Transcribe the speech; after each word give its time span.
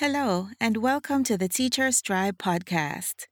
Hello, 0.00 0.48
and 0.58 0.78
welcome 0.78 1.24
to 1.24 1.36
the 1.36 1.46
Teacher's 1.46 2.00
Tribe 2.00 2.38
podcast. 2.38 3.26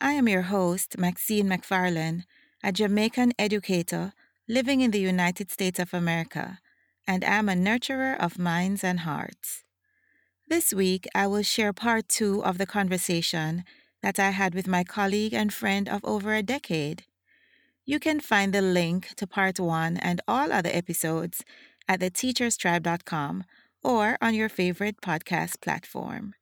I 0.00 0.12
am 0.12 0.26
your 0.26 0.48
host, 0.48 0.96
Maxine 0.96 1.46
McFarlane, 1.46 2.22
a 2.62 2.72
Jamaican 2.72 3.34
educator 3.38 4.14
living 4.48 4.80
in 4.80 4.90
the 4.90 5.00
United 5.00 5.50
States 5.50 5.78
of 5.78 5.92
America, 5.92 6.60
and 7.06 7.22
am 7.24 7.50
a 7.50 7.52
nurturer 7.52 8.18
of 8.18 8.38
minds 8.38 8.82
and 8.82 9.00
hearts. 9.00 9.64
This 10.48 10.72
week, 10.72 11.06
I 11.14 11.26
will 11.26 11.42
share 11.42 11.74
part 11.74 12.08
two 12.08 12.42
of 12.42 12.56
the 12.56 12.64
conversation 12.64 13.62
that 14.02 14.18
I 14.18 14.30
had 14.30 14.54
with 14.54 14.66
my 14.66 14.82
colleague 14.82 15.34
and 15.34 15.52
friend 15.52 15.90
of 15.90 16.00
over 16.04 16.32
a 16.32 16.42
decade. 16.42 17.04
You 17.84 18.00
can 18.00 18.18
find 18.18 18.54
the 18.54 18.62
link 18.62 19.12
to 19.16 19.26
part 19.26 19.60
one 19.60 19.98
and 19.98 20.22
all 20.26 20.50
other 20.50 20.70
episodes 20.72 21.44
at 21.86 22.00
theteacherstribe.com 22.00 23.44
or 23.84 24.16
on 24.20 24.34
your 24.34 24.48
favorite 24.48 25.00
podcast 25.00 25.60
platform. 25.60 26.34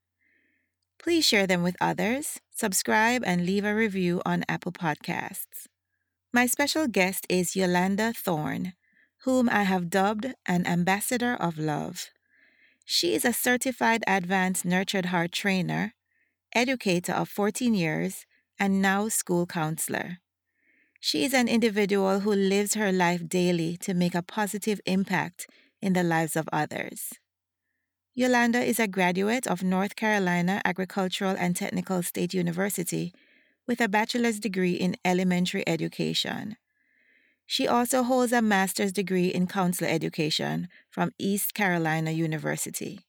Please 0.98 1.26
share 1.26 1.46
them 1.46 1.62
with 1.62 1.76
others, 1.80 2.40
subscribe, 2.54 3.22
and 3.26 3.44
leave 3.44 3.64
a 3.64 3.74
review 3.74 4.22
on 4.24 4.44
Apple 4.48 4.72
Podcasts. 4.72 5.66
My 6.32 6.46
special 6.46 6.86
guest 6.86 7.26
is 7.28 7.56
Yolanda 7.56 8.12
Thorne, 8.12 8.74
whom 9.24 9.48
I 9.50 9.64
have 9.64 9.90
dubbed 9.90 10.34
an 10.46 10.66
ambassador 10.66 11.34
of 11.34 11.58
love. 11.58 12.10
She 12.84 13.14
is 13.14 13.24
a 13.24 13.32
certified 13.32 14.04
advanced 14.06 14.64
nurtured 14.64 15.06
heart 15.06 15.32
trainer, 15.32 15.94
educator 16.54 17.12
of 17.12 17.28
14 17.28 17.74
years, 17.74 18.26
and 18.58 18.80
now 18.80 19.08
school 19.08 19.46
counselor. 19.46 20.18
She 21.00 21.24
is 21.24 21.34
an 21.34 21.48
individual 21.48 22.20
who 22.20 22.32
lives 22.32 22.74
her 22.74 22.92
life 22.92 23.28
daily 23.28 23.76
to 23.78 23.92
make 23.92 24.14
a 24.14 24.22
positive 24.22 24.80
impact 24.86 25.48
in 25.80 25.94
the 25.94 26.04
lives 26.04 26.36
of 26.36 26.48
others. 26.52 27.12
Yolanda 28.14 28.62
is 28.62 28.78
a 28.78 28.86
graduate 28.86 29.46
of 29.46 29.62
North 29.62 29.96
Carolina 29.96 30.60
Agricultural 30.66 31.34
and 31.38 31.56
Technical 31.56 32.02
State 32.02 32.34
University 32.34 33.14
with 33.66 33.80
a 33.80 33.88
bachelor's 33.88 34.38
degree 34.38 34.74
in 34.74 34.96
elementary 35.02 35.66
education. 35.66 36.56
She 37.46 37.66
also 37.66 38.02
holds 38.02 38.32
a 38.32 38.42
master's 38.42 38.92
degree 38.92 39.28
in 39.28 39.46
counselor 39.46 39.88
education 39.88 40.68
from 40.90 41.12
East 41.18 41.54
Carolina 41.54 42.10
University. 42.10 43.00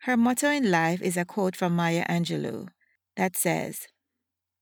Her 0.00 0.18
motto 0.18 0.50
in 0.50 0.70
life 0.70 1.00
is 1.00 1.16
a 1.16 1.24
quote 1.24 1.56
from 1.56 1.74
Maya 1.74 2.04
Angelou 2.06 2.68
that 3.16 3.36
says, 3.36 3.88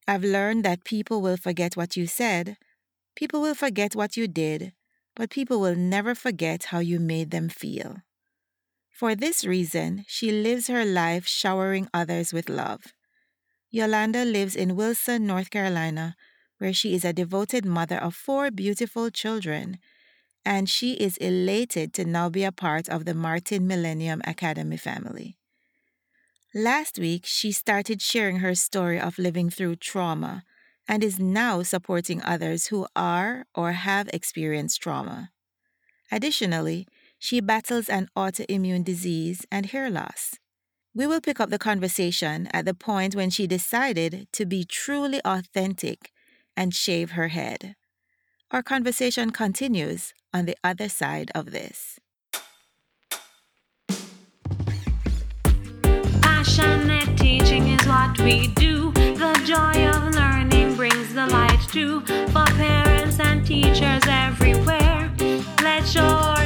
I've 0.06 0.23
learned 0.23 0.64
that 0.67 0.84
people 0.84 1.20
will 1.20 1.36
forget 1.36 1.77
what 1.77 1.97
you 1.97 2.06
said, 2.06 2.59
people 3.17 3.41
will 3.41 3.56
forget 3.56 3.97
what 3.97 4.17
you 4.17 4.29
did, 4.29 4.73
but 5.17 5.31
people 5.31 5.59
will 5.59 5.75
never 5.75 6.14
forget 6.14 6.67
how 6.67 6.79
you 6.79 7.01
made 7.01 7.33
them 7.33 7.48
feel. 7.48 8.03
For 8.99 9.15
this 9.15 9.45
reason, 9.45 10.05
she 10.09 10.33
lives 10.33 10.67
her 10.67 10.85
life 10.85 11.25
showering 11.25 11.89
others 11.95 12.33
with 12.33 12.49
love. 12.49 12.95
Yolanda 13.71 14.25
lives 14.25 14.57
in 14.57 14.75
Wilson, 14.75 15.25
North 15.25 15.51
Carolina, 15.51 16.17
where 16.59 16.73
she 16.73 16.97
is 16.97 17.05
a 17.05 17.13
devoted 17.13 17.65
mother 17.65 17.97
of 17.99 18.17
four 18.17 18.51
beautiful 18.51 19.09
children, 19.09 19.79
and 20.45 20.69
she 20.69 20.95
is 20.95 21.17
elated 21.19 21.95
to 21.95 22.05
now 22.05 22.29
be 22.29 22.43
a 22.43 22.51
part 22.51 22.89
of 22.89 23.05
the 23.05 23.15
Martin 23.15 23.69
Millennium 23.69 24.21
Academy 24.25 24.77
family. 24.77 25.39
Last 26.53 26.99
week, 26.99 27.25
she 27.25 27.53
started 27.53 28.03
sharing 28.03 28.41
her 28.41 28.57
story 28.57 28.99
of 28.99 29.17
living 29.17 29.49
through 29.49 29.77
trauma 29.77 30.43
and 30.89 31.05
is 31.05 31.21
now 31.21 31.63
supporting 31.63 32.21
others 32.25 32.67
who 32.67 32.89
are 32.97 33.47
or 33.55 33.75
have 33.75 34.09
experienced 34.09 34.83
trauma. 34.83 35.31
Additionally, 36.11 36.89
she 37.19 37.41
battles 37.41 37.88
an 37.88 38.08
autoimmune 38.16 38.84
disease 38.84 39.44
and 39.50 39.66
hair 39.66 39.91
loss. 39.91 40.34
We 40.94 41.06
will 41.06 41.20
pick 41.20 41.38
up 41.41 41.50
the 41.50 41.58
conversation 41.58 42.48
at 42.52 42.64
the 42.64 42.74
point 42.74 43.14
when 43.14 43.30
she 43.30 43.47
decided 43.47 44.27
to 44.33 44.47
be 44.47 44.64
truly 44.64 45.20
authentic 45.24 46.12
and 46.56 46.74
shave 46.74 47.12
her 47.12 47.28
head. 47.28 47.77
Our 48.50 48.62
conversation 48.62 49.30
continues 49.30 50.14
on 50.33 50.46
the 50.46 50.57
other 50.64 50.89
side 50.89 51.30
of 51.34 51.52
this. 51.52 51.98
Passionate 56.23 57.17
teaching 57.18 57.68
is 57.68 57.86
what 57.86 58.18
we 58.20 58.48
do. 58.48 58.90
The 58.92 59.40
joy 59.45 59.86
of 59.89 60.14
learning 60.14 60.77
brings 60.77 61.14
the 61.14 61.27
light 61.27 61.61
to 61.73 62.01
for 62.33 62.46
parents 62.57 63.20
and 63.20 63.46
teachers 63.46 64.02
everywhere. 64.07 65.12
Let 65.62 65.95
your 65.95 66.38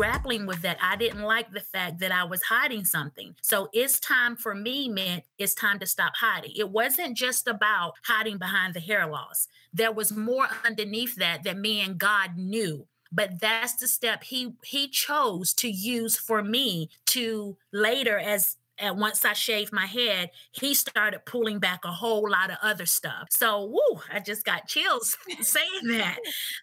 grappling 0.00 0.46
with 0.46 0.62
that. 0.62 0.78
I 0.80 0.96
didn't 0.96 1.24
like 1.24 1.52
the 1.52 1.60
fact 1.60 1.98
that 1.98 2.10
I 2.10 2.24
was 2.24 2.40
hiding 2.44 2.86
something. 2.86 3.34
So 3.42 3.68
it's 3.74 4.00
time 4.00 4.34
for 4.34 4.54
me 4.54 4.88
meant 4.88 5.24
it's 5.36 5.52
time 5.52 5.78
to 5.78 5.86
stop 5.86 6.14
hiding. 6.16 6.52
It 6.56 6.70
wasn't 6.70 7.18
just 7.18 7.46
about 7.46 7.92
hiding 8.04 8.38
behind 8.38 8.72
the 8.72 8.80
hair 8.80 9.06
loss. 9.06 9.46
There 9.74 9.92
was 9.92 10.10
more 10.10 10.48
underneath 10.64 11.16
that 11.16 11.42
that 11.44 11.58
me 11.58 11.82
and 11.82 11.98
God 11.98 12.38
knew. 12.38 12.86
But 13.12 13.40
that's 13.40 13.74
the 13.74 13.88
step 13.88 14.24
he 14.24 14.54
he 14.64 14.88
chose 14.88 15.52
to 15.54 15.68
use 15.68 16.16
for 16.16 16.42
me 16.42 16.88
to 17.08 17.58
later 17.70 18.18
as 18.18 18.56
and 18.80 18.98
once 18.98 19.24
I 19.24 19.32
shaved 19.34 19.72
my 19.72 19.86
head, 19.86 20.30
he 20.52 20.74
started 20.74 21.24
pulling 21.26 21.58
back 21.58 21.80
a 21.84 21.92
whole 21.92 22.28
lot 22.30 22.50
of 22.50 22.56
other 22.62 22.86
stuff. 22.86 23.28
So, 23.30 23.64
woo, 23.66 24.00
I 24.12 24.20
just 24.20 24.44
got 24.44 24.66
chills 24.66 25.16
saying 25.40 25.86
that. 25.88 26.18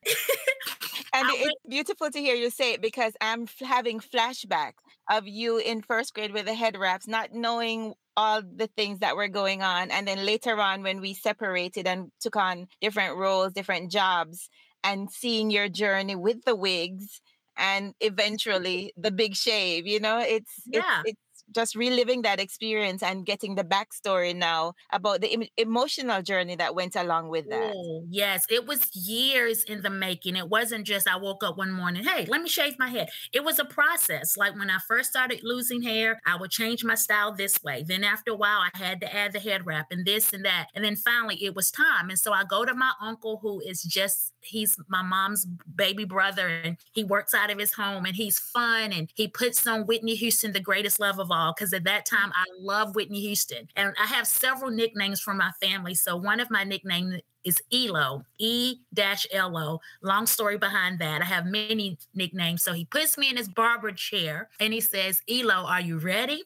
And 1.14 1.30
it- 1.30 1.48
it's 1.48 1.62
beautiful 1.68 2.10
to 2.12 2.20
hear 2.20 2.36
you 2.36 2.50
say 2.50 2.74
it 2.74 2.82
because 2.82 3.14
I'm 3.22 3.44
f- 3.44 3.56
having 3.68 4.00
flashbacks 4.00 4.74
of 5.10 5.28
you 5.28 5.58
in 5.58 5.82
first 5.82 6.14
grade 6.14 6.34
with 6.34 6.46
the 6.46 6.54
head 6.54 6.78
wraps, 6.78 7.08
not 7.08 7.34
knowing 7.34 7.94
all 8.18 8.42
the 8.42 8.68
things 8.76 9.00
that 9.00 9.16
were 9.16 9.28
going 9.28 9.62
on. 9.64 9.90
And 9.92 10.08
then 10.08 10.26
later 10.26 10.60
on, 10.60 10.84
when 10.84 11.00
we 11.02 11.14
separated 11.14 11.88
and 11.88 12.12
took 12.20 12.36
on 12.36 12.68
different 12.82 13.16
roles, 13.18 13.54
different 13.54 13.92
jobs, 13.92 14.50
and 14.84 15.10
seeing 15.10 15.50
your 15.50 15.70
journey 15.70 16.16
with 16.16 16.44
the 16.46 16.56
wigs 16.56 17.22
and 17.58 17.94
eventually 18.02 18.94
the 18.98 19.12
big 19.12 19.36
shave, 19.36 19.88
you 19.88 20.00
know, 20.00 20.20
it's, 20.20 20.52
Yeah. 20.68 21.02
it's, 21.06 21.12
it's 21.12 21.22
just 21.52 21.76
reliving 21.76 22.22
that 22.24 22.40
experience 22.40 23.02
and 23.02 23.26
getting 23.26 23.56
the 23.56 23.64
backstory 23.64 24.36
now 24.36 24.74
about 24.92 25.22
the 25.22 25.34
em- 25.34 25.48
emotional 25.58 26.22
journey 26.22 26.56
that 26.56 26.76
went 26.76 26.96
along 26.96 27.30
with 27.30 27.50
that. 27.50 27.74
Oh, 27.76 28.04
yes, 28.10 28.46
it 28.50 28.68
was 28.68 28.94
years 28.96 29.64
in 29.64 29.82
the 29.82 29.90
making. 29.90 30.36
It 30.36 30.50
wasn't 30.50 30.86
just 30.86 31.08
I 31.08 31.16
woke 31.16 31.44
up 31.44 31.58
one 31.58 31.72
morning, 31.72 32.04
hey, 32.04 32.26
let 32.26 32.42
me 32.42 32.50
shave 32.50 32.78
my 32.78 32.90
head. 32.90 33.10
It 33.34 33.44
was 33.44 33.60
a 33.60 33.66
process. 33.66 34.38
Like 34.38 34.56
when 34.58 34.70
I 34.70 34.78
first 34.88 35.10
started 35.10 35.42
losing 35.44 35.82
hair, 35.82 36.20
I 36.26 36.36
would 36.36 36.52
change 36.52 36.84
my 36.84 36.96
style 36.96 37.34
this 37.34 37.64
way. 37.64 37.84
Then 37.88 38.04
after 38.04 38.32
a 38.32 38.36
while, 38.36 38.60
I 38.60 38.70
had 38.78 39.02
to 39.02 39.16
add 39.16 39.34
the 39.34 39.40
head 39.40 39.66
wrap 39.66 39.88
and 39.92 40.06
this 40.06 40.34
and 40.34 40.44
that. 40.46 40.68
And 40.76 40.84
then 40.84 40.96
finally, 40.96 41.44
it 41.44 41.56
was 41.56 41.72
time. 41.72 42.10
And 42.10 42.20
so 42.20 42.34
I 42.34 42.44
go 42.44 42.66
to 42.66 42.74
my 42.74 42.92
uncle, 43.02 43.40
who 43.42 43.62
is 43.62 43.84
just, 43.84 44.34
he's 44.42 44.76
my 44.88 45.02
mom's 45.02 45.46
baby 45.76 46.06
brother, 46.06 46.48
and 46.48 46.78
he 46.94 47.04
works 47.04 47.34
out 47.34 47.50
of 47.50 47.60
his 47.60 47.74
home 47.74 48.06
and 48.06 48.16
he's 48.16 48.40
fun. 48.40 48.92
And 48.92 49.10
he 49.16 49.28
puts 49.28 49.66
on 49.66 49.86
Whitney 49.86 50.16
Houston, 50.16 50.52
the 50.52 50.60
greatest 50.60 51.00
love 51.00 51.20
of 51.20 51.32
all. 51.32 51.37
Because 51.56 51.74
at 51.74 51.84
that 51.86 52.06
time, 52.06 52.32
I 52.36 52.44
love 52.60 52.96
Whitney 52.96 53.22
Houston. 53.22 53.68
And 53.76 53.94
I 54.02 54.06
have 54.06 54.28
several 54.28 54.72
nicknames 54.72 55.22
from 55.22 55.38
my 55.38 55.52
family. 55.62 55.96
So 55.96 56.16
one 56.16 56.40
of 56.40 56.50
my 56.50 56.64
nicknames 56.64 57.22
is 57.44 57.62
ELO, 57.72 58.24
E. 58.40 58.80
Long 60.02 60.26
story 60.26 60.58
behind 60.58 61.00
that. 61.00 61.22
I 61.22 61.26
have 61.26 61.46
many 61.46 61.98
nicknames. 62.14 62.64
So 62.64 62.74
he 62.74 62.86
puts 62.86 63.18
me 63.18 63.30
in 63.30 63.38
his 63.38 63.48
barber 63.48 63.92
chair 63.92 64.50
and 64.60 64.74
he 64.74 64.82
says, 64.82 65.22
ELO, 65.30 65.66
are 65.66 65.82
you 65.82 65.98
ready? 65.98 66.44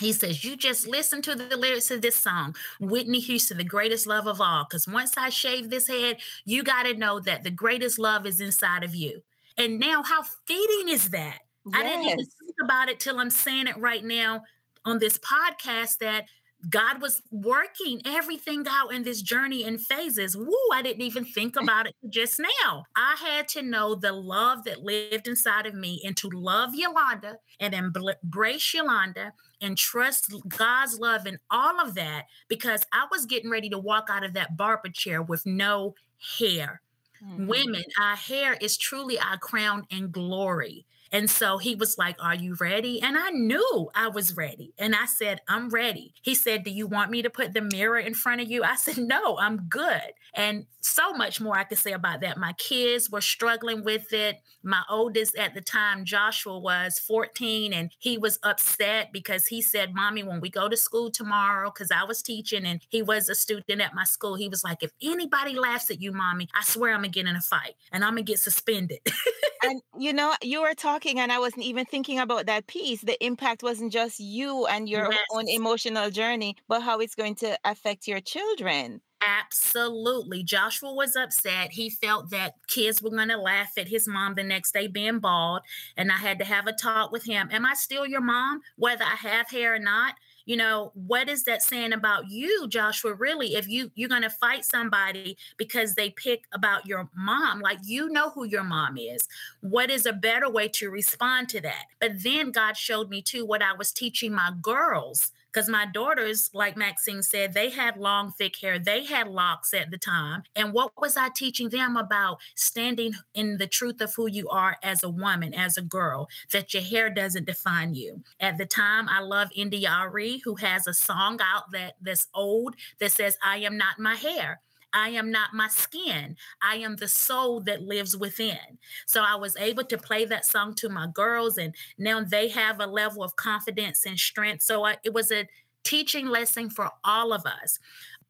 He 0.00 0.12
says, 0.12 0.44
You 0.44 0.56
just 0.56 0.88
listen 0.88 1.22
to 1.22 1.36
the 1.36 1.56
lyrics 1.56 1.90
of 1.90 2.02
this 2.02 2.16
song, 2.16 2.56
Whitney 2.80 3.20
Houston, 3.20 3.58
the 3.58 3.64
greatest 3.64 4.06
love 4.06 4.26
of 4.26 4.40
all. 4.40 4.64
Because 4.64 4.88
once 4.88 5.16
I 5.16 5.28
shave 5.28 5.70
this 5.70 5.86
head, 5.86 6.16
you 6.44 6.64
got 6.64 6.82
to 6.84 6.94
know 6.94 7.20
that 7.20 7.44
the 7.44 7.50
greatest 7.50 7.98
love 7.98 8.26
is 8.26 8.40
inside 8.40 8.82
of 8.82 8.94
you. 8.94 9.22
And 9.56 9.78
now, 9.78 10.02
how 10.02 10.22
fitting 10.22 10.88
is 10.88 11.10
that? 11.10 11.38
I 11.72 11.82
didn't 11.82 12.04
even 12.04 12.18
think 12.18 12.54
about 12.62 12.88
it 12.88 13.00
till 13.00 13.18
I'm 13.18 13.30
saying 13.30 13.68
it 13.68 13.76
right 13.78 14.04
now 14.04 14.42
on 14.84 14.98
this 14.98 15.18
podcast 15.18 15.98
that 15.98 16.26
God 16.68 17.02
was 17.02 17.20
working 17.30 18.00
everything 18.06 18.64
out 18.68 18.92
in 18.92 19.02
this 19.02 19.22
journey 19.22 19.64
in 19.64 19.78
phases. 19.78 20.36
Woo, 20.36 20.54
I 20.72 20.82
didn't 20.82 21.02
even 21.02 21.24
think 21.24 21.56
about 21.60 21.86
it 21.86 21.94
just 22.08 22.40
now. 22.40 22.84
I 22.96 23.16
had 23.18 23.48
to 23.48 23.62
know 23.62 23.94
the 23.94 24.12
love 24.12 24.64
that 24.64 24.82
lived 24.82 25.28
inside 25.28 25.66
of 25.66 25.74
me 25.74 26.00
and 26.04 26.16
to 26.18 26.28
love 26.28 26.74
Yolanda 26.74 27.38
and 27.60 27.74
embrace 27.74 28.74
Yolanda 28.74 29.32
and 29.60 29.76
trust 29.76 30.32
God's 30.48 30.98
love 30.98 31.26
and 31.26 31.38
all 31.50 31.80
of 31.80 31.94
that 31.94 32.24
because 32.48 32.82
I 32.92 33.06
was 33.10 33.26
getting 33.26 33.50
ready 33.50 33.68
to 33.70 33.78
walk 33.78 34.08
out 34.10 34.24
of 34.24 34.34
that 34.34 34.56
barber 34.56 34.90
chair 34.90 35.22
with 35.22 35.44
no 35.46 35.94
hair. 36.38 36.80
Mm-hmm. 37.24 37.46
Women, 37.46 37.84
our 38.00 38.16
hair 38.16 38.54
is 38.60 38.76
truly 38.76 39.18
our 39.18 39.38
crown 39.38 39.86
and 39.90 40.12
glory. 40.12 40.86
And 41.14 41.30
so 41.30 41.58
he 41.58 41.76
was 41.76 41.96
like, 41.96 42.16
Are 42.18 42.34
you 42.34 42.56
ready? 42.60 43.00
And 43.00 43.16
I 43.16 43.30
knew 43.30 43.88
I 43.94 44.08
was 44.08 44.36
ready. 44.36 44.74
And 44.78 44.96
I 44.96 45.06
said, 45.06 45.42
I'm 45.46 45.68
ready. 45.68 46.12
He 46.22 46.34
said, 46.34 46.64
Do 46.64 46.72
you 46.72 46.88
want 46.88 47.12
me 47.12 47.22
to 47.22 47.30
put 47.30 47.54
the 47.54 47.60
mirror 47.60 48.00
in 48.00 48.14
front 48.14 48.40
of 48.40 48.50
you? 48.50 48.64
I 48.64 48.74
said, 48.74 48.98
No, 48.98 49.38
I'm 49.38 49.68
good. 49.68 50.12
And 50.34 50.66
so 50.80 51.12
much 51.12 51.40
more 51.40 51.56
I 51.56 51.62
could 51.62 51.78
say 51.78 51.92
about 51.92 52.20
that. 52.22 52.36
My 52.36 52.52
kids 52.54 53.10
were 53.10 53.20
struggling 53.20 53.84
with 53.84 54.12
it. 54.12 54.40
My 54.64 54.82
oldest 54.90 55.36
at 55.36 55.54
the 55.54 55.60
time, 55.60 56.04
Joshua, 56.04 56.58
was 56.58 56.98
14 56.98 57.72
and 57.72 57.92
he 58.00 58.18
was 58.18 58.40
upset 58.42 59.12
because 59.12 59.46
he 59.46 59.62
said, 59.62 59.94
Mommy, 59.94 60.24
when 60.24 60.40
we 60.40 60.50
go 60.50 60.68
to 60.68 60.76
school 60.76 61.12
tomorrow, 61.12 61.70
because 61.70 61.92
I 61.92 62.02
was 62.02 62.22
teaching 62.22 62.66
and 62.66 62.80
he 62.88 63.02
was 63.02 63.28
a 63.28 63.36
student 63.36 63.80
at 63.80 63.94
my 63.94 64.04
school, 64.04 64.34
he 64.34 64.48
was 64.48 64.64
like, 64.64 64.82
If 64.82 64.90
anybody 65.00 65.54
laughs 65.54 65.92
at 65.92 66.02
you, 66.02 66.10
Mommy, 66.10 66.48
I 66.58 66.64
swear 66.64 66.92
I'm 66.92 67.02
going 67.02 67.12
to 67.12 67.20
get 67.20 67.28
in 67.28 67.36
a 67.36 67.40
fight 67.40 67.74
and 67.92 68.02
I'm 68.02 68.14
going 68.14 68.26
to 68.26 68.32
get 68.32 68.40
suspended. 68.40 68.98
and 69.62 69.80
you 69.96 70.12
know, 70.12 70.34
you 70.42 70.62
were 70.62 70.74
talking 70.74 71.03
and 71.06 71.30
I 71.30 71.38
wasn't 71.38 71.64
even 71.64 71.84
thinking 71.84 72.18
about 72.18 72.46
that 72.46 72.66
piece. 72.66 73.02
The 73.02 73.22
impact 73.24 73.62
wasn't 73.62 73.92
just 73.92 74.18
you 74.18 74.66
and 74.66 74.88
your 74.88 75.12
yes. 75.12 75.20
own 75.32 75.48
emotional 75.48 76.10
journey, 76.10 76.56
but 76.68 76.82
how 76.82 76.98
it's 77.00 77.14
going 77.14 77.34
to 77.36 77.58
affect 77.64 78.08
your 78.08 78.20
children. 78.20 79.00
Absolutely. 79.20 80.42
Joshua 80.42 80.92
was 80.92 81.16
upset. 81.16 81.72
He 81.72 81.88
felt 81.88 82.30
that 82.30 82.54
kids 82.68 83.00
were 83.00 83.10
going 83.10 83.28
to 83.28 83.38
laugh 83.38 83.72
at 83.78 83.88
his 83.88 84.06
mom 84.06 84.34
the 84.34 84.42
next 84.42 84.72
day 84.72 84.86
being 84.86 85.18
bald. 85.18 85.62
And 85.96 86.12
I 86.12 86.16
had 86.16 86.38
to 86.40 86.44
have 86.44 86.66
a 86.66 86.72
talk 86.72 87.10
with 87.10 87.24
him. 87.24 87.48
Am 87.50 87.64
I 87.64 87.74
still 87.74 88.06
your 88.06 88.20
mom, 88.20 88.60
whether 88.76 89.04
I 89.04 89.16
have 89.16 89.48
hair 89.48 89.74
or 89.74 89.78
not? 89.78 90.14
You 90.44 90.56
know 90.56 90.92
what 90.94 91.28
is 91.28 91.44
that 91.44 91.62
saying 91.62 91.92
about 91.92 92.30
you 92.30 92.68
joshua 92.68 93.14
really 93.14 93.54
if 93.54 93.68
you 93.68 93.90
you're 93.94 94.08
going 94.08 94.22
to 94.22 94.30
fight 94.30 94.64
somebody 94.64 95.36
because 95.56 95.94
they 95.94 96.10
pick 96.10 96.44
about 96.52 96.86
your 96.86 97.08
mom 97.16 97.60
like 97.60 97.78
you 97.84 98.08
know 98.08 98.30
who 98.30 98.44
your 98.44 98.64
mom 98.64 98.96
is. 98.96 99.28
What 99.60 99.90
is 99.90 100.06
a 100.06 100.12
better 100.12 100.50
way 100.50 100.68
to 100.68 100.90
respond 100.90 101.48
to 101.50 101.60
that? 101.62 101.86
But 102.00 102.22
then 102.22 102.50
god 102.50 102.76
showed 102.76 103.10
me 103.10 103.22
too 103.22 103.44
what 103.44 103.62
i 103.62 103.72
was 103.72 103.92
teaching 103.92 104.32
my 104.32 104.50
girls 104.60 105.32
because 105.54 105.68
my 105.68 105.86
daughters, 105.86 106.50
like 106.52 106.76
Maxine 106.76 107.22
said, 107.22 107.54
they 107.54 107.70
had 107.70 107.96
long, 107.96 108.32
thick 108.32 108.56
hair. 108.56 108.78
They 108.78 109.04
had 109.04 109.28
locks 109.28 109.72
at 109.72 109.92
the 109.92 109.98
time. 109.98 110.42
And 110.56 110.72
what 110.72 110.92
was 111.00 111.16
I 111.16 111.28
teaching 111.28 111.68
them 111.68 111.96
about 111.96 112.40
standing 112.56 113.14
in 113.34 113.58
the 113.58 113.68
truth 113.68 114.00
of 114.00 114.12
who 114.14 114.28
you 114.28 114.48
are 114.48 114.76
as 114.82 115.04
a 115.04 115.08
woman, 115.08 115.54
as 115.54 115.78
a 115.78 115.82
girl, 115.82 116.28
that 116.52 116.74
your 116.74 116.82
hair 116.82 117.08
doesn't 117.08 117.46
define 117.46 117.94
you? 117.94 118.22
At 118.40 118.58
the 118.58 118.66
time, 118.66 119.08
I 119.08 119.20
love 119.20 119.50
India.Arie, 119.54 120.42
who 120.44 120.56
has 120.56 120.88
a 120.88 120.94
song 120.94 121.38
out 121.40 121.70
that 121.70 121.94
that's 122.02 122.26
old 122.34 122.74
that 122.98 123.12
says, 123.12 123.38
I 123.42 123.58
am 123.58 123.76
not 123.76 124.00
my 124.00 124.16
hair. 124.16 124.60
I 124.94 125.10
am 125.10 125.30
not 125.30 125.52
my 125.52 125.68
skin. 125.68 126.36
I 126.62 126.76
am 126.76 126.96
the 126.96 127.08
soul 127.08 127.60
that 127.62 127.82
lives 127.82 128.16
within. 128.16 128.78
So 129.06 129.22
I 129.22 129.34
was 129.34 129.56
able 129.56 129.84
to 129.84 129.98
play 129.98 130.24
that 130.26 130.46
song 130.46 130.74
to 130.76 130.88
my 130.88 131.08
girls, 131.12 131.58
and 131.58 131.74
now 131.98 132.22
they 132.22 132.48
have 132.48 132.80
a 132.80 132.86
level 132.86 133.22
of 133.24 133.36
confidence 133.36 134.06
and 134.06 134.18
strength. 134.18 134.62
So 134.62 134.84
I, 134.84 134.96
it 135.02 135.12
was 135.12 135.32
a 135.32 135.48
teaching 135.82 136.28
lesson 136.28 136.70
for 136.70 136.90
all 137.02 137.32
of 137.32 137.44
us. 137.44 137.78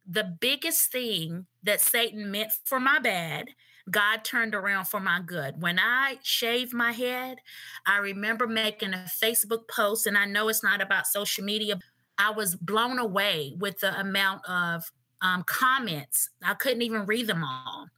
The 0.09 0.25
biggest 0.41 0.91
thing 0.91 1.47
that 1.63 1.81
Satan 1.81 2.31
meant 2.31 2.53
for 2.65 2.81
my 2.81 2.99
bad, 2.99 3.51
God 3.91 4.25
turned 4.25 4.55
around 4.55 4.87
for 4.87 5.01
my 5.01 5.21
good. 5.25 5.61
When 5.61 5.79
I 5.79 6.19
shaved 6.23 6.73
my 6.73 6.93
head, 6.93 7.39
I 7.87 7.99
remember 7.99 8.47
making 8.47 8.95
a 8.95 9.07
Facebook 9.23 9.69
post, 9.69 10.07
and 10.07 10.17
I 10.17 10.25
know 10.25 10.49
it's 10.49 10.65
not 10.65 10.81
about 10.81 11.07
social 11.07 11.45
media. 11.45 11.79
I 12.17 12.31
was 12.31 12.55
blown 12.55 12.99
away 12.99 13.55
with 13.59 13.81
the 13.81 13.99
amount 13.99 14.49
of 14.49 14.91
um, 15.25 15.43
comments. 15.45 16.29
I 16.43 16.55
couldn't 16.55 16.83
even 16.83 17.07
read 17.07 17.27
them 17.27 17.43
all. 17.43 17.89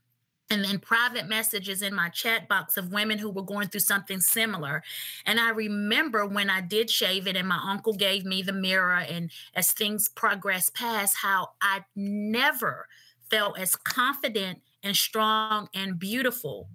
And 0.49 0.63
then 0.63 0.79
private 0.79 1.27
messages 1.27 1.81
in 1.81 1.93
my 1.93 2.07
chat 2.07 2.47
box 2.47 2.77
of 2.77 2.93
women 2.93 3.17
who 3.17 3.29
were 3.29 3.41
going 3.41 3.67
through 3.67 3.81
something 3.81 4.21
similar. 4.21 4.81
And 5.25 5.41
I 5.41 5.49
remember 5.49 6.25
when 6.25 6.49
I 6.49 6.61
did 6.61 6.89
shave 6.89 7.27
it, 7.27 7.35
and 7.35 7.49
my 7.49 7.59
uncle 7.61 7.93
gave 7.93 8.23
me 8.23 8.41
the 8.41 8.53
mirror, 8.53 8.95
and 8.95 9.29
as 9.53 9.71
things 9.71 10.07
progressed 10.07 10.73
past, 10.73 11.17
how 11.17 11.49
I 11.61 11.83
never 11.97 12.87
felt 13.29 13.59
as 13.59 13.75
confident 13.75 14.61
and 14.83 14.95
strong 14.95 15.67
and 15.73 15.99
beautiful 15.99 16.69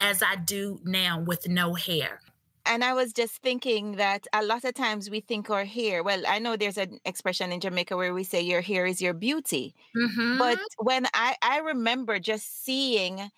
as 0.00 0.22
I 0.22 0.36
do 0.36 0.78
now 0.84 1.18
with 1.18 1.48
no 1.48 1.74
hair 1.74 2.20
and 2.66 2.84
I 2.84 2.92
was 2.94 3.12
just 3.12 3.42
thinking 3.42 3.96
that 3.96 4.26
a 4.32 4.44
lot 4.44 4.64
of 4.64 4.74
times 4.74 5.08
we 5.08 5.20
think 5.20 5.50
our 5.50 5.64
hair, 5.64 6.02
well, 6.02 6.22
I 6.26 6.38
know 6.38 6.56
there's 6.56 6.78
an 6.78 6.98
expression 7.04 7.52
in 7.52 7.60
Jamaica 7.60 7.96
where 7.96 8.12
we 8.12 8.24
say 8.24 8.40
your 8.40 8.60
hair 8.60 8.86
is 8.86 9.00
your 9.00 9.14
beauty. 9.14 9.74
Mm-hmm. 9.96 10.38
But 10.38 10.58
when 10.78 11.06
I, 11.14 11.36
I 11.42 11.58
remember 11.58 12.18
just 12.18 12.64
seeing 12.64 13.30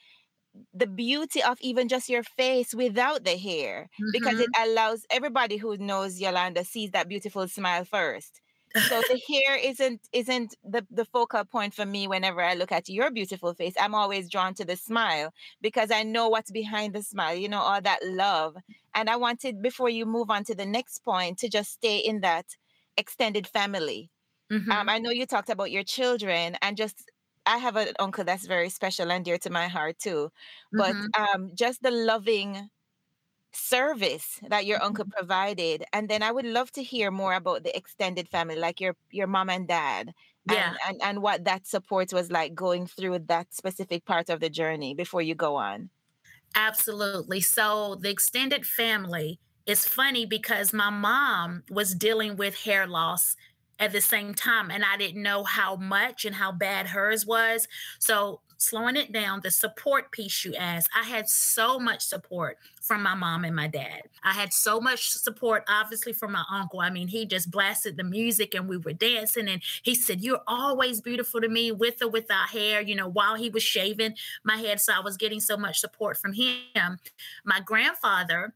the 0.74 0.86
beauty 0.86 1.42
of 1.42 1.58
even 1.60 1.88
just 1.88 2.08
your 2.08 2.22
face 2.22 2.74
without 2.74 3.24
the 3.24 3.36
hair, 3.36 3.88
mm-hmm. 3.94 4.10
because 4.12 4.40
it 4.40 4.48
mm-hmm. 4.54 4.70
allows 4.70 5.04
everybody 5.10 5.56
who 5.56 5.76
knows 5.76 6.20
Yolanda 6.20 6.64
sees 6.64 6.90
that 6.92 7.08
beautiful 7.08 7.46
smile 7.46 7.84
first 7.84 8.40
so 8.82 9.00
the 9.08 9.20
hair 9.28 9.56
isn't 9.56 10.00
isn't 10.12 10.56
the, 10.64 10.86
the 10.90 11.04
focal 11.04 11.44
point 11.44 11.74
for 11.74 11.86
me 11.86 12.06
whenever 12.08 12.42
I 12.42 12.54
look 12.54 12.72
at 12.72 12.88
your 12.88 13.10
beautiful 13.10 13.54
face. 13.54 13.74
I'm 13.80 13.94
always 13.94 14.30
drawn 14.30 14.54
to 14.54 14.64
the 14.64 14.76
smile 14.76 15.32
because 15.60 15.90
I 15.90 16.02
know 16.02 16.28
what's 16.28 16.50
behind 16.50 16.94
the 16.94 17.02
smile, 17.02 17.36
you 17.36 17.48
know, 17.48 17.60
all 17.60 17.80
that 17.80 18.00
love. 18.04 18.56
And 18.94 19.08
I 19.08 19.16
wanted 19.16 19.62
before 19.62 19.88
you 19.88 20.06
move 20.06 20.30
on 20.30 20.44
to 20.44 20.54
the 20.54 20.66
next 20.66 21.04
point 21.04 21.38
to 21.38 21.48
just 21.48 21.72
stay 21.72 21.98
in 21.98 22.20
that 22.20 22.46
extended 22.96 23.46
family. 23.46 24.10
Um, 24.50 24.60
mm-hmm. 24.60 24.72
Um, 24.72 24.88
I 24.88 24.98
know 24.98 25.10
you 25.10 25.26
talked 25.26 25.50
about 25.50 25.70
your 25.70 25.84
children 25.84 26.56
and 26.62 26.76
just 26.76 27.10
I 27.46 27.58
have 27.58 27.76
an 27.76 27.88
uncle 27.98 28.24
that's 28.24 28.46
very 28.46 28.68
special 28.68 29.10
and 29.10 29.24
dear 29.24 29.38
to 29.38 29.50
my 29.50 29.68
heart 29.68 29.98
too. 29.98 30.30
But 30.72 30.94
mm-hmm. 30.94 31.22
um, 31.22 31.50
just 31.54 31.82
the 31.82 31.90
loving 31.90 32.68
service 33.58 34.40
that 34.48 34.66
your 34.66 34.82
uncle 34.82 35.04
mm-hmm. 35.04 35.18
provided 35.18 35.84
and 35.92 36.08
then 36.08 36.22
i 36.22 36.30
would 36.30 36.44
love 36.44 36.70
to 36.70 36.82
hear 36.82 37.10
more 37.10 37.34
about 37.34 37.62
the 37.64 37.76
extended 37.76 38.28
family 38.28 38.56
like 38.56 38.80
your 38.80 38.94
your 39.10 39.26
mom 39.26 39.50
and 39.50 39.68
dad 39.68 40.12
yeah. 40.50 40.68
and, 40.68 40.76
and 40.88 41.02
and 41.02 41.22
what 41.22 41.44
that 41.44 41.66
support 41.66 42.12
was 42.12 42.30
like 42.30 42.54
going 42.54 42.86
through 42.86 43.18
that 43.18 43.52
specific 43.52 44.04
part 44.04 44.30
of 44.30 44.40
the 44.40 44.48
journey 44.48 44.94
before 44.94 45.22
you 45.22 45.34
go 45.34 45.56
on 45.56 45.90
absolutely 46.54 47.40
so 47.40 47.96
the 48.00 48.10
extended 48.10 48.64
family 48.64 49.38
is 49.66 49.86
funny 49.86 50.24
because 50.24 50.72
my 50.72 50.90
mom 50.90 51.62
was 51.70 51.94
dealing 51.94 52.36
with 52.36 52.62
hair 52.62 52.86
loss 52.86 53.36
at 53.78 53.92
the 53.92 54.00
same 54.00 54.34
time 54.34 54.70
and 54.70 54.84
i 54.84 54.96
didn't 54.96 55.22
know 55.22 55.44
how 55.44 55.76
much 55.76 56.24
and 56.24 56.36
how 56.36 56.50
bad 56.50 56.86
hers 56.86 57.26
was 57.26 57.68
so 57.98 58.40
slowing 58.58 58.96
it 58.96 59.12
down, 59.12 59.40
the 59.42 59.50
support 59.50 60.10
piece 60.10 60.44
you 60.44 60.54
asked, 60.56 60.88
I 60.94 61.04
had 61.04 61.28
so 61.28 61.78
much 61.78 62.04
support 62.04 62.58
from 62.82 63.02
my 63.02 63.14
mom 63.14 63.44
and 63.44 63.54
my 63.54 63.68
dad. 63.68 64.02
I 64.24 64.32
had 64.32 64.52
so 64.52 64.80
much 64.80 65.08
support, 65.10 65.64
obviously, 65.68 66.12
from 66.12 66.32
my 66.32 66.44
uncle. 66.50 66.80
I 66.80 66.90
mean, 66.90 67.08
he 67.08 67.24
just 67.24 67.50
blasted 67.50 67.96
the 67.96 68.04
music 68.04 68.54
and 68.54 68.68
we 68.68 68.76
were 68.76 68.92
dancing. 68.92 69.48
And 69.48 69.62
he 69.82 69.94
said, 69.94 70.20
You're 70.20 70.42
always 70.46 71.00
beautiful 71.00 71.40
to 71.40 71.48
me 71.48 71.72
with 71.72 72.02
or 72.02 72.08
without 72.08 72.50
hair, 72.50 72.80
you 72.80 72.96
know, 72.96 73.08
while 73.08 73.36
he 73.36 73.48
was 73.48 73.62
shaving 73.62 74.14
my 74.44 74.56
head. 74.56 74.80
So 74.80 74.92
I 74.92 75.00
was 75.00 75.16
getting 75.16 75.40
so 75.40 75.56
much 75.56 75.78
support 75.78 76.16
from 76.16 76.32
him. 76.32 76.98
My 77.44 77.60
grandfather, 77.60 78.54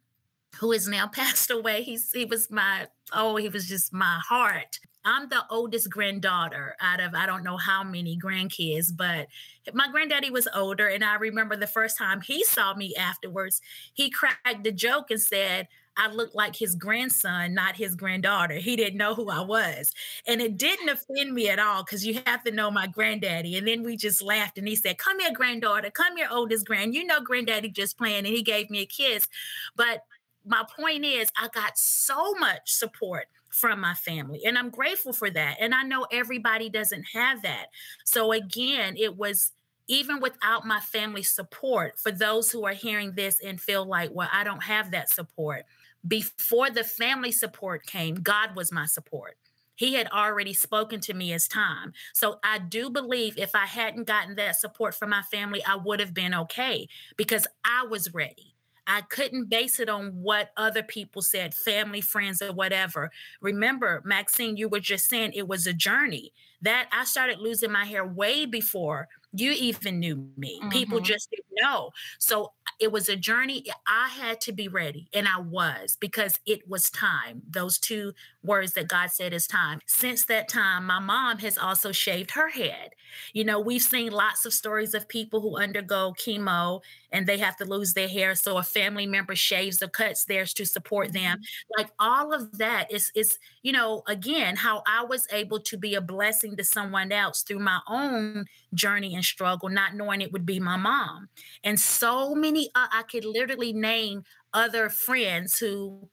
who 0.59 0.73
is 0.73 0.88
now 0.88 1.06
passed 1.12 1.50
away, 1.50 1.82
he's, 1.82 2.12
he 2.12 2.25
was 2.25 2.50
my, 2.50 2.88
oh, 3.12 3.37
he 3.37 3.49
was 3.49 3.68
just 3.68 3.92
my 3.92 4.21
heart. 4.28 4.80
I'm 5.04 5.28
the 5.28 5.44
oldest 5.50 5.90
granddaughter 5.90 6.76
out 6.80 7.00
of 7.00 7.14
I 7.14 7.26
don't 7.26 7.44
know 7.44 7.56
how 7.56 7.82
many 7.82 8.18
grandkids, 8.18 8.97
but 8.97 9.28
my 9.75 9.88
granddaddy 9.90 10.30
was 10.30 10.49
older. 10.54 10.88
And 10.88 11.04
I 11.04 11.14
remember 11.16 11.56
the 11.56 11.66
first 11.66 11.99
time 11.99 12.21
he 12.21 12.44
saw 12.44 12.75
me 12.75 12.94
afterwards, 12.97 13.61
he 13.92 14.11
cracked 14.11 14.64
the 14.64 14.73
joke 14.73 15.11
and 15.11 15.21
said, 15.21 15.68
I 15.97 16.09
looked 16.09 16.35
like 16.35 16.56
his 16.56 16.75
grandson, 16.75 17.54
not 17.54 17.76
his 17.76 17.94
granddaughter. 17.94 18.54
He 18.54 18.76
didn't 18.76 18.97
know 18.97 19.14
who 19.14 19.28
I 19.28 19.40
was. 19.40 19.92
And 20.26 20.40
it 20.40 20.56
didn't 20.56 20.88
offend 20.88 21.35
me 21.35 21.50
at 21.50 21.59
all 21.59 21.85
because 21.85 22.06
you 22.06 22.21
have 22.25 22.42
to 22.44 22.50
know 22.50 22.71
my 22.71 22.87
granddaddy. 22.87 23.56
And 23.59 23.68
then 23.68 23.82
we 23.82 23.97
just 23.97 24.23
laughed 24.23 24.56
and 24.56 24.66
he 24.66 24.75
said, 24.75 24.99
Come 24.99 25.21
here, 25.21 25.32
granddaughter. 25.35 25.90
Come 25.90 26.16
here, 26.16 26.28
oldest 26.30 26.66
grand. 26.66 26.94
You 26.94 27.04
know, 27.04 27.21
granddaddy 27.21 27.68
just 27.68 27.99
playing. 27.99 28.18
And 28.18 28.28
he 28.28 28.42
gave 28.42 28.71
me 28.71 28.80
a 28.80 28.87
kiss. 28.87 29.28
But 29.76 30.04
my 30.47 30.64
point 30.78 31.04
is, 31.04 31.28
I 31.37 31.49
got 31.49 31.76
so 31.76 32.35
much 32.35 32.73
support 32.73 33.26
from 33.52 33.80
my 33.80 33.94
family. 33.94 34.42
And 34.44 34.59
I'm 34.59 34.71
grateful 34.71 35.12
for 35.12 35.30
that. 35.30 35.56
And 35.61 35.75
I 35.75 35.82
know 35.82 36.06
everybody 36.11 36.71
doesn't 36.71 37.04
have 37.12 37.42
that. 37.42 37.66
So 38.04 38.32
again, 38.32 38.97
it 38.97 39.16
was 39.16 39.52
even 39.88 40.21
without 40.21 40.66
my 40.66 40.80
family 40.80 41.23
support, 41.23 41.99
for 41.99 42.11
those 42.11 42.50
who 42.50 42.64
are 42.64 42.73
hearing 42.73 43.12
this 43.14 43.40
and 43.44 43.61
feel 43.61 43.85
like, 43.85 44.11
well, 44.12 44.28
I 44.32 44.44
don't 44.44 44.62
have 44.62 44.92
that 44.92 45.11
support. 45.11 45.64
Before 46.06 46.71
the 46.71 46.85
family 46.85 47.32
support 47.32 47.85
came, 47.85 48.16
God 48.16 48.56
was 48.56 48.73
my 48.73 48.87
support. 48.87 49.37
He 49.75 49.94
had 49.94 50.09
already 50.09 50.54
spoken 50.54 51.00
to 51.00 51.14
me 51.14 51.32
as 51.32 51.49
time. 51.49 51.92
So 52.14 52.38
I 52.44 52.59
do 52.59 52.90
believe 52.90 53.37
if 53.37 53.54
I 53.54 53.66
hadn't 53.66 54.06
gotten 54.06 54.37
that 54.37 54.56
support 54.56 54.94
from 54.94 55.11
my 55.11 55.23
family, 55.23 55.62
I 55.64 55.76
would 55.76 56.00
have 56.00 56.14
been 56.14 56.35
okay 56.35 56.88
because 57.16 57.47
I 57.64 57.85
was 57.87 58.14
ready. 58.14 58.51
I 58.92 59.00
couldn't 59.00 59.49
base 59.49 59.80
it 59.80 59.88
on 59.88 60.08
what 60.11 60.50
other 60.58 60.82
people 60.82 61.22
said, 61.22 61.54
family, 61.54 62.02
friends, 62.02 62.42
or 62.42 62.52
whatever. 62.52 63.11
Remember, 63.40 64.02
Maxine, 64.04 64.58
you 64.58 64.68
were 64.68 64.80
just 64.80 65.08
saying 65.08 65.32
it 65.32 65.49
was 65.49 65.66
a 65.66 65.72
journey 65.72 66.34
that 66.61 66.90
I 66.92 67.04
started 67.04 67.38
losing 67.38 67.72
my 67.72 67.87
hair 67.87 68.06
way 68.06 68.44
before 68.44 69.08
you 69.32 69.52
even 69.52 69.99
knew 69.99 70.28
me. 70.37 70.58
Mm-hmm. 70.61 70.68
People 70.68 71.00
just 71.00 71.30
didn't 71.30 71.46
know. 71.62 71.92
So 72.18 72.52
it 72.80 72.92
was 72.92 73.08
a 73.08 73.16
journey. 73.16 73.64
I 73.87 74.08
had 74.08 74.42
to 74.42 74.52
be 74.52 74.68
ready, 74.68 75.08
and 75.14 75.26
I 75.26 75.40
was 75.40 75.96
because 75.99 76.38
it 76.44 76.68
was 76.68 76.90
time. 76.90 77.40
Those 77.49 77.78
two 77.78 78.12
words 78.42 78.72
that 78.72 78.88
God 78.88 79.11
said 79.11 79.32
is 79.32 79.46
time. 79.46 79.80
Since 79.87 80.25
that 80.26 80.49
time, 80.49 80.87
my 80.87 80.99
mom 80.99 81.38
has 81.38 81.58
also 81.58 81.92
shaved 81.92 82.32
her 82.32 82.49
head. 82.49 82.90
You 83.32 83.44
know, 83.44 83.61
we've 83.61 83.82
seen 83.82 84.11
lots 84.11 84.44
of 84.46 84.52
stories 84.52 84.94
of 84.94 85.08
people 85.08 85.40
who 85.40 85.56
undergo 85.56 86.14
chemo 86.18 86.80
and 87.11 87.26
they 87.26 87.38
have 87.38 87.56
to 87.56 87.64
lose 87.64 87.92
their 87.92 88.08
hair. 88.08 88.34
So 88.34 88.56
a 88.56 88.62
family 88.62 89.06
member 89.06 89.37
shaves 89.37 89.82
or 89.82 89.88
cuts 89.88 90.25
theirs 90.25 90.54
to 90.54 90.64
support 90.64 91.12
them. 91.12 91.38
Mm-hmm. 91.38 91.78
Like 91.78 91.90
all 91.99 92.32
of 92.32 92.58
that 92.58 92.90
is 92.90 93.12
is, 93.14 93.38
you 93.62 93.72
know, 93.72 94.02
again, 94.06 94.56
how 94.56 94.82
I 94.87 95.04
was 95.04 95.26
able 95.30 95.61
to 95.61 95.76
be 95.76 95.94
a 95.94 96.00
blessing 96.00 96.56
to 96.56 96.64
someone 96.64 97.12
else 97.12 97.42
through 97.42 97.61
my 97.61 97.80
own 97.88 98.46
journey 98.75 99.14
and 99.14 99.25
struggle, 99.25 99.68
not 99.68 99.94
knowing 99.94 100.20
it 100.20 100.32
would 100.32 100.46
be 100.46 100.58
my 100.58 100.76
mom. 100.76 101.28
And 101.62 101.78
so 101.78 102.34
many 102.34 102.70
uh, 102.75 102.88
I 102.90 103.02
could 103.02 103.25
literally 103.25 103.72
name 103.72 104.25
other 104.54 104.88
friends 104.88 105.58
who 105.58 106.08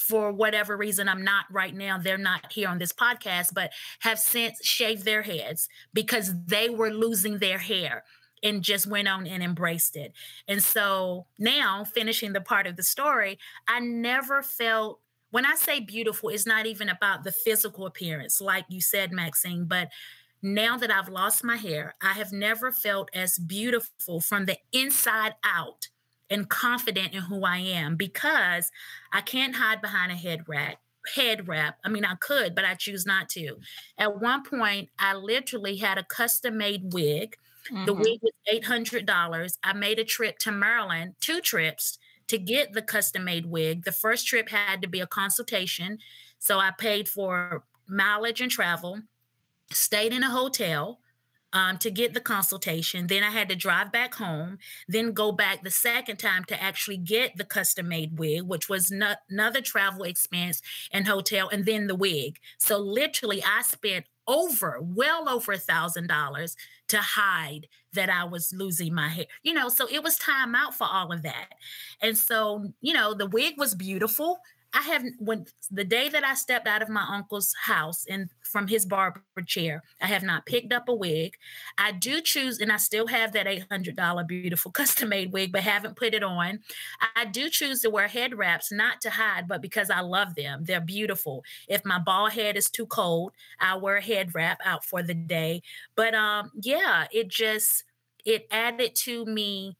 for 0.00 0.32
whatever 0.32 0.76
reason 0.76 1.08
I'm 1.08 1.22
not 1.24 1.44
right 1.50 1.74
now, 1.74 1.98
they're 1.98 2.18
not 2.18 2.52
here 2.52 2.68
on 2.68 2.78
this 2.78 2.92
podcast, 2.92 3.54
but 3.54 3.72
have 4.00 4.18
since 4.18 4.64
shaved 4.64 5.04
their 5.04 5.22
heads 5.22 5.68
because 5.92 6.32
they 6.46 6.70
were 6.70 6.90
losing 6.90 7.38
their 7.38 7.58
hair 7.58 8.04
and 8.42 8.62
just 8.62 8.86
went 8.86 9.08
on 9.08 9.26
and 9.26 9.42
embraced 9.42 9.96
it. 9.96 10.12
And 10.48 10.62
so 10.62 11.26
now, 11.38 11.84
finishing 11.84 12.32
the 12.32 12.40
part 12.40 12.66
of 12.66 12.76
the 12.76 12.82
story, 12.82 13.38
I 13.68 13.80
never 13.80 14.42
felt, 14.42 15.00
when 15.30 15.44
I 15.44 15.54
say 15.54 15.80
beautiful, 15.80 16.30
it's 16.30 16.46
not 16.46 16.66
even 16.66 16.88
about 16.88 17.22
the 17.22 17.32
physical 17.32 17.86
appearance, 17.86 18.40
like 18.40 18.64
you 18.70 18.80
said, 18.80 19.12
Maxine, 19.12 19.66
but 19.66 19.88
now 20.42 20.78
that 20.78 20.90
I've 20.90 21.10
lost 21.10 21.44
my 21.44 21.56
hair, 21.56 21.94
I 22.02 22.14
have 22.14 22.32
never 22.32 22.72
felt 22.72 23.10
as 23.12 23.38
beautiful 23.38 24.22
from 24.22 24.46
the 24.46 24.56
inside 24.72 25.34
out 25.44 25.88
and 26.30 26.48
confident 26.48 27.12
in 27.12 27.22
who 27.22 27.44
I 27.44 27.58
am 27.58 27.96
because 27.96 28.70
I 29.12 29.20
can't 29.20 29.56
hide 29.56 29.82
behind 29.82 30.12
a 30.12 30.16
head 30.16 30.44
wrap. 30.46 30.78
Head 31.14 31.48
wrap. 31.48 31.78
I 31.84 31.88
mean, 31.88 32.04
I 32.04 32.14
could, 32.16 32.54
but 32.54 32.64
I 32.64 32.74
choose 32.74 33.06
not 33.06 33.28
to. 33.30 33.56
At 33.98 34.20
one 34.20 34.44
point, 34.44 34.90
I 34.98 35.14
literally 35.14 35.76
had 35.76 35.98
a 35.98 36.04
custom 36.04 36.56
made 36.56 36.92
wig. 36.92 37.36
Mm-hmm. 37.70 37.86
The 37.86 37.94
wig 37.94 38.20
was 38.22 38.32
$800. 38.52 39.58
I 39.64 39.72
made 39.72 39.98
a 39.98 40.04
trip 40.04 40.38
to 40.40 40.52
Maryland, 40.52 41.14
two 41.20 41.40
trips 41.40 41.98
to 42.28 42.38
get 42.38 42.72
the 42.72 42.82
custom 42.82 43.24
made 43.24 43.46
wig. 43.46 43.84
The 43.84 43.92
first 43.92 44.26
trip 44.26 44.48
had 44.50 44.82
to 44.82 44.88
be 44.88 45.00
a 45.00 45.06
consultation. 45.06 45.98
So 46.38 46.58
I 46.58 46.70
paid 46.70 47.08
for 47.08 47.64
mileage 47.88 48.40
and 48.40 48.50
travel, 48.50 49.00
stayed 49.72 50.12
in 50.12 50.22
a 50.22 50.30
hotel 50.30 51.00
um, 51.52 51.78
to 51.78 51.90
get 51.90 52.14
the 52.14 52.20
consultation. 52.20 53.06
Then 53.06 53.22
I 53.22 53.30
had 53.30 53.48
to 53.48 53.56
drive 53.56 53.92
back 53.92 54.14
home, 54.14 54.58
then 54.88 55.12
go 55.12 55.32
back 55.32 55.62
the 55.62 55.70
second 55.70 56.18
time 56.18 56.44
to 56.44 56.62
actually 56.62 56.98
get 56.98 57.36
the 57.36 57.44
custom 57.44 57.88
made 57.88 58.18
wig, 58.18 58.42
which 58.42 58.68
was 58.68 58.90
no- 58.90 59.14
another 59.28 59.60
travel 59.60 60.04
expense 60.04 60.62
and 60.92 61.06
hotel, 61.06 61.48
and 61.48 61.66
then 61.66 61.86
the 61.86 61.94
wig. 61.94 62.38
So 62.58 62.78
literally, 62.78 63.42
I 63.42 63.62
spent 63.62 64.06
over, 64.26 64.78
well 64.80 65.28
over 65.28 65.52
a 65.52 65.58
thousand 65.58 66.06
dollars 66.06 66.56
to 66.88 66.98
hide 66.98 67.66
that 67.92 68.08
I 68.08 68.24
was 68.24 68.52
losing 68.52 68.94
my 68.94 69.08
hair. 69.08 69.26
You 69.42 69.54
know, 69.54 69.68
so 69.68 69.88
it 69.90 70.02
was 70.04 70.18
time 70.18 70.54
out 70.54 70.74
for 70.74 70.86
all 70.86 71.12
of 71.12 71.22
that. 71.22 71.54
And 72.00 72.16
so, 72.16 72.72
you 72.80 72.92
know, 72.92 73.14
the 73.14 73.26
wig 73.26 73.54
was 73.58 73.74
beautiful. 73.74 74.38
I 74.72 74.82
have 74.82 75.04
when 75.18 75.46
the 75.70 75.84
day 75.84 76.08
that 76.08 76.24
I 76.24 76.34
stepped 76.34 76.68
out 76.68 76.82
of 76.82 76.88
my 76.88 77.04
uncle's 77.08 77.52
house 77.60 78.04
and 78.08 78.30
from 78.42 78.68
his 78.68 78.84
barber 78.84 79.22
chair, 79.46 79.82
I 80.00 80.06
have 80.06 80.22
not 80.22 80.46
picked 80.46 80.72
up 80.72 80.88
a 80.88 80.94
wig. 80.94 81.34
I 81.78 81.92
do 81.92 82.20
choose, 82.20 82.60
and 82.60 82.70
I 82.70 82.76
still 82.76 83.06
have 83.08 83.32
that 83.32 83.46
$800 83.46 84.26
beautiful 84.26 84.70
custom 84.72 85.08
made 85.08 85.32
wig, 85.32 85.52
but 85.52 85.62
haven't 85.62 85.96
put 85.96 86.14
it 86.14 86.22
on. 86.22 86.60
I 87.16 87.24
do 87.24 87.48
choose 87.48 87.80
to 87.82 87.90
wear 87.90 88.08
head 88.08 88.36
wraps, 88.36 88.70
not 88.70 89.00
to 89.02 89.10
hide, 89.10 89.48
but 89.48 89.62
because 89.62 89.90
I 89.90 90.00
love 90.00 90.34
them. 90.34 90.64
They're 90.64 90.80
beautiful. 90.80 91.44
If 91.68 91.84
my 91.84 91.98
bald 91.98 92.32
head 92.32 92.56
is 92.56 92.70
too 92.70 92.86
cold, 92.86 93.32
I 93.58 93.76
wear 93.76 93.96
a 93.96 94.02
head 94.02 94.34
wrap 94.34 94.60
out 94.64 94.84
for 94.84 95.02
the 95.02 95.14
day. 95.14 95.62
But 95.96 96.14
um, 96.14 96.50
yeah, 96.60 97.06
it 97.12 97.28
just 97.28 97.84
it 98.24 98.46
added 98.50 98.94
to 98.94 99.24
me 99.24 99.76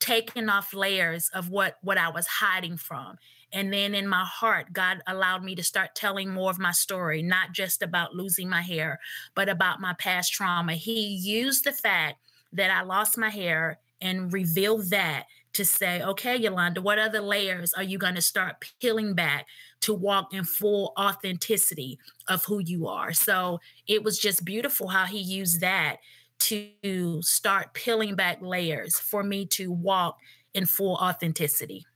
taking 0.00 0.50
off 0.50 0.74
layers 0.74 1.30
of 1.30 1.48
what 1.48 1.78
what 1.82 1.96
I 1.96 2.10
was 2.10 2.26
hiding 2.26 2.76
from 2.76 3.16
and 3.54 3.72
then 3.72 3.94
in 3.94 4.08
my 4.08 4.24
heart, 4.24 4.72
God 4.72 5.00
allowed 5.06 5.44
me 5.44 5.54
to 5.54 5.62
start 5.62 5.94
telling 5.94 6.28
more 6.28 6.50
of 6.50 6.58
my 6.58 6.72
story, 6.72 7.22
not 7.22 7.52
just 7.52 7.82
about 7.82 8.14
losing 8.14 8.48
my 8.48 8.62
hair, 8.62 8.98
but 9.36 9.48
about 9.48 9.80
my 9.80 9.94
past 9.94 10.32
trauma. 10.32 10.74
He 10.74 11.06
used 11.06 11.64
the 11.64 11.72
fact 11.72 12.16
that 12.52 12.72
I 12.72 12.82
lost 12.82 13.16
my 13.16 13.30
hair 13.30 13.78
and 14.00 14.32
revealed 14.32 14.90
that 14.90 15.26
to 15.52 15.64
say, 15.64 16.02
okay, 16.02 16.36
Yolanda, 16.36 16.82
what 16.82 16.98
other 16.98 17.20
layers 17.20 17.72
are 17.74 17.84
you 17.84 17.96
going 17.96 18.16
to 18.16 18.20
start 18.20 18.56
peeling 18.80 19.14
back 19.14 19.46
to 19.82 19.94
walk 19.94 20.34
in 20.34 20.42
full 20.42 20.92
authenticity 20.98 21.96
of 22.28 22.44
who 22.44 22.58
you 22.58 22.88
are? 22.88 23.12
So 23.12 23.60
it 23.86 24.02
was 24.02 24.18
just 24.18 24.44
beautiful 24.44 24.88
how 24.88 25.04
he 25.04 25.20
used 25.20 25.60
that 25.60 25.98
to 26.40 27.22
start 27.22 27.72
peeling 27.72 28.16
back 28.16 28.38
layers 28.42 28.98
for 28.98 29.22
me 29.22 29.46
to 29.46 29.70
walk 29.70 30.18
in 30.54 30.66
full 30.66 30.96
authenticity. 30.96 31.86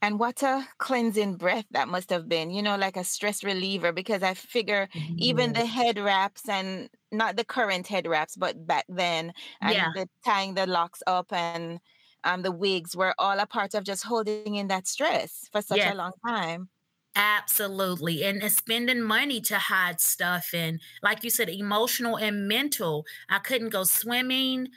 And 0.00 0.20
what 0.20 0.42
a 0.44 0.66
cleansing 0.78 1.36
breath 1.38 1.64
that 1.72 1.88
must 1.88 2.10
have 2.10 2.28
been, 2.28 2.50
you 2.50 2.62
know, 2.62 2.76
like 2.76 2.96
a 2.96 3.02
stress 3.02 3.42
reliever, 3.42 3.90
because 3.92 4.22
I 4.22 4.34
figure 4.34 4.88
even 5.16 5.52
the 5.54 5.66
head 5.66 5.98
wraps 5.98 6.48
and 6.48 6.88
not 7.10 7.36
the 7.36 7.44
current 7.44 7.88
head 7.88 8.06
wraps, 8.06 8.36
but 8.36 8.64
back 8.64 8.84
then, 8.88 9.32
and 9.60 9.76
Yeah. 9.76 9.92
the 9.92 10.08
tying 10.24 10.54
the 10.54 10.66
locks 10.66 11.02
up 11.08 11.32
and 11.32 11.80
um, 12.22 12.42
the 12.42 12.52
wigs 12.52 12.94
were 12.96 13.14
all 13.18 13.40
a 13.40 13.46
part 13.46 13.74
of 13.74 13.82
just 13.84 14.04
holding 14.04 14.54
in 14.54 14.68
that 14.68 14.86
stress 14.86 15.48
for 15.50 15.62
such 15.62 15.84
Yeah. 15.84 15.90
a 15.90 15.94
long 15.94 16.12
time. 16.24 16.70
Absolutely. 17.16 18.22
And, 18.24 18.42
and 18.42 18.52
spending 18.52 19.02
money 19.02 19.40
to 19.42 19.58
hide 19.58 20.00
stuff. 20.00 20.50
And 20.54 20.80
like 21.02 21.24
you 21.24 21.30
said, 21.30 21.48
emotional 21.48 22.16
and 22.16 22.46
mental. 22.46 23.04
I 23.28 23.38
couldn't 23.40 23.70
go 23.70 23.84
swimming. 23.84 24.68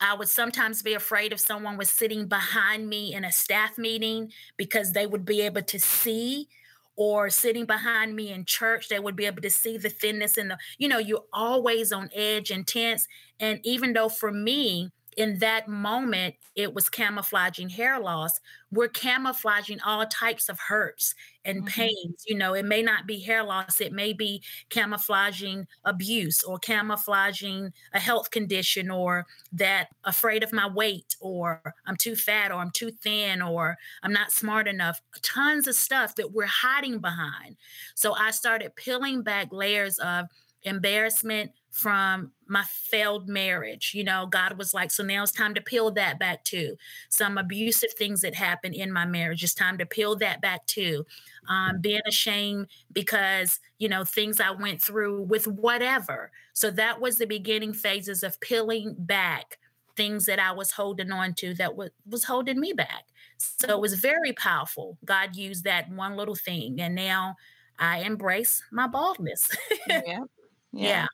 I 0.00 0.14
would 0.14 0.28
sometimes 0.28 0.82
be 0.82 0.94
afraid 0.94 1.32
if 1.32 1.40
someone 1.40 1.76
was 1.76 1.90
sitting 1.90 2.26
behind 2.26 2.88
me 2.88 3.12
in 3.14 3.24
a 3.24 3.32
staff 3.32 3.76
meeting 3.76 4.32
because 4.56 4.92
they 4.92 5.06
would 5.06 5.24
be 5.24 5.42
able 5.42 5.62
to 5.62 5.78
see, 5.78 6.48
or 6.96 7.30
sitting 7.30 7.64
behind 7.66 8.14
me 8.16 8.30
in 8.32 8.44
church, 8.44 8.88
they 8.88 8.98
would 8.98 9.16
be 9.16 9.26
able 9.26 9.42
to 9.42 9.50
see 9.50 9.76
the 9.78 9.88
thinness 9.88 10.36
and 10.36 10.50
the, 10.50 10.58
you 10.78 10.88
know, 10.88 10.98
you're 10.98 11.24
always 11.32 11.92
on 11.92 12.10
edge 12.14 12.50
and 12.50 12.66
tense. 12.66 13.06
And 13.38 13.60
even 13.64 13.92
though 13.94 14.08
for 14.08 14.32
me, 14.32 14.90
in 15.16 15.38
that 15.40 15.68
moment, 15.68 16.36
it 16.54 16.74
was 16.74 16.88
camouflaging 16.88 17.70
hair 17.70 17.98
loss. 18.00 18.40
We're 18.70 18.88
camouflaging 18.88 19.80
all 19.80 20.06
types 20.06 20.48
of 20.48 20.58
hurts 20.68 21.14
and 21.44 21.64
Mhm. 21.64 21.66
pains. 21.66 22.24
You 22.26 22.36
know, 22.36 22.54
it 22.54 22.64
may 22.64 22.82
not 22.82 23.06
be 23.06 23.20
hair 23.20 23.42
loss, 23.42 23.80
it 23.80 23.92
may 23.92 24.12
be 24.12 24.42
camouflaging 24.68 25.66
abuse 25.84 26.44
or 26.44 26.58
camouflaging 26.58 27.72
a 27.92 27.98
health 28.00 28.30
condition 28.30 28.90
or 28.90 29.26
that 29.52 29.88
afraid 30.04 30.42
of 30.42 30.52
my 30.52 30.68
weight 30.68 31.16
or 31.20 31.74
I'm 31.86 31.96
too 31.96 32.14
fat 32.16 32.52
or 32.52 32.56
I'm 32.60 32.70
too 32.70 32.90
thin 32.90 33.42
or 33.42 33.76
I'm 34.02 34.12
not 34.12 34.32
smart 34.32 34.68
enough. 34.68 35.00
Tons 35.22 35.66
of 35.66 35.74
stuff 35.74 36.14
that 36.16 36.32
we're 36.32 36.46
hiding 36.46 36.98
behind. 37.00 37.56
So 37.94 38.14
I 38.14 38.30
started 38.30 38.76
peeling 38.76 39.22
back 39.22 39.48
layers 39.52 39.98
of 39.98 40.26
embarrassment 40.62 41.52
from 41.70 42.32
my 42.46 42.64
failed 42.64 43.28
marriage. 43.28 43.92
You 43.94 44.04
know, 44.04 44.26
God 44.26 44.58
was 44.58 44.74
like, 44.74 44.90
so 44.90 45.02
now 45.02 45.22
it's 45.22 45.32
time 45.32 45.54
to 45.54 45.60
peel 45.60 45.90
that 45.92 46.18
back 46.18 46.44
too. 46.44 46.76
Some 47.08 47.38
abusive 47.38 47.92
things 47.94 48.20
that 48.22 48.34
happened 48.34 48.74
in 48.74 48.92
my 48.92 49.06
marriage. 49.06 49.44
It's 49.44 49.54
time 49.54 49.78
to 49.78 49.86
peel 49.86 50.16
that 50.16 50.40
back 50.40 50.66
too. 50.66 51.06
Um, 51.48 51.80
being 51.80 52.02
ashamed 52.06 52.68
because, 52.92 53.60
you 53.78 53.88
know, 53.88 54.04
things 54.04 54.40
I 54.40 54.50
went 54.50 54.82
through 54.82 55.22
with 55.22 55.46
whatever. 55.46 56.32
So 56.52 56.70
that 56.72 57.00
was 57.00 57.16
the 57.16 57.26
beginning 57.26 57.72
phases 57.72 58.22
of 58.22 58.40
peeling 58.40 58.94
back 58.98 59.58
things 59.96 60.26
that 60.26 60.38
I 60.38 60.52
was 60.52 60.70
holding 60.72 61.12
on 61.12 61.34
to 61.34 61.54
that 61.54 61.76
was, 61.76 61.90
was 62.08 62.24
holding 62.24 62.60
me 62.60 62.72
back. 62.72 63.04
So 63.38 63.68
it 63.68 63.80
was 63.80 63.94
very 63.94 64.32
powerful. 64.32 64.98
God 65.04 65.36
used 65.36 65.64
that 65.64 65.90
one 65.90 66.16
little 66.16 66.34
thing. 66.34 66.80
And 66.80 66.94
now 66.94 67.36
I 67.78 67.98
embrace 68.00 68.62
my 68.72 68.86
baldness. 68.86 69.48
Yeah. 69.88 70.00
Yeah. 70.02 70.24
yeah. 70.72 71.06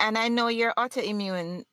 And 0.00 0.18
I 0.18 0.26
know 0.28 0.48
your 0.48 0.74
autoimmune 0.76 1.64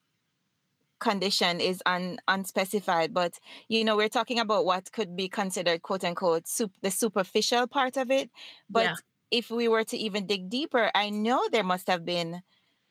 condition 0.99 1.61
is 1.61 1.81
un, 1.85 2.17
unspecified, 2.27 3.13
but 3.13 3.37
you 3.69 3.83
know, 3.85 3.95
we're 3.95 4.09
talking 4.09 4.39
about 4.39 4.65
what 4.65 4.91
could 4.91 5.15
be 5.15 5.29
considered 5.29 5.83
quote 5.83 6.03
unquote 6.03 6.47
sup- 6.47 6.71
the 6.81 6.89
superficial 6.91 7.67
part 7.67 7.97
of 7.97 8.09
it. 8.09 8.31
But 8.69 8.91
Yeah. 8.91 8.95
if 9.29 9.51
we 9.51 9.67
were 9.67 9.83
to 9.85 9.97
even 9.97 10.25
dig 10.25 10.49
deeper, 10.49 10.89
I 10.95 11.09
know 11.11 11.47
there 11.51 11.63
must 11.63 11.87
have 11.87 12.03
been 12.03 12.41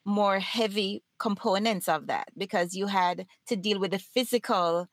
more 0.05 0.41
heavy 0.41 1.05
components 1.19 1.89
of 1.89 2.09
that 2.09 2.29
because 2.37 2.75
you 2.75 2.89
had 2.89 3.27
to 3.49 3.57
deal 3.57 3.81
with 3.81 3.93
the 3.93 4.01
physical 4.01 4.89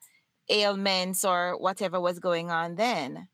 ailments 0.50 1.26
or 1.26 1.58
whatever 1.60 2.00
was 2.02 2.20
going 2.20 2.52
on 2.52 2.76
then. 2.76 3.30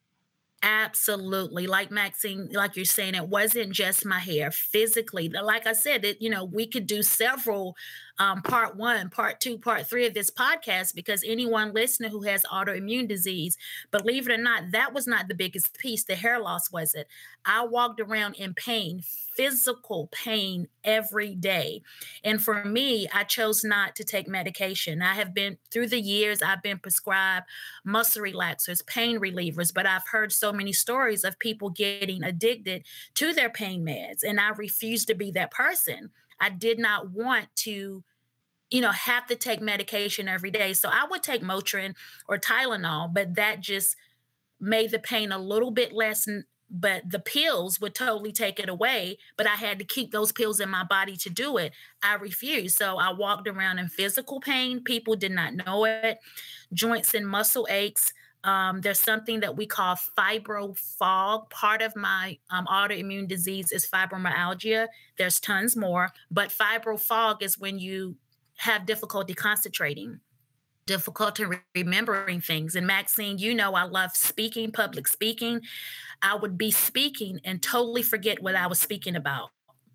Absolutely. 0.62 1.68
Like 1.68 1.90
Maxine, 1.90 2.50
like 2.52 2.76
you're 2.76 2.84
saying, 2.84 3.16
it 3.16 3.30
wasn't 3.30 3.72
just 3.72 4.06
my 4.06 4.20
hair 4.20 4.52
physically. 4.52 5.30
Like 5.30 5.66
I 5.66 5.72
said, 5.72 6.04
it, 6.04 6.22
you 6.22 6.30
know, 6.30 6.44
we 6.44 6.68
could 6.68 6.86
do 6.86 7.02
several 7.02 7.78
um, 8.20 8.42
part 8.42 8.76
one, 8.76 9.10
part 9.10 9.40
two, 9.40 9.58
part 9.58 9.88
three 9.88 10.06
of 10.06 10.14
this 10.14 10.30
podcast 10.30 10.94
because 10.94 11.24
anyone 11.26 11.74
listening 11.74 12.12
who 12.12 12.24
has 12.24 12.44
autoimmune 12.44 13.08
disease, 13.08 13.58
believe 13.92 14.28
it 14.28 14.34
or 14.34 14.38
not, 14.38 14.72
that 14.72 14.94
was 14.94 15.08
not 15.08 15.30
the 15.30 15.34
biggest 15.34 15.78
piece. 15.78 16.04
The 16.04 16.16
hair 16.16 16.38
loss 16.40 16.70
was 16.70 16.94
it. 16.94 17.08
I 17.46 17.66
walked 17.66 18.02
around 18.02 18.36
in 18.36 18.54
pain, 18.54 19.02
physical 19.38 20.10
pain 20.12 20.68
every 20.84 21.34
day. 21.34 21.82
And 22.26 22.44
for 22.44 22.66
me, 22.66 23.08
I 23.14 23.24
chose 23.24 23.64
not 23.64 23.96
to 23.96 24.04
take 24.04 24.28
medication. 24.28 25.02
I 25.02 25.14
have 25.14 25.34
been 25.34 25.58
through 25.72 25.88
the 25.88 26.02
years, 26.02 26.42
I've 26.42 26.62
been 26.62 26.80
prescribed 26.80 27.46
muscle 27.86 28.22
relaxers, 28.22 28.86
pain 28.86 29.18
relievers, 29.20 29.74
but 29.74 29.86
I've 29.86 30.08
heard 30.12 30.34
so 30.34 30.52
many 30.52 30.74
stories 30.74 31.24
of 31.24 31.40
people 31.40 31.70
getting 31.70 32.24
addicted 32.24 32.84
to 33.16 33.32
their 33.32 33.50
pain 33.50 33.86
meds. 33.86 34.24
And 34.28 34.42
I 34.42 34.50
refuse 34.50 35.06
to 35.06 35.16
be 35.16 35.32
that 35.32 35.52
person. 35.52 36.10
I 36.42 36.50
did 36.50 36.80
not 36.80 37.12
want 37.12 37.48
to 37.58 38.04
you 38.70 38.82
know, 38.82 38.92
have 38.92 39.26
to 39.28 39.36
take 39.36 39.62
medication 39.62 40.28
every 40.28 40.52
day. 40.52 40.74
So 40.74 40.90
I 40.90 41.06
would 41.10 41.24
take 41.24 41.42
Motrin 41.42 41.96
or 42.28 42.38
Tylenol, 42.38 43.14
but 43.14 43.36
that 43.36 43.62
just 43.62 43.96
made 44.60 44.92
the 44.92 45.00
pain 45.00 45.32
a 45.32 45.40
little 45.40 45.72
bit 45.72 45.94
less. 45.94 46.28
But 46.72 47.10
the 47.10 47.20
pills 47.20 47.82
would 47.82 47.96
totally 47.96 48.32
take 48.32 48.60
it 48.60 48.70
away. 48.70 49.18
But 49.38 49.48
I 49.48 49.56
had 49.56 49.80
to 49.80 49.86
keep 49.86 50.12
those 50.12 50.32
pills 50.32 50.60
in 50.60 50.70
my 50.70 50.84
body 50.84 51.16
to 51.18 51.30
do 51.30 51.58
it. 51.58 51.74
I 52.04 52.14
refused. 52.16 52.78
So 52.78 52.98
I 52.98 53.12
walked 53.12 53.48
around 53.48 53.80
in 53.80 53.88
physical 53.88 54.40
pain. 54.40 54.84
People 54.84 55.16
did 55.16 55.32
not 55.32 55.56
know 55.56 55.86
it. 55.86 56.20
Joints 56.72 57.16
and 57.16 57.28
muscle 57.28 57.68
aches. 57.72 58.14
Um, 58.44 58.82
there's 58.82 59.00
something 59.00 59.42
that 59.42 59.58
we 59.58 59.66
call 59.66 59.98
fibro 60.18 60.78
fog. 60.78 61.50
Part 61.50 61.82
of 61.82 61.96
my 61.96 62.38
um, 62.50 62.68
autoimmune 62.68 63.28
disease 63.28 63.72
is 63.72 63.86
fibromyalgia. 63.86 64.88
There's 65.18 65.40
tons 65.40 65.76
more, 65.76 66.12
but 66.32 66.50
fibro 66.50 67.00
fog 67.00 67.44
is 67.44 67.60
when 67.60 67.80
you 67.80 68.16
have 68.60 68.86
difficulty 68.86 69.34
concentrating, 69.34 70.20
difficulty 70.86 71.46
re- 71.46 71.58
remembering 71.76 72.42
things. 72.42 72.76
And 72.76 72.88
Maxine, 72.88 73.38
you 73.38 73.54
know, 73.54 73.74
I 73.74 73.84
love 73.84 74.16
speaking, 74.16 74.72
public 74.72 75.08
speaking. 75.08 75.62
I 76.22 76.36
would 76.36 76.58
be 76.58 76.72
speaking 76.72 77.40
and 77.44 77.62
totally 77.62 78.04
forget 78.04 78.42
what 78.42 78.56
I 78.56 78.68
was 78.68 78.80
speaking 78.80 79.16
about 79.16 79.52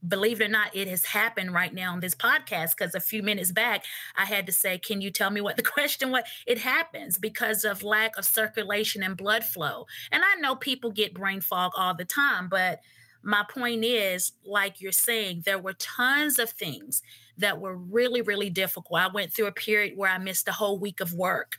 believe 0.07 0.41
it 0.41 0.45
or 0.45 0.49
not, 0.49 0.75
it 0.75 0.89
has 0.89 1.05
happened 1.05 1.53
right 1.53 1.73
now 1.73 1.93
on 1.93 2.01
this 2.01 2.15
podcast 2.15 2.77
because 2.77 2.95
a 2.95 3.01
few 3.01 3.23
minutes 3.23 3.53
back 3.53 3.85
I 4.17 4.25
had 4.25 4.47
to 4.47 4.53
say, 4.53 4.79
Can 4.79 5.01
you 5.01 5.11
tell 5.11 5.31
me 5.31 5.41
what 5.41 5.57
the 5.57 5.63
question 5.63 6.11
was? 6.11 6.25
It 6.47 6.59
happens 6.59 7.19
because 7.19 7.65
of 7.65 7.83
lack 7.83 8.17
of 8.17 8.25
circulation 8.25 9.03
and 9.03 9.17
blood 9.17 9.45
flow. 9.45 9.87
And 10.13 10.23
I 10.23 10.41
know 10.41 10.57
people 10.57 10.91
get 10.91 11.15
brain 11.15 11.41
fog 11.41 11.73
all 11.77 11.95
the 11.95 12.05
time, 12.05 12.49
but 12.49 12.81
my 13.25 13.45
point 13.49 13.85
is, 13.85 14.33
like 14.45 14.81
you're 14.81 14.93
saying, 14.93 15.43
there 15.45 15.59
were 15.59 15.73
tons 15.75 16.39
of 16.39 16.51
things 16.51 17.03
that 17.39 17.61
were 17.61 17.77
really, 17.77 18.23
really 18.23 18.51
difficult. 18.51 19.01
I 19.01 19.09
went 19.09 19.33
through 19.33 19.47
a 19.47 19.53
period 19.53 19.97
where 19.97 20.11
I 20.11 20.19
missed 20.19 20.47
a 20.47 20.53
whole 20.53 20.79
week 20.79 21.01
of 21.01 21.15
work 21.15 21.57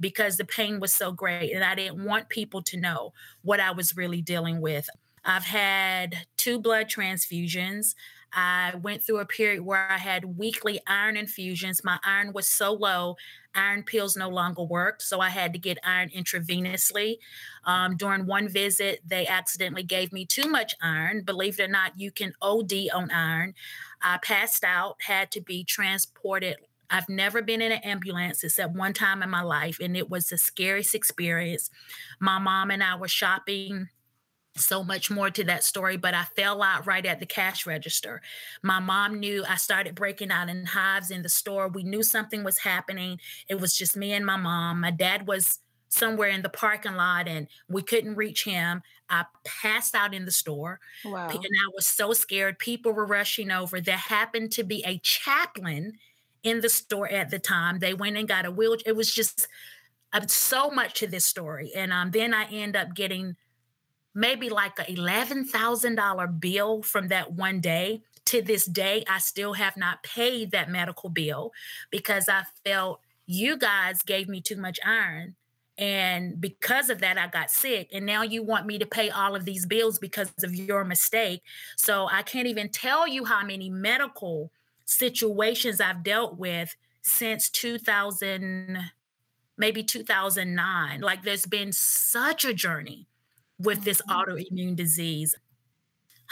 because 0.00 0.36
the 0.36 0.44
pain 0.44 0.80
was 0.80 0.92
so 0.92 1.12
great. 1.12 1.52
And 1.52 1.64
I 1.64 1.74
didn't 1.74 2.04
want 2.04 2.28
people 2.28 2.62
to 2.62 2.76
know 2.78 3.12
what 3.42 3.60
I 3.60 3.72
was 3.72 3.96
really 3.96 4.22
dealing 4.22 4.60
with. 4.60 4.88
I've 5.24 5.44
had 5.44 6.16
two 6.36 6.58
blood 6.58 6.86
transfusions. 6.86 7.94
I 8.32 8.74
went 8.82 9.02
through 9.02 9.18
a 9.18 9.26
period 9.26 9.62
where 9.62 9.90
I 9.90 9.98
had 9.98 10.36
weekly 10.38 10.80
iron 10.86 11.16
infusions. 11.16 11.82
My 11.84 11.98
iron 12.04 12.32
was 12.32 12.46
so 12.46 12.72
low, 12.72 13.16
iron 13.54 13.82
pills 13.82 14.16
no 14.16 14.28
longer 14.28 14.62
worked. 14.62 15.02
So 15.02 15.20
I 15.20 15.30
had 15.30 15.52
to 15.54 15.58
get 15.58 15.78
iron 15.82 16.10
intravenously. 16.10 17.18
Um, 17.64 17.96
during 17.96 18.26
one 18.26 18.48
visit, 18.48 19.00
they 19.06 19.26
accidentally 19.26 19.82
gave 19.82 20.12
me 20.12 20.26
too 20.26 20.48
much 20.48 20.74
iron. 20.82 21.22
Believe 21.22 21.58
it 21.58 21.64
or 21.64 21.68
not, 21.68 21.98
you 21.98 22.10
can 22.10 22.32
OD 22.42 22.72
on 22.94 23.10
iron. 23.10 23.54
I 24.02 24.18
passed 24.18 24.64
out, 24.64 24.96
had 25.00 25.30
to 25.32 25.40
be 25.40 25.64
transported. 25.64 26.56
I've 26.90 27.08
never 27.08 27.42
been 27.42 27.60
in 27.60 27.72
an 27.72 27.82
ambulance 27.82 28.42
except 28.42 28.74
one 28.74 28.94
time 28.94 29.22
in 29.22 29.28
my 29.28 29.42
life, 29.42 29.78
and 29.80 29.96
it 29.96 30.08
was 30.08 30.28
the 30.28 30.38
scariest 30.38 30.94
experience. 30.94 31.70
My 32.18 32.38
mom 32.38 32.70
and 32.70 32.82
I 32.82 32.96
were 32.96 33.08
shopping 33.08 33.88
so 34.58 34.84
much 34.84 35.10
more 35.10 35.30
to 35.30 35.44
that 35.44 35.64
story, 35.64 35.96
but 35.96 36.14
I 36.14 36.24
fell 36.36 36.62
out 36.62 36.86
right 36.86 37.04
at 37.04 37.20
the 37.20 37.26
cash 37.26 37.66
register. 37.66 38.20
My 38.62 38.80
mom 38.80 39.18
knew 39.20 39.44
I 39.48 39.56
started 39.56 39.94
breaking 39.94 40.30
out 40.30 40.48
in 40.48 40.66
hives 40.66 41.10
in 41.10 41.22
the 41.22 41.28
store. 41.28 41.68
We 41.68 41.82
knew 41.82 42.02
something 42.02 42.44
was 42.44 42.58
happening. 42.58 43.20
It 43.48 43.60
was 43.60 43.76
just 43.76 43.96
me 43.96 44.12
and 44.12 44.26
my 44.26 44.36
mom. 44.36 44.80
My 44.80 44.90
dad 44.90 45.26
was 45.26 45.60
somewhere 45.88 46.28
in 46.28 46.42
the 46.42 46.48
parking 46.48 46.94
lot 46.94 47.26
and 47.28 47.48
we 47.68 47.82
couldn't 47.82 48.16
reach 48.16 48.44
him. 48.44 48.82
I 49.10 49.24
passed 49.44 49.94
out 49.94 50.14
in 50.14 50.24
the 50.24 50.30
store. 50.30 50.80
Wow. 51.04 51.28
And 51.28 51.38
I 51.38 51.70
was 51.74 51.86
so 51.86 52.12
scared. 52.12 52.58
People 52.58 52.92
were 52.92 53.06
rushing 53.06 53.50
over. 53.50 53.80
There 53.80 53.96
happened 53.96 54.52
to 54.52 54.64
be 54.64 54.84
a 54.84 54.98
chaplain 54.98 55.94
in 56.42 56.60
the 56.60 56.68
store 56.68 57.08
at 57.08 57.30
the 57.30 57.38
time. 57.38 57.78
They 57.78 57.94
went 57.94 58.16
and 58.16 58.28
got 58.28 58.44
a 58.44 58.50
wheelchair. 58.50 58.92
It 58.92 58.96
was 58.96 59.12
just 59.12 59.48
uh, 60.12 60.26
so 60.26 60.70
much 60.70 60.94
to 61.00 61.06
this 61.06 61.24
story. 61.24 61.72
And 61.74 61.92
um, 61.92 62.10
then 62.10 62.34
I 62.34 62.44
end 62.44 62.76
up 62.76 62.94
getting 62.94 63.36
maybe 64.18 64.48
like 64.48 64.76
a 64.80 64.82
$11,000 64.82 66.40
bill 66.40 66.82
from 66.82 67.06
that 67.08 67.32
one 67.32 67.60
day. 67.60 68.02
To 68.26 68.42
this 68.42 68.66
day, 68.66 69.04
I 69.08 69.20
still 69.20 69.54
have 69.54 69.76
not 69.76 70.02
paid 70.02 70.50
that 70.50 70.68
medical 70.68 71.08
bill 71.08 71.52
because 71.90 72.28
I 72.28 72.42
felt 72.62 73.00
you 73.26 73.56
guys 73.56 74.02
gave 74.02 74.28
me 74.28 74.42
too 74.42 74.56
much 74.56 74.78
iron. 74.84 75.36
And 75.78 76.38
because 76.38 76.90
of 76.90 76.98
that, 76.98 77.16
I 77.16 77.28
got 77.28 77.50
sick. 77.50 77.88
And 77.90 78.04
now 78.04 78.22
you 78.22 78.42
want 78.42 78.66
me 78.66 78.76
to 78.78 78.86
pay 78.86 79.08
all 79.08 79.34
of 79.34 79.46
these 79.46 79.64
bills 79.64 79.98
because 79.98 80.30
of 80.42 80.54
your 80.54 80.84
mistake. 80.84 81.42
So 81.76 82.08
I 82.10 82.22
can't 82.22 82.48
even 82.48 82.68
tell 82.68 83.08
you 83.08 83.24
how 83.24 83.46
many 83.46 83.70
medical 83.70 84.50
situations 84.84 85.80
I've 85.80 86.02
dealt 86.02 86.36
with 86.36 86.74
since 87.00 87.48
2000, 87.48 88.78
maybe 89.56 89.82
2009. 89.84 91.00
Like 91.00 91.22
there's 91.22 91.46
been 91.46 91.72
such 91.72 92.44
a 92.44 92.52
journey 92.52 93.06
with 93.58 93.84
this 93.84 94.00
mm-hmm. 94.02 94.30
autoimmune 94.30 94.76
disease 94.76 95.34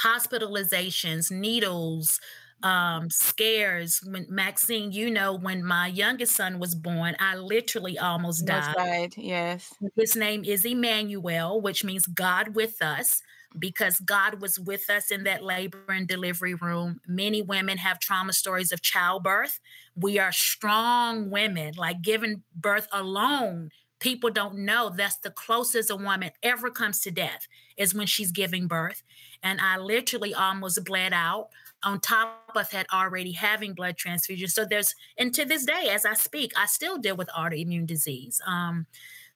hospitalizations, 0.03 1.31
needles, 1.31 2.21
um, 2.63 3.11
scares. 3.11 4.01
When 4.05 4.27
Maxine, 4.29 4.93
you 4.93 5.11
know, 5.11 5.35
when 5.35 5.65
my 5.65 5.89
youngest 5.89 6.35
son 6.35 6.59
was 6.59 6.75
born, 6.75 7.17
I 7.19 7.37
literally 7.37 7.99
almost 7.99 8.47
died. 8.47 8.75
died. 8.75 9.15
Yes. 9.17 9.73
His 9.97 10.17
name 10.17 10.45
is 10.45 10.65
Emmanuel, 10.65 11.61
which 11.61 11.85
means 11.85 12.07
God 12.07 12.55
with 12.55 12.83
us, 12.83 13.23
because 13.59 14.01
God 14.01 14.41
was 14.41 14.59
with 14.59 14.91
us 14.91 15.11
in 15.11 15.25
that 15.25 15.43
labor 15.43 15.85
and 15.89 16.07
delivery 16.07 16.55
room. 16.55 17.01
Many 17.07 17.43
women 17.43 17.79
have 17.79 18.01
trauma 18.01 18.33
stories 18.33 18.73
of 18.73 18.83
childbirth. 18.83 19.61
We 19.95 20.19
are 20.19 20.33
strong 20.33 21.31
women, 21.31 21.75
like 21.77 22.03
giving 22.03 22.43
birth 22.55 22.89
alone 22.93 23.71
people 23.99 24.31
don't 24.31 24.57
know 24.57 24.91
that's 24.91 25.17
the 25.19 25.31
closest 25.31 25.91
a 25.91 25.97
woman 25.97 26.31
ever 26.43 26.71
comes 26.71 27.01
to 27.01 27.11
death 27.11 27.47
is 27.77 27.95
when 27.95 28.07
she's 28.07 28.31
giving 28.31 28.67
birth. 28.67 29.03
And 29.43 29.61
i 29.61 29.79
literally 29.79 30.35
almost 30.35 30.85
bled 30.85 31.13
out 31.13 31.49
on 31.83 32.01
top 32.01 32.51
of 32.57 32.69
that 32.71 32.87
already 32.93 33.33
having 33.33 33.75
blood 33.75 33.97
transfusion. 33.97 34.49
So 34.49 34.65
there's 34.65 34.95
and 35.19 35.33
to 35.35 35.45
this 35.45 35.65
day 35.65 35.91
as 35.93 36.05
i 36.05 36.15
speak 36.15 36.53
i 36.57 36.67
still 36.67 36.99
deal 36.99 37.17
with 37.17 37.29
autoimmune 37.29 37.87
disease. 37.87 38.41
Um, 38.47 38.87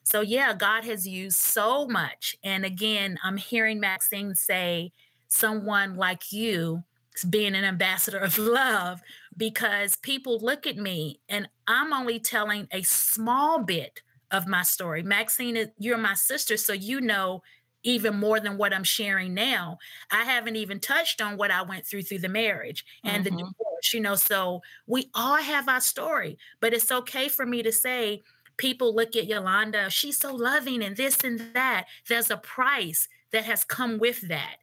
so 0.03 0.21
yeah 0.21 0.55
god 0.55 0.85
has 0.85 1.07
used 1.07 1.37
so 1.37 1.87
much. 1.87 2.37
And 2.43 2.65
again 2.65 3.19
i'm 3.25 3.37
hearing 3.37 3.81
maxine 3.81 4.35
say 4.35 4.93
someone 5.29 5.97
like 5.97 6.33
you 6.33 6.85
being 7.29 7.55
an 7.55 7.65
ambassador 7.65 8.19
of 8.19 8.39
love 8.39 9.01
because 9.37 9.97
people 9.97 10.39
look 10.41 10.67
at 10.67 10.77
me 10.77 11.21
and 11.29 11.49
i'm 11.67 11.93
only 11.93 12.19
telling 12.19 12.67
a 12.73 12.83
small 12.83 13.63
bit 13.63 14.01
of 14.31 14.47
my 14.47 14.63
story. 14.63 15.03
Maxine, 15.03 15.71
you're 15.79 15.99
my 15.99 16.15
sister, 16.15 16.57
so 16.57 16.73
you 16.73 17.01
know 17.01 17.43
even 17.83 18.17
more 18.17 18.41
than 18.41 18.59
what 18.59 18.75
I'm 18.75 18.85
sharing 18.85 19.35
now. 19.35 19.79
I 20.11 20.25
haven't 20.25 20.57
even 20.57 20.81
touched 20.81 21.23
on 21.23 21.37
what 21.37 21.51
I 21.51 21.63
went 21.63 21.87
through 21.87 22.03
through 22.03 22.19
the 22.19 22.29
marriage 22.29 22.85
and 23.05 23.25
mm-hmm. 23.25 23.37
the 23.37 23.43
divorce, 23.43 23.95
you 23.95 24.01
know. 24.01 24.17
So 24.17 24.61
we 24.87 25.09
all 25.15 25.37
have 25.37 25.69
our 25.69 25.81
story, 25.81 26.37
but 26.61 26.75
it's 26.75 26.93
okay 26.93 27.29
for 27.29 27.47
me 27.47 27.63
to 27.63 27.73
say, 27.73 28.23
people 28.57 28.95
look 28.95 29.17
at 29.17 29.27
Yolanda, 29.27 29.89
she's 29.89 30.19
so 30.19 30.35
loving 30.35 30.83
and 30.83 30.97
this 30.97 31.25
and 31.25 31.41
that. 31.55 31.87
There's 32.09 32.31
a 32.31 32.37
price 32.37 33.09
that 33.33 33.45
has 33.45 33.65
come 33.65 33.99
with 33.99 34.29
that. 34.29 34.57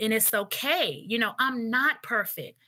And 0.00 0.12
it's 0.12 0.32
okay. 0.32 1.04
You 1.06 1.18
know, 1.18 1.32
I'm 1.38 1.70
not 1.70 2.02
perfect. 2.02 2.58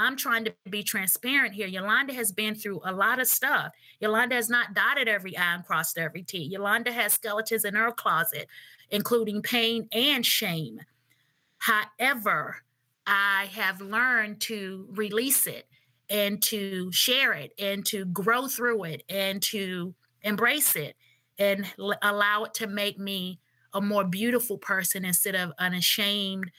I'm 0.00 0.16
trying 0.16 0.46
to 0.46 0.54
be 0.70 0.82
transparent 0.82 1.52
here. 1.52 1.66
Yolanda 1.66 2.14
has 2.14 2.32
been 2.32 2.54
through 2.54 2.80
a 2.84 2.92
lot 2.92 3.20
of 3.20 3.26
stuff. 3.26 3.72
Yolanda 4.00 4.34
has 4.34 4.48
not 4.48 4.72
dotted 4.72 5.08
every 5.08 5.36
I 5.36 5.54
and 5.54 5.64
crossed 5.64 5.98
every 5.98 6.22
T. 6.22 6.38
Yolanda 6.38 6.90
has 6.90 7.12
skeletons 7.12 7.66
in 7.66 7.74
her 7.74 7.92
closet, 7.92 8.48
including 8.90 9.42
pain 9.42 9.88
and 9.92 10.24
shame. 10.24 10.80
However, 11.58 12.56
I 13.06 13.50
have 13.52 13.82
learned 13.82 14.40
to 14.42 14.86
release 14.92 15.46
it 15.46 15.68
and 16.08 16.40
to 16.44 16.90
share 16.92 17.34
it 17.34 17.52
and 17.58 17.84
to 17.86 18.06
grow 18.06 18.48
through 18.48 18.84
it 18.84 19.02
and 19.10 19.42
to 19.42 19.94
embrace 20.22 20.76
it 20.76 20.96
and 21.38 21.66
l- 21.78 21.98
allow 22.00 22.44
it 22.44 22.54
to 22.54 22.66
make 22.66 22.98
me 22.98 23.38
a 23.74 23.82
more 23.82 24.04
beautiful 24.04 24.56
person 24.56 25.04
instead 25.04 25.34
of 25.34 25.52
an 25.58 25.74
ashamed, 25.74 26.50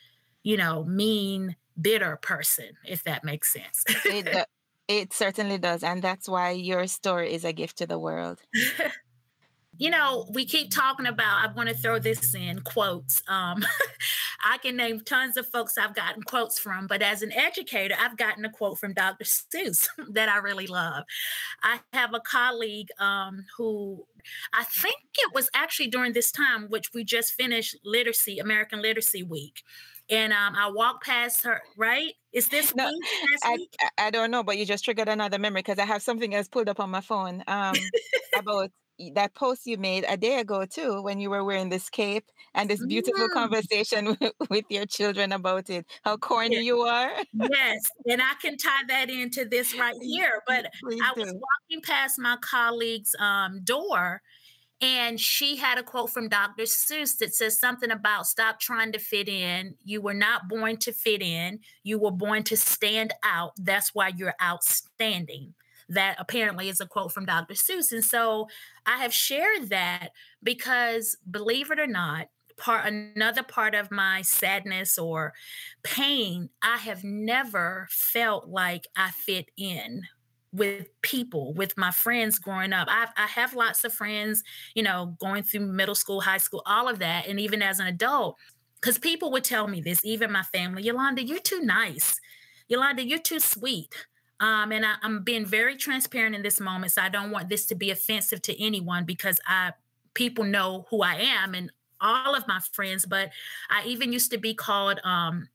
you 0.43 0.57
know, 0.57 0.83
mean, 0.85 1.55
bitter 1.79 2.17
person, 2.17 2.77
if 2.85 3.03
that 3.03 3.23
makes 3.23 3.53
sense. 3.53 3.83
it, 4.05 4.47
it 4.87 5.13
certainly 5.13 5.57
does. 5.57 5.83
And 5.83 6.01
that's 6.01 6.27
why 6.27 6.51
your 6.51 6.87
story 6.87 7.33
is 7.33 7.45
a 7.45 7.53
gift 7.53 7.77
to 7.79 7.87
the 7.87 7.99
world. 7.99 8.39
you 9.77 9.89
know, 9.89 10.27
we 10.33 10.45
keep 10.45 10.69
talking 10.69 11.07
about, 11.07 11.43
I 11.43 11.51
want 11.53 11.69
to 11.69 11.75
throw 11.75 11.97
this 11.97 12.35
in 12.35 12.59
quotes. 12.59 13.23
Um, 13.27 13.65
I 14.43 14.57
can 14.57 14.75
name 14.75 14.99
tons 14.99 15.37
of 15.37 15.47
folks 15.47 15.77
I've 15.77 15.95
gotten 15.95 16.23
quotes 16.23 16.59
from, 16.59 16.87
but 16.87 17.01
as 17.01 17.21
an 17.21 17.31
educator, 17.31 17.95
I've 17.99 18.17
gotten 18.17 18.43
a 18.43 18.51
quote 18.51 18.79
from 18.79 18.93
Dr. 18.93 19.23
Seuss 19.23 19.87
that 20.09 20.29
I 20.29 20.37
really 20.37 20.67
love. 20.67 21.05
I 21.63 21.79
have 21.93 22.13
a 22.13 22.19
colleague 22.19 22.89
um, 22.99 23.45
who 23.57 24.05
I 24.53 24.65
think 24.65 24.97
it 25.17 25.33
was 25.33 25.49
actually 25.53 25.87
during 25.87 26.13
this 26.13 26.31
time, 26.31 26.67
which 26.69 26.93
we 26.93 27.03
just 27.03 27.33
finished 27.33 27.75
literacy, 27.85 28.39
American 28.39 28.81
Literacy 28.81 29.23
Week. 29.23 29.63
And 30.11 30.33
um, 30.33 30.55
I 30.55 30.69
walked 30.69 31.05
past 31.05 31.43
her, 31.45 31.61
right? 31.77 32.13
Is 32.33 32.49
this 32.49 32.75
no, 32.75 32.85
week, 32.85 33.03
I, 33.43 33.53
week? 33.53 33.75
I, 33.97 34.11
don't 34.11 34.29
know, 34.29 34.43
but 34.43 34.57
you 34.57 34.65
just 34.65 34.83
triggered 34.83 35.07
another 35.07 35.39
memory 35.39 35.61
because 35.61 35.79
I 35.79 35.85
have 35.85 36.01
something 36.01 36.35
else 36.35 36.49
pulled 36.49 36.67
up 36.67 36.79
on 36.81 36.89
my 36.89 37.01
phone 37.01 37.43
um, 37.47 37.75
about 38.37 38.71
that 39.09 39.33
post 39.33 39.65
you 39.65 39.77
made 39.77 40.05
a 40.07 40.17
day 40.17 40.39
ago 40.39 40.65
too 40.65 41.01
when 41.01 41.19
you 41.19 41.29
were 41.29 41.43
wearing 41.43 41.69
this 41.69 41.89
cape 41.89 42.25
and 42.53 42.69
this 42.69 42.85
beautiful 42.85 43.27
mm. 43.27 43.33
conversation 43.33 44.05
with, 44.21 44.33
with, 44.49 44.65
your 44.69 44.85
children 44.85 45.31
about 45.31 45.69
it 45.69 45.85
how 46.03 46.15
corny 46.17 46.55
yes. 46.57 46.65
you 46.65 46.77
are 46.81 47.11
yes 47.33 47.89
and 48.05 48.21
i 48.21 48.33
can 48.41 48.55
tie 48.57 48.69
that 48.87 49.09
into 49.09 49.45
this 49.45 49.75
right 49.77 49.95
here 50.01 50.41
but 50.47 50.67
Please 50.83 51.01
i 51.03 51.13
do. 51.15 51.21
was 51.21 51.33
walking 51.33 51.83
past 51.83 52.19
my 52.19 52.37
colleague's 52.41 53.15
um, 53.19 53.61
door 53.63 54.21
and 54.81 55.19
she 55.19 55.57
had 55.57 55.77
a 55.77 55.83
quote 55.83 56.09
from 56.09 56.27
Dr. 56.27 56.63
Seuss 56.63 57.17
that 57.19 57.35
says 57.35 57.59
something 57.59 57.91
about 57.91 58.25
stop 58.25 58.59
trying 58.59 58.91
to 58.93 58.99
fit 58.99 59.29
in. 59.29 59.75
You 59.83 60.01
were 60.01 60.15
not 60.15 60.49
born 60.49 60.77
to 60.77 60.91
fit 60.91 61.21
in. 61.21 61.59
You 61.83 61.99
were 61.99 62.11
born 62.11 62.43
to 62.43 62.57
stand 62.57 63.13
out. 63.23 63.51
That's 63.57 63.93
why 63.93 64.09
you're 64.09 64.35
outstanding 64.41 65.53
that 65.89 66.15
apparently 66.17 66.69
is 66.69 66.81
a 66.81 66.87
quote 66.87 67.11
from 67.11 67.25
Dr. 67.25 67.53
Seuss. 67.53 67.91
And 67.91 68.03
so 68.03 68.47
I 68.85 68.97
have 68.97 69.13
shared 69.13 69.69
that 69.69 70.09
because 70.41 71.17
believe 71.29 71.69
it 71.69 71.79
or 71.79 71.87
not, 71.87 72.27
part 72.57 72.85
another 72.85 73.43
part 73.43 73.75
of 73.75 73.91
my 73.91 74.21
sadness 74.21 74.97
or 74.97 75.33
pain, 75.83 76.49
I 76.61 76.77
have 76.77 77.03
never 77.03 77.87
felt 77.91 78.47
like 78.47 78.87
I 78.95 79.11
fit 79.11 79.49
in 79.57 80.03
with 80.53 80.89
people, 81.01 81.53
with 81.53 81.77
my 81.77 81.91
friends 81.91 82.39
growing 82.39 82.73
up. 82.73 82.87
I, 82.89 83.07
I 83.15 83.27
have 83.27 83.53
lots 83.53 83.83
of 83.83 83.93
friends, 83.93 84.43
you 84.75 84.83
know, 84.83 85.15
going 85.19 85.43
through 85.43 85.61
middle 85.61 85.95
school, 85.95 86.21
high 86.21 86.39
school, 86.39 86.61
all 86.65 86.89
of 86.89 86.99
that. 86.99 87.27
And 87.27 87.39
even 87.39 87.61
as 87.61 87.79
an 87.79 87.87
adult, 87.87 88.37
because 88.81 88.97
people 88.97 89.31
would 89.31 89.43
tell 89.43 89.67
me 89.67 89.79
this, 89.79 90.03
even 90.03 90.31
my 90.31 90.43
family, 90.43 90.83
Yolanda, 90.83 91.23
you're 91.23 91.39
too 91.39 91.61
nice. 91.61 92.19
Yolanda, 92.67 93.03
you're 93.03 93.19
too 93.19 93.39
sweet. 93.39 93.95
Um, 94.39 94.71
and 94.71 94.85
I, 94.85 94.95
I'm 95.03 95.23
being 95.23 95.45
very 95.45 95.77
transparent 95.77 96.35
in 96.35 96.41
this 96.41 96.59
moment. 96.59 96.91
So 96.91 97.01
I 97.01 97.09
don't 97.09 97.31
want 97.31 97.47
this 97.47 97.67
to 97.67 97.75
be 97.75 97.91
offensive 97.91 98.41
to 98.43 98.63
anyone 98.63 99.05
because 99.05 99.39
I 99.47 99.73
people 100.13 100.43
know 100.43 100.87
who 100.89 101.03
I 101.03 101.15
am 101.15 101.53
and 101.53 101.71
all 102.01 102.35
of 102.35 102.47
my 102.47 102.59
friends, 102.73 103.05
but 103.05 103.29
I 103.69 103.83
even 103.85 104.11
used 104.11 104.31
to 104.31 104.37
be 104.37 104.53
called 104.53 104.99
um, 105.03 105.47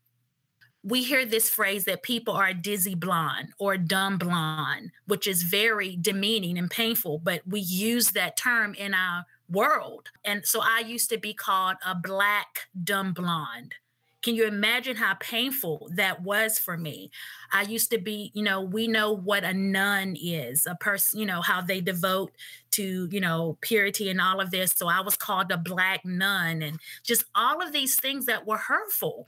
we 0.86 1.02
hear 1.02 1.26
this 1.26 1.50
phrase 1.50 1.84
that 1.86 2.04
people 2.04 2.34
are 2.34 2.54
dizzy 2.54 2.94
blonde 2.94 3.48
or 3.58 3.76
dumb 3.76 4.18
blonde, 4.18 4.92
which 5.06 5.26
is 5.26 5.42
very 5.42 5.96
demeaning 5.96 6.56
and 6.56 6.70
painful, 6.70 7.18
but 7.18 7.42
we 7.44 7.58
use 7.58 8.12
that 8.12 8.36
term 8.36 8.72
in 8.74 8.94
our 8.94 9.26
world. 9.50 10.10
And 10.24 10.46
so 10.46 10.60
I 10.62 10.84
used 10.86 11.10
to 11.10 11.18
be 11.18 11.34
called 11.34 11.76
a 11.84 11.96
black 11.96 12.68
dumb 12.84 13.12
blonde. 13.12 13.74
Can 14.22 14.36
you 14.36 14.46
imagine 14.46 14.96
how 14.96 15.14
painful 15.14 15.88
that 15.94 16.22
was 16.22 16.56
for 16.58 16.76
me? 16.76 17.10
I 17.52 17.62
used 17.62 17.90
to 17.90 17.98
be, 17.98 18.30
you 18.32 18.44
know, 18.44 18.60
we 18.60 18.86
know 18.86 19.12
what 19.12 19.44
a 19.44 19.54
nun 19.54 20.16
is, 20.20 20.66
a 20.66 20.76
person, 20.76 21.18
you 21.18 21.26
know, 21.26 21.40
how 21.42 21.62
they 21.62 21.80
devote 21.80 22.32
to, 22.72 23.08
you 23.10 23.20
know, 23.20 23.58
purity 23.60 24.08
and 24.08 24.20
all 24.20 24.40
of 24.40 24.50
this. 24.50 24.72
So 24.72 24.88
I 24.88 25.00
was 25.00 25.16
called 25.16 25.50
a 25.50 25.56
black 25.56 26.04
nun 26.04 26.62
and 26.62 26.78
just 27.02 27.24
all 27.34 27.62
of 27.62 27.72
these 27.72 27.96
things 27.96 28.26
that 28.26 28.46
were 28.46 28.56
hurtful. 28.56 29.26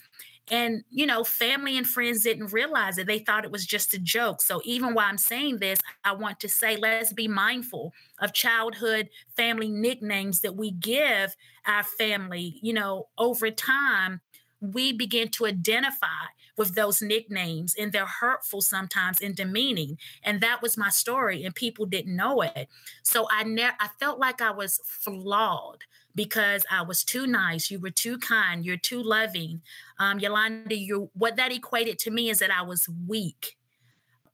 And, 0.51 0.85
you 0.91 1.07
know, 1.07 1.25
family 1.25 1.77
and 1.77 1.87
friends 1.87 2.23
didn't 2.23 2.53
realize 2.53 2.99
it. 2.99 3.07
They 3.07 3.19
thought 3.19 3.45
it 3.45 3.51
was 3.51 3.67
just 3.67 3.95
a 3.95 3.99
joke. 3.99 4.41
So 4.41 4.61
even 4.65 4.95
while 4.95 5.07
I'm 5.09 5.19
saying 5.19 5.59
this, 5.59 5.79
I 6.05 6.13
want 6.13 6.41
to 6.41 6.49
say 6.49 6.77
let's 6.77 7.13
be 7.13 7.29
mindful 7.29 7.93
of 8.21 8.33
childhood 8.33 9.09
family 9.37 9.69
nicknames 9.69 10.41
that 10.41 10.57
we 10.57 10.71
give 10.71 11.37
our 11.67 11.85
family, 11.85 12.59
you 12.63 12.73
know, 12.73 13.09
over 13.19 13.51
time 13.51 14.21
we 14.61 14.93
begin 14.93 15.29
to 15.29 15.47
identify 15.47 16.27
with 16.57 16.75
those 16.75 17.01
nicknames 17.01 17.75
and 17.79 17.93
they're 17.93 18.07
hurtful 18.07 18.61
sometimes 18.61 19.21
and 19.21 19.37
demeaning 19.37 19.97
and 20.25 20.41
that 20.41 20.61
was 20.61 20.77
my 20.77 20.89
story 20.89 21.45
and 21.45 21.55
people 21.55 21.87
didn't 21.87 22.17
know 22.17 22.43
it 22.43 22.69
so 23.05 23.29
i 23.31 23.45
never 23.45 23.77
i 23.79 23.87
felt 24.01 24.19
like 24.19 24.43
i 24.43 24.51
was 24.51 24.81
flawed 24.85 25.85
because 26.19 26.65
i 26.71 26.83
was 26.83 27.05
too 27.05 27.27
nice 27.27 27.71
you 27.71 27.79
were 27.79 27.91
too 27.91 28.19
kind 28.19 28.65
you're 28.65 28.77
too 28.77 29.03
loving 29.03 29.63
um, 29.99 30.19
yolanda 30.19 30.75
you 30.75 31.11
what 31.15 31.37
that 31.37 31.53
equated 31.53 31.99
to 31.99 32.11
me 32.11 32.29
is 32.29 32.39
that 32.41 32.51
i 32.51 32.63
was 32.63 32.89
weak 33.07 33.55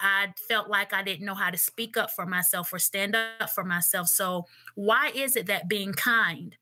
I 0.00 0.34
felt 0.48 0.68
like 0.68 0.92
I 0.92 1.04
didn't 1.04 1.24
know 1.24 1.36
how 1.36 1.50
to 1.50 1.56
speak 1.56 1.96
up 1.96 2.10
for 2.10 2.26
myself 2.26 2.72
or 2.72 2.80
stand 2.80 3.16
up 3.16 3.48
for 3.50 3.62
myself. 3.62 4.08
So, 4.08 4.44
why 4.74 5.12
is 5.14 5.36
it 5.36 5.46
that 5.46 5.68
being 5.68 5.92
kind 5.92 6.56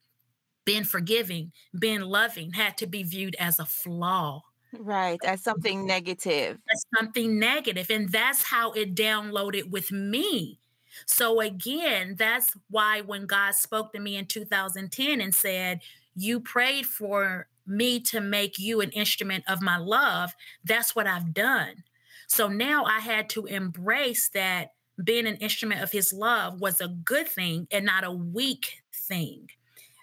being 0.64 0.84
forgiving, 0.84 1.52
being 1.78 2.00
loving 2.00 2.52
had 2.52 2.76
to 2.78 2.86
be 2.86 3.02
viewed 3.02 3.36
as 3.38 3.58
a 3.58 3.66
flaw. 3.66 4.42
Right, 4.78 5.20
as 5.24 5.42
something 5.42 5.86
negative. 5.86 6.58
As 6.70 6.84
something 6.98 7.38
negative. 7.38 7.90
And 7.90 8.10
that's 8.10 8.42
how 8.42 8.72
it 8.72 8.94
downloaded 8.94 9.70
with 9.70 9.92
me. 9.92 10.58
So, 11.06 11.40
again, 11.40 12.16
that's 12.18 12.56
why 12.70 13.00
when 13.00 13.26
God 13.26 13.54
spoke 13.54 13.92
to 13.92 14.00
me 14.00 14.16
in 14.16 14.26
2010 14.26 15.20
and 15.20 15.34
said, 15.34 15.80
You 16.14 16.40
prayed 16.40 16.86
for 16.86 17.48
me 17.66 18.00
to 18.00 18.20
make 18.20 18.58
you 18.58 18.80
an 18.80 18.90
instrument 18.90 19.44
of 19.48 19.62
my 19.62 19.76
love, 19.76 20.34
that's 20.64 20.96
what 20.96 21.06
I've 21.06 21.32
done. 21.32 21.84
So 22.26 22.48
now 22.48 22.84
I 22.84 23.00
had 23.00 23.28
to 23.30 23.46
embrace 23.46 24.28
that 24.30 24.72
being 25.02 25.26
an 25.26 25.36
instrument 25.36 25.82
of 25.82 25.92
his 25.92 26.12
love 26.12 26.60
was 26.60 26.80
a 26.80 26.88
good 26.88 27.28
thing 27.28 27.66
and 27.70 27.84
not 27.84 28.04
a 28.04 28.10
weak 28.10 28.82
thing 28.92 29.48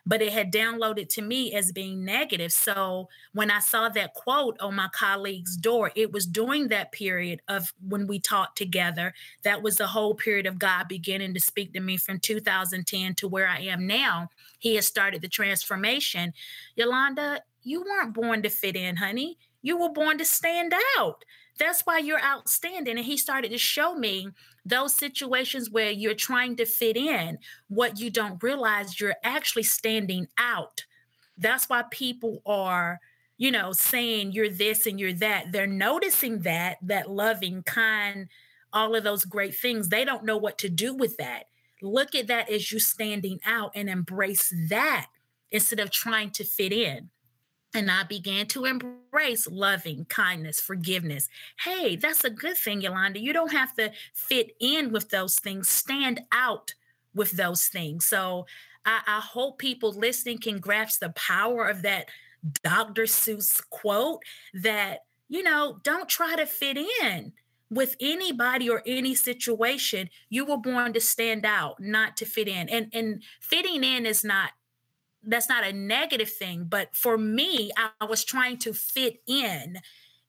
but 0.10 0.24
it 0.24 0.34
had 0.34 0.52
downloaded 0.52 1.08
to 1.08 1.22
me 1.22 1.54
as 1.54 1.72
being 1.72 2.04
negative. 2.04 2.52
So 2.52 3.10
when 3.34 3.52
I 3.52 3.60
saw 3.60 3.90
that 3.90 4.16
quote 4.16 4.60
on 4.60 4.74
my 4.74 4.90
colleague's 4.92 5.56
door, 5.56 5.92
it 5.96 6.12
was 6.12 6.26
during 6.26 6.70
that 6.70 6.92
period 6.92 7.44
of 7.48 7.72
when 7.88 8.08
we 8.08 8.20
talked 8.20 8.58
together. 8.58 9.14
That 9.44 9.62
was 9.62 9.78
the 9.78 9.86
whole 9.86 10.16
period 10.16 10.48
of 10.48 10.58
God 10.58 10.88
beginning 10.88 11.36
to 11.36 11.40
speak 11.40 11.74
to 11.74 11.80
me 11.80 11.98
from 11.98 12.20
2010 12.20 13.14
to 13.16 13.28
where 13.28 13.48
I 13.48 13.60
am 13.60 13.86
now. 13.86 14.30
He 14.58 14.76
has 14.78 14.88
started 14.88 15.22
the 15.22 15.28
transformation. 15.28 16.34
Yolanda, 16.76 17.44
you 17.62 17.84
weren't 17.84 18.16
born 18.16 18.42
to 18.42 18.50
fit 18.50 18.76
in, 18.76 18.96
honey. 18.96 19.38
You 19.62 19.78
were 19.78 19.90
born 19.90 20.18
to 20.18 20.26
stand 20.26 20.74
out. 20.98 21.24
That's 21.60 21.82
why 21.82 22.00
you're 22.00 22.24
outstanding. 22.24 22.98
And 22.98 23.06
he 23.06 23.18
started 23.18 23.52
to 23.52 23.58
show 23.58 23.94
me 23.94 24.30
those 24.66 24.94
situations 24.94 25.70
where 25.70 25.92
you're 25.92 26.14
trying 26.14 26.56
to 26.56 26.66
fit 26.66 26.98
in, 26.98 27.38
what 27.68 28.00
you 28.00 28.10
don't 28.10 28.42
realize, 28.42 29.00
you're 29.00 29.16
actually 29.24 29.64
standing 29.64 30.28
out. 30.38 30.86
That's 31.38 31.70
why 31.70 31.84
people 31.92 32.42
are, 32.46 33.00
you 33.38 33.52
know, 33.52 33.74
saying 33.74 34.32
you're 34.32 34.50
this 34.50 34.88
and 34.88 35.00
you're 35.00 35.14
that. 35.14 35.52
They're 35.52 35.68
noticing 35.68 36.40
that, 36.40 36.78
that 36.82 37.10
loving, 37.10 37.64
kind, 37.64 38.28
all 38.72 38.96
of 38.96 39.04
those 39.04 39.26
great 39.26 39.56
things. 39.56 39.90
They 39.90 40.06
don't 40.06 40.26
know 40.26 40.38
what 40.38 40.58
to 40.60 40.70
do 40.70 40.94
with 40.94 41.18
that. 41.18 41.46
Look 41.82 42.16
at 42.16 42.28
that 42.28 42.50
as 42.50 42.72
you 42.72 42.80
standing 42.80 43.40
out 43.46 43.72
and 43.76 43.90
embrace 43.90 44.54
that 44.70 45.08
instead 45.52 45.80
of 45.80 45.92
trying 45.92 46.32
to 46.32 46.44
fit 46.44 46.74
in. 46.74 47.10
And 47.74 47.92
I 47.92 48.04
began 48.04 48.48
to 48.48 48.66
embrace 48.66 49.48
loving, 49.48 50.06
kindness, 50.06 50.60
forgiveness. 50.60 51.30
Hey, 51.64 51.96
that's 51.96 52.24
a 52.24 52.30
good 52.30 52.58
thing, 52.58 52.82
Yolanda. 52.82 53.20
You 53.20 53.32
don't 53.32 53.52
have 53.52 53.76
to 53.76 53.92
fit 54.14 54.56
in 54.60 54.92
with 54.92 55.10
those 55.10 55.38
things, 55.38 55.70
stand 55.70 56.22
out 56.32 56.74
with 57.14 57.32
those 57.32 57.68
things. 57.68 58.06
So 58.06 58.48
I, 58.86 59.02
I 59.06 59.20
hope 59.20 59.60
people 59.60 59.94
listening 59.94 60.40
can 60.40 60.60
grasp 60.60 61.00
the 61.00 61.10
power 61.10 61.68
of 61.68 61.84
that 61.84 62.10
Dr. 62.64 63.04
Seuss 63.04 63.62
quote 63.70 64.24
that, 64.54 65.06
you 65.28 65.44
know, 65.44 65.80
don't 65.84 66.10
try 66.10 66.36
to 66.36 66.46
fit 66.46 66.78
in 67.04 67.34
with 67.70 67.96
anybody 68.00 68.70
or 68.70 68.82
any 68.86 69.14
situation 69.14 70.10
you 70.30 70.46
were 70.46 70.58
born 70.58 70.92
to 70.94 71.00
stand 71.00 71.46
out 71.46 71.80
not 71.80 72.18
to 72.18 72.26
fit 72.26 72.48
in 72.48 72.68
and 72.68 72.90
and 72.94 73.22
fitting 73.42 73.84
in 73.84 74.08
is 74.08 74.24
not 74.24 74.52
that's 75.24 75.50
not 75.50 75.66
a 75.66 75.74
negative 75.74 76.32
thing 76.32 76.66
but 76.68 76.96
for 76.96 77.18
me 77.18 77.72
I, 77.78 78.06
was 78.06 78.24
trying 78.24 78.58
to 78.60 78.74
fit 78.74 79.22
in 79.28 79.80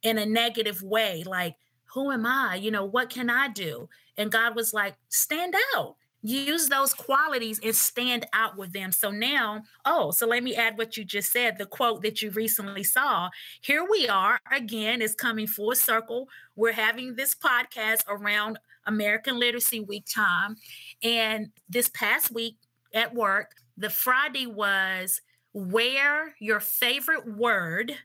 in 0.02 0.18
a 0.18 0.26
negative 0.26 0.82
way 0.82 1.22
like 1.24 1.56
who 1.94 2.10
am 2.10 2.26
i 2.26 2.56
you 2.56 2.70
know 2.70 2.84
what 2.84 3.10
can 3.10 3.30
i 3.30 3.48
do 3.48 3.88
and 4.16 4.32
god 4.32 4.54
was 4.56 4.74
like 4.74 4.96
stand 5.08 5.54
out 5.76 5.96
use 6.22 6.68
those 6.68 6.92
qualities 6.92 7.60
and 7.62 7.74
stand 7.74 8.26
out 8.32 8.56
with 8.56 8.72
them. 8.72 8.92
So 8.92 9.10
now, 9.10 9.62
oh, 9.84 10.10
so 10.10 10.26
let 10.26 10.42
me 10.42 10.54
add 10.54 10.76
what 10.76 10.96
you 10.96 11.04
just 11.04 11.32
said 11.32 11.56
the 11.56 11.66
quote 11.66 12.02
that 12.02 12.22
you 12.22 12.30
recently 12.30 12.84
saw. 12.84 13.30
Here 13.60 13.86
we 13.88 14.08
are 14.08 14.38
again, 14.52 15.02
is 15.02 15.14
coming 15.14 15.46
full 15.46 15.74
circle. 15.74 16.28
We're 16.56 16.72
having 16.72 17.14
this 17.14 17.34
podcast 17.34 18.02
around 18.08 18.58
American 18.86 19.38
Literacy 19.38 19.80
Week 19.80 20.06
time. 20.06 20.56
And 21.02 21.50
this 21.68 21.88
past 21.88 22.30
week 22.30 22.56
at 22.94 23.14
work, 23.14 23.52
the 23.80 23.90
Friday 23.90 24.46
was 24.46 25.20
wear 25.52 26.36
your 26.38 26.60
favorite 26.60 27.26
word 27.26 27.96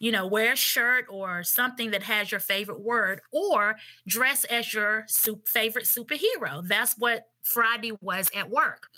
you 0.00 0.10
know, 0.10 0.26
wear 0.26 0.54
a 0.54 0.56
shirt 0.56 1.04
or 1.10 1.44
something 1.44 1.90
that 1.90 2.02
has 2.02 2.30
your 2.30 2.40
favorite 2.40 2.80
word, 2.80 3.20
or 3.30 3.76
dress 4.08 4.44
as 4.44 4.72
your 4.72 5.06
favorite 5.46 5.84
superhero. 5.84 6.66
That's 6.66 6.94
what 6.94 7.26
Friday 7.42 7.92
was 8.00 8.30
at 8.34 8.50
work. 8.50 8.88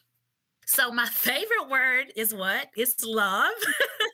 So 0.64 0.92
my 0.92 1.06
favorite 1.12 1.68
word 1.68 2.12
is 2.16 2.32
what? 2.32 2.68
It's 2.76 3.04
love. 3.04 3.50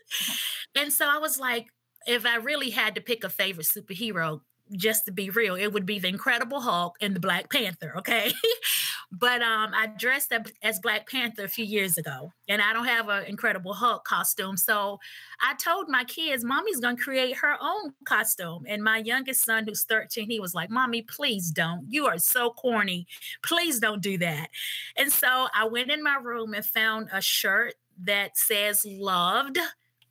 and 0.74 0.90
so 0.90 1.06
I 1.06 1.18
was 1.18 1.38
like, 1.38 1.66
if 2.06 2.24
I 2.24 2.36
really 2.36 2.70
had 2.70 2.94
to 2.94 3.02
pick 3.02 3.22
a 3.22 3.28
favorite 3.28 3.66
superhero, 3.66 4.40
just 4.72 5.04
to 5.06 5.12
be 5.12 5.30
real, 5.30 5.54
it 5.54 5.72
would 5.72 5.86
be 5.86 5.98
the 5.98 6.08
Incredible 6.08 6.60
Hulk 6.60 6.96
and 7.00 7.14
the 7.14 7.20
Black 7.20 7.50
Panther. 7.50 7.94
Okay. 7.98 8.32
but 9.12 9.42
um, 9.42 9.72
I 9.74 9.88
dressed 9.98 10.32
up 10.32 10.48
as 10.62 10.78
Black 10.80 11.08
Panther 11.08 11.44
a 11.44 11.48
few 11.48 11.64
years 11.64 11.98
ago, 11.98 12.32
and 12.48 12.60
I 12.60 12.72
don't 12.72 12.86
have 12.86 13.08
an 13.08 13.24
Incredible 13.24 13.74
Hulk 13.74 14.04
costume. 14.04 14.56
So 14.56 14.98
I 15.40 15.54
told 15.54 15.88
my 15.88 16.04
kids, 16.04 16.44
Mommy's 16.44 16.80
to 16.80 16.96
create 16.96 17.36
her 17.36 17.56
own 17.60 17.94
costume. 18.04 18.64
And 18.66 18.82
my 18.82 18.98
youngest 18.98 19.44
son, 19.44 19.64
who's 19.66 19.84
13, 19.84 20.28
he 20.28 20.40
was 20.40 20.54
like, 20.54 20.70
Mommy, 20.70 21.02
please 21.02 21.50
don't. 21.50 21.86
You 21.88 22.06
are 22.06 22.18
so 22.18 22.50
corny. 22.50 23.06
Please 23.42 23.78
don't 23.78 24.02
do 24.02 24.18
that. 24.18 24.48
And 24.96 25.12
so 25.12 25.48
I 25.54 25.66
went 25.66 25.90
in 25.90 26.02
my 26.02 26.16
room 26.16 26.54
and 26.54 26.64
found 26.64 27.08
a 27.12 27.20
shirt 27.20 27.74
that 28.04 28.36
says 28.36 28.84
loved 28.86 29.58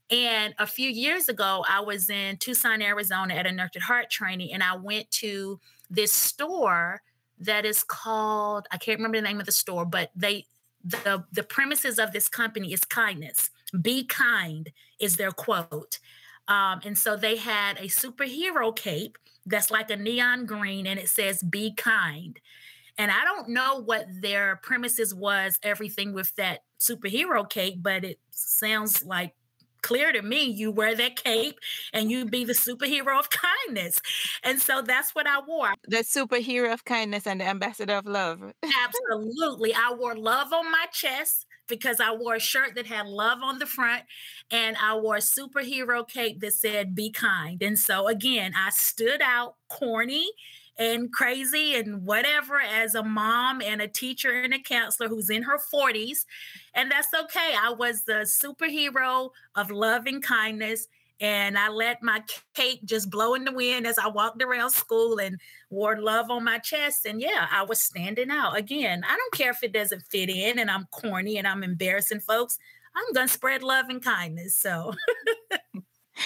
and 0.09 0.53
a 0.57 0.67
few 0.67 0.89
years 0.89 1.27
ago, 1.27 1.65
I 1.67 1.81
was 1.81 2.09
in 2.09 2.37
Tucson, 2.37 2.81
Arizona 2.81 3.33
at 3.33 3.45
a 3.45 3.51
Nurtured 3.51 3.81
Heart 3.81 4.09
training, 4.09 4.53
and 4.53 4.63
I 4.63 4.75
went 4.75 5.09
to 5.11 5.59
this 5.89 6.13
store 6.13 7.01
that 7.39 7.65
is 7.65 7.83
called, 7.83 8.67
I 8.71 8.77
can't 8.77 8.99
remember 8.99 9.17
the 9.17 9.27
name 9.27 9.39
of 9.39 9.45
the 9.45 9.51
store, 9.51 9.85
but 9.85 10.11
they 10.15 10.45
the 10.83 11.25
the 11.33 11.43
premises 11.43 11.99
of 11.99 12.13
this 12.13 12.29
company 12.29 12.71
is 12.71 12.85
kindness. 12.85 13.49
Be 13.81 14.05
kind 14.05 14.71
is 14.99 15.17
their 15.17 15.31
quote. 15.31 15.99
Um, 16.47 16.79
and 16.85 16.97
so 16.97 17.17
they 17.17 17.35
had 17.35 17.77
a 17.77 17.87
superhero 17.87 18.73
cape 18.73 19.17
that's 19.45 19.69
like 19.69 19.89
a 19.91 19.97
neon 19.97 20.45
green 20.45 20.87
and 20.87 20.99
it 20.99 21.09
says 21.09 21.43
be 21.43 21.73
kind. 21.73 22.39
And 22.97 23.11
I 23.11 23.25
don't 23.25 23.49
know 23.49 23.81
what 23.81 24.07
their 24.21 24.59
premises 24.63 25.13
was, 25.13 25.59
everything 25.61 26.13
with 26.13 26.33
that 26.35 26.63
superhero 26.79 27.47
cape, 27.47 27.83
but 27.83 28.05
it 28.05 28.19
sounds 28.31 29.03
like 29.03 29.35
clear 29.81 30.11
to 30.11 30.21
me 30.21 30.43
you 30.45 30.71
wear 30.71 30.95
that 30.95 31.15
cape 31.23 31.59
and 31.93 32.11
you 32.11 32.25
be 32.25 32.45
the 32.45 32.53
superhero 32.53 33.19
of 33.19 33.29
kindness. 33.29 33.99
And 34.43 34.61
so 34.61 34.81
that's 34.81 35.15
what 35.15 35.27
I 35.27 35.39
wore. 35.41 35.73
The 35.87 35.97
superhero 35.97 36.71
of 36.71 36.85
kindness 36.85 37.25
and 37.25 37.41
the 37.41 37.45
ambassador 37.45 37.95
of 37.95 38.05
love. 38.05 38.41
Absolutely. 38.63 39.73
I 39.73 39.93
wore 39.97 40.15
love 40.15 40.53
on 40.53 40.71
my 40.71 40.85
chest 40.91 41.46
because 41.67 41.99
I 41.99 42.13
wore 42.13 42.35
a 42.35 42.39
shirt 42.39 42.75
that 42.75 42.87
had 42.87 43.07
love 43.07 43.39
on 43.43 43.59
the 43.59 43.65
front 43.65 44.03
and 44.51 44.75
I 44.81 44.95
wore 44.95 45.17
a 45.17 45.19
superhero 45.19 46.07
cape 46.07 46.39
that 46.41 46.53
said 46.53 46.95
be 46.95 47.11
kind. 47.11 47.61
And 47.61 47.77
so 47.77 48.07
again, 48.07 48.53
I 48.55 48.69
stood 48.69 49.21
out 49.21 49.55
corny 49.69 50.29
and 50.79 51.11
crazy 51.11 51.75
and 51.75 52.03
whatever 52.03 52.59
as 52.59 52.95
a 52.95 53.03
mom 53.03 53.61
and 53.61 53.81
a 53.81 53.87
teacher 53.87 54.31
and 54.31 54.53
a 54.53 54.59
counselor 54.59 55.09
who's 55.09 55.29
in 55.29 55.43
her 55.43 55.57
40s. 55.73 56.25
And 56.73 56.91
that's 56.91 57.13
okay. 57.13 57.55
I 57.59 57.71
was 57.71 58.03
the 58.03 58.25
superhero 58.25 59.31
of 59.55 59.71
love 59.71 60.05
and 60.05 60.21
kindness. 60.21 60.87
And 61.19 61.57
I 61.57 61.69
let 61.69 62.03
my 62.03 62.23
cape 62.53 62.85
just 62.85 63.09
blow 63.09 63.33
in 63.33 63.43
the 63.43 63.51
wind 63.51 63.87
as 63.87 63.97
I 63.97 64.07
walked 64.07 64.41
around 64.43 64.69
school 64.69 65.19
and 65.19 65.39
wore 65.69 65.99
love 65.99 66.29
on 66.29 66.43
my 66.43 66.59
chest. 66.59 67.05
And 67.05 67.19
yeah, 67.19 67.47
I 67.51 67.63
was 67.63 67.81
standing 67.81 68.29
out. 68.29 68.55
Again, 68.55 69.03
I 69.03 69.15
don't 69.15 69.33
care 69.33 69.51
if 69.51 69.63
it 69.63 69.73
doesn't 69.73 70.03
fit 70.11 70.29
in 70.29 70.59
and 70.59 70.69
I'm 70.69 70.87
corny 70.91 71.37
and 71.37 71.47
I'm 71.47 71.63
embarrassing 71.63 72.19
folks. 72.19 72.59
I'm 72.95 73.13
going 73.13 73.27
to 73.27 73.33
spread 73.33 73.63
love 73.63 73.87
and 73.89 74.03
kindness. 74.03 74.55
So 74.55 74.93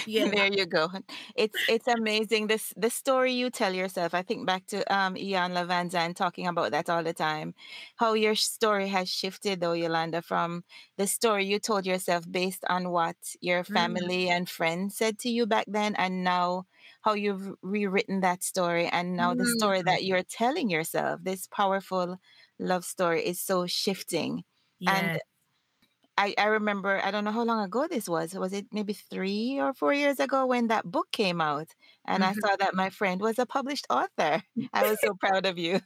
Yeah. 0.06 0.26
There 0.30 0.46
you 0.52 0.66
go. 0.66 0.88
It's 1.36 1.62
it's 1.66 1.86
amazing. 1.88 2.46
This 2.48 2.72
the 2.76 2.90
story 2.90 3.32
you 3.32 3.50
tell 3.50 3.72
yourself. 3.74 4.14
I 4.14 4.22
think 4.22 4.46
back 4.46 4.66
to 4.68 4.78
um 4.94 5.14
Iyanla 5.14 5.66
Vanzant 5.66 6.06
and 6.06 6.16
talking 6.16 6.46
about 6.46 6.70
that 6.72 6.88
all 6.90 7.02
the 7.02 7.12
time. 7.14 7.54
How 7.96 8.14
your 8.14 8.34
story 8.34 8.88
has 8.88 9.08
shifted 9.10 9.60
though, 9.60 9.72
Yolanda, 9.72 10.22
from 10.22 10.64
the 10.96 11.06
story 11.06 11.46
you 11.46 11.58
told 11.58 11.86
yourself 11.86 12.24
based 12.30 12.64
on 12.68 12.90
what 12.90 13.16
your 13.40 13.64
Mm. 13.68 13.74
family 13.74 14.28
and 14.30 14.48
friends 14.48 14.96
said 14.96 15.18
to 15.20 15.28
you 15.30 15.46
back 15.46 15.66
then, 15.68 15.94
and 15.96 16.24
now 16.24 16.66
how 17.02 17.14
you've 17.14 17.52
rewritten 17.62 18.20
that 18.20 18.42
story, 18.42 18.86
and 18.88 19.16
now 19.16 19.34
the 19.34 19.46
story 19.46 19.82
mm. 19.82 19.84
that 19.84 20.04
you're 20.04 20.22
telling 20.24 20.70
yourself, 20.70 21.20
this 21.22 21.46
powerful 21.48 22.18
love 22.58 22.84
story 22.84 23.24
is 23.26 23.40
so 23.40 23.66
shifting. 23.66 24.44
And 24.86 25.18
I, 26.22 26.34
I 26.38 26.46
remember, 26.46 27.00
I 27.02 27.10
don't 27.10 27.24
know 27.24 27.32
how 27.32 27.42
long 27.42 27.64
ago 27.64 27.88
this 27.90 28.08
was. 28.08 28.32
Was 28.34 28.52
it 28.52 28.66
maybe 28.70 28.92
three 28.92 29.58
or 29.58 29.74
four 29.74 29.92
years 29.92 30.20
ago 30.20 30.46
when 30.46 30.68
that 30.68 30.84
book 30.88 31.08
came 31.10 31.40
out? 31.40 31.66
And 32.06 32.22
I 32.22 32.30
mm-hmm. 32.30 32.38
saw 32.46 32.54
that 32.56 32.74
my 32.74 32.90
friend 32.90 33.20
was 33.20 33.40
a 33.40 33.46
published 33.46 33.88
author. 33.90 34.40
I 34.72 34.88
was 34.88 34.98
so 35.02 35.14
proud 35.18 35.46
of 35.46 35.58
you. 35.58 35.80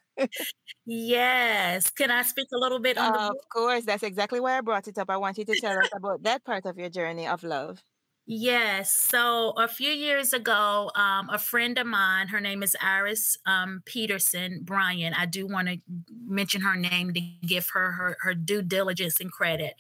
yes. 0.85 1.89
Can 1.89 2.11
I 2.11 2.21
speak 2.21 2.49
a 2.53 2.59
little 2.59 2.81
bit 2.81 2.99
on 2.99 3.13
the 3.15 3.19
Of 3.19 3.49
course, 3.51 3.87
that's 3.87 4.03
exactly 4.03 4.39
why 4.39 4.59
I 4.59 4.61
brought 4.61 4.89
it 4.89 4.99
up. 4.99 5.09
I 5.09 5.17
want 5.17 5.39
you 5.39 5.47
to 5.47 5.59
tell 5.59 5.79
us 5.79 5.89
about 5.95 6.23
that 6.25 6.45
part 6.45 6.67
of 6.67 6.77
your 6.77 6.91
journey 6.91 7.27
of 7.27 7.43
love. 7.43 7.81
Yes. 8.29 8.93
So 8.93 9.51
a 9.51 9.69
few 9.69 9.91
years 9.91 10.33
ago, 10.33 10.91
um, 10.97 11.31
a 11.31 11.39
friend 11.39 11.79
of 11.79 11.87
mine, 11.87 12.27
her 12.29 12.41
name 12.41 12.65
is 12.65 12.77
Iris 12.83 13.39
um, 13.47 13.83
Peterson 13.85 14.63
Bryan. 14.65 15.15
I 15.15 15.27
do 15.27 15.47
want 15.47 15.69
to 15.69 15.79
mention 16.27 16.63
her 16.63 16.75
name 16.75 17.15
to 17.15 17.21
give 17.21 17.69
her 17.73 17.93
her, 17.93 18.17
her 18.23 18.35
due 18.35 18.63
diligence 18.63 19.21
and 19.21 19.31
credit. 19.31 19.75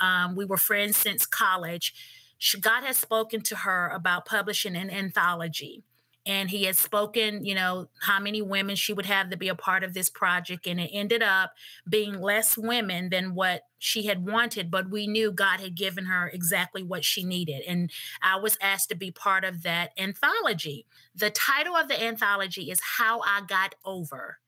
Um, 0.00 0.34
we 0.34 0.44
were 0.44 0.56
friends 0.56 0.96
since 0.96 1.26
college. 1.26 1.94
She, 2.38 2.58
God 2.58 2.82
has 2.82 2.96
spoken 2.96 3.40
to 3.42 3.56
her 3.58 3.88
about 3.90 4.26
publishing 4.26 4.74
an 4.74 4.90
anthology 4.90 5.84
and 6.24 6.50
he 6.50 6.64
had 6.64 6.76
spoken, 6.76 7.44
you 7.44 7.54
know, 7.54 7.88
how 8.00 8.20
many 8.20 8.42
women 8.42 8.76
she 8.76 8.92
would 8.92 9.06
have 9.06 9.30
to 9.30 9.36
be 9.36 9.48
a 9.48 9.54
part 9.54 9.82
of 9.82 9.92
this 9.92 10.08
project. 10.08 10.66
And 10.66 10.78
it 10.78 10.90
ended 10.92 11.22
up 11.22 11.52
being 11.88 12.20
less 12.20 12.56
women 12.56 13.10
than 13.10 13.34
what 13.34 13.62
she 13.78 14.06
had 14.06 14.24
wanted, 14.24 14.70
but 14.70 14.90
we 14.90 15.08
knew 15.08 15.32
God 15.32 15.58
had 15.58 15.74
given 15.74 16.04
her 16.04 16.28
exactly 16.28 16.82
what 16.82 17.04
she 17.04 17.24
needed. 17.24 17.62
And 17.66 17.90
I 18.22 18.36
was 18.36 18.56
asked 18.60 18.88
to 18.90 18.94
be 18.94 19.10
part 19.10 19.44
of 19.44 19.64
that 19.64 19.90
anthology. 19.98 20.86
The 21.14 21.30
title 21.30 21.74
of 21.74 21.88
the 21.88 22.00
anthology 22.00 22.70
is 22.70 22.80
How 22.98 23.20
I 23.20 23.42
Got 23.46 23.74
Over 23.84 24.38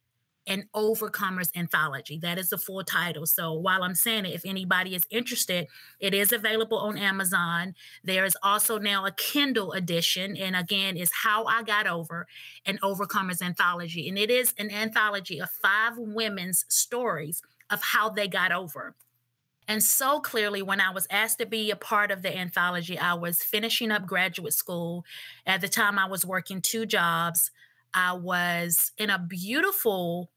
an 0.47 0.69
Overcomers 0.75 1.51
Anthology. 1.57 2.19
That 2.19 2.39
is 2.39 2.51
the 2.51 2.59
full 2.59 2.85
title. 2.85 3.27
So 3.27 3.53
while 3.53 3.83
I'm 3.83 3.95
saying 3.95 4.27
it, 4.27 4.35
if 4.35 4.45
anybody 4.45 4.95
is 4.95 5.05
interested, 5.11 5.67
it 6.01 6.13
is 6.13 6.33
available 6.33 6.79
on 6.79 6.99
Amazon. 6.99 7.75
There 8.03 8.25
is 8.25 8.37
also 8.43 8.79
now 8.79 9.07
a 9.07 9.13
Kindle 9.13 9.73
edition. 9.73 10.37
And 10.37 10.55
again, 10.55 10.97
is 10.97 11.11
How 11.23 11.45
I 11.45 11.63
Got 11.63 11.87
Over 11.87 12.27
an 12.67 12.79
Overcomers 12.83 13.43
Anthology. 13.43 14.09
And 14.09 14.19
it 14.19 14.31
is 14.31 14.55
an 14.59 14.71
anthology 14.71 15.41
of 15.41 15.51
five 15.51 15.97
women's 15.97 16.65
stories 16.69 17.43
of 17.71 17.81
how 17.83 18.11
they 18.11 18.29
got 18.29 18.53
over. 18.53 18.95
And 19.67 19.83
so 19.83 20.21
clearly, 20.21 20.61
when 20.61 20.81
I 20.81 20.91
was 20.91 21.07
asked 21.11 21.39
to 21.39 21.47
be 21.47 21.71
a 21.71 21.77
part 21.77 22.11
of 22.11 22.21
the 22.21 22.37
anthology, 22.37 22.99
I 22.99 23.15
was 23.15 23.43
finishing 23.43 23.91
up 23.91 24.07
graduate 24.07 24.53
school. 24.53 25.07
At 25.47 25.63
the 25.63 25.69
time, 25.69 25.99
I 25.99 26.07
was 26.07 26.27
working 26.27 26.61
two 26.61 26.85
jobs. 26.85 27.51
I 27.95 28.13
was 28.13 28.93
in 28.99 29.09
a 29.09 29.19
beautiful 29.19 30.31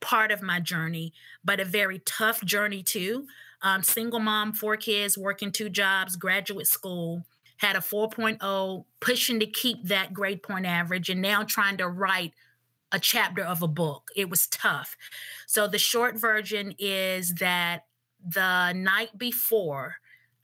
part 0.00 0.30
of 0.30 0.42
my 0.42 0.60
journey, 0.60 1.12
but 1.44 1.60
a 1.60 1.64
very 1.64 2.00
tough 2.00 2.44
journey 2.44 2.82
too. 2.82 3.26
Um, 3.62 3.82
single 3.82 4.20
mom, 4.20 4.52
four 4.52 4.76
kids, 4.76 5.18
working 5.18 5.50
two 5.50 5.68
jobs, 5.68 6.16
graduate 6.16 6.68
school, 6.68 7.24
had 7.58 7.74
a 7.74 7.80
4.0, 7.80 8.84
pushing 9.00 9.40
to 9.40 9.46
keep 9.46 9.84
that 9.84 10.12
grade 10.12 10.42
point 10.42 10.64
average, 10.64 11.10
and 11.10 11.20
now 11.20 11.42
trying 11.42 11.76
to 11.78 11.88
write 11.88 12.32
a 12.92 12.98
chapter 12.98 13.42
of 13.42 13.62
a 13.62 13.68
book. 13.68 14.10
It 14.16 14.30
was 14.30 14.46
tough. 14.46 14.96
So 15.46 15.66
the 15.66 15.78
short 15.78 16.16
version 16.16 16.74
is 16.78 17.34
that 17.34 17.84
the 18.24 18.72
night 18.72 19.18
before 19.18 19.96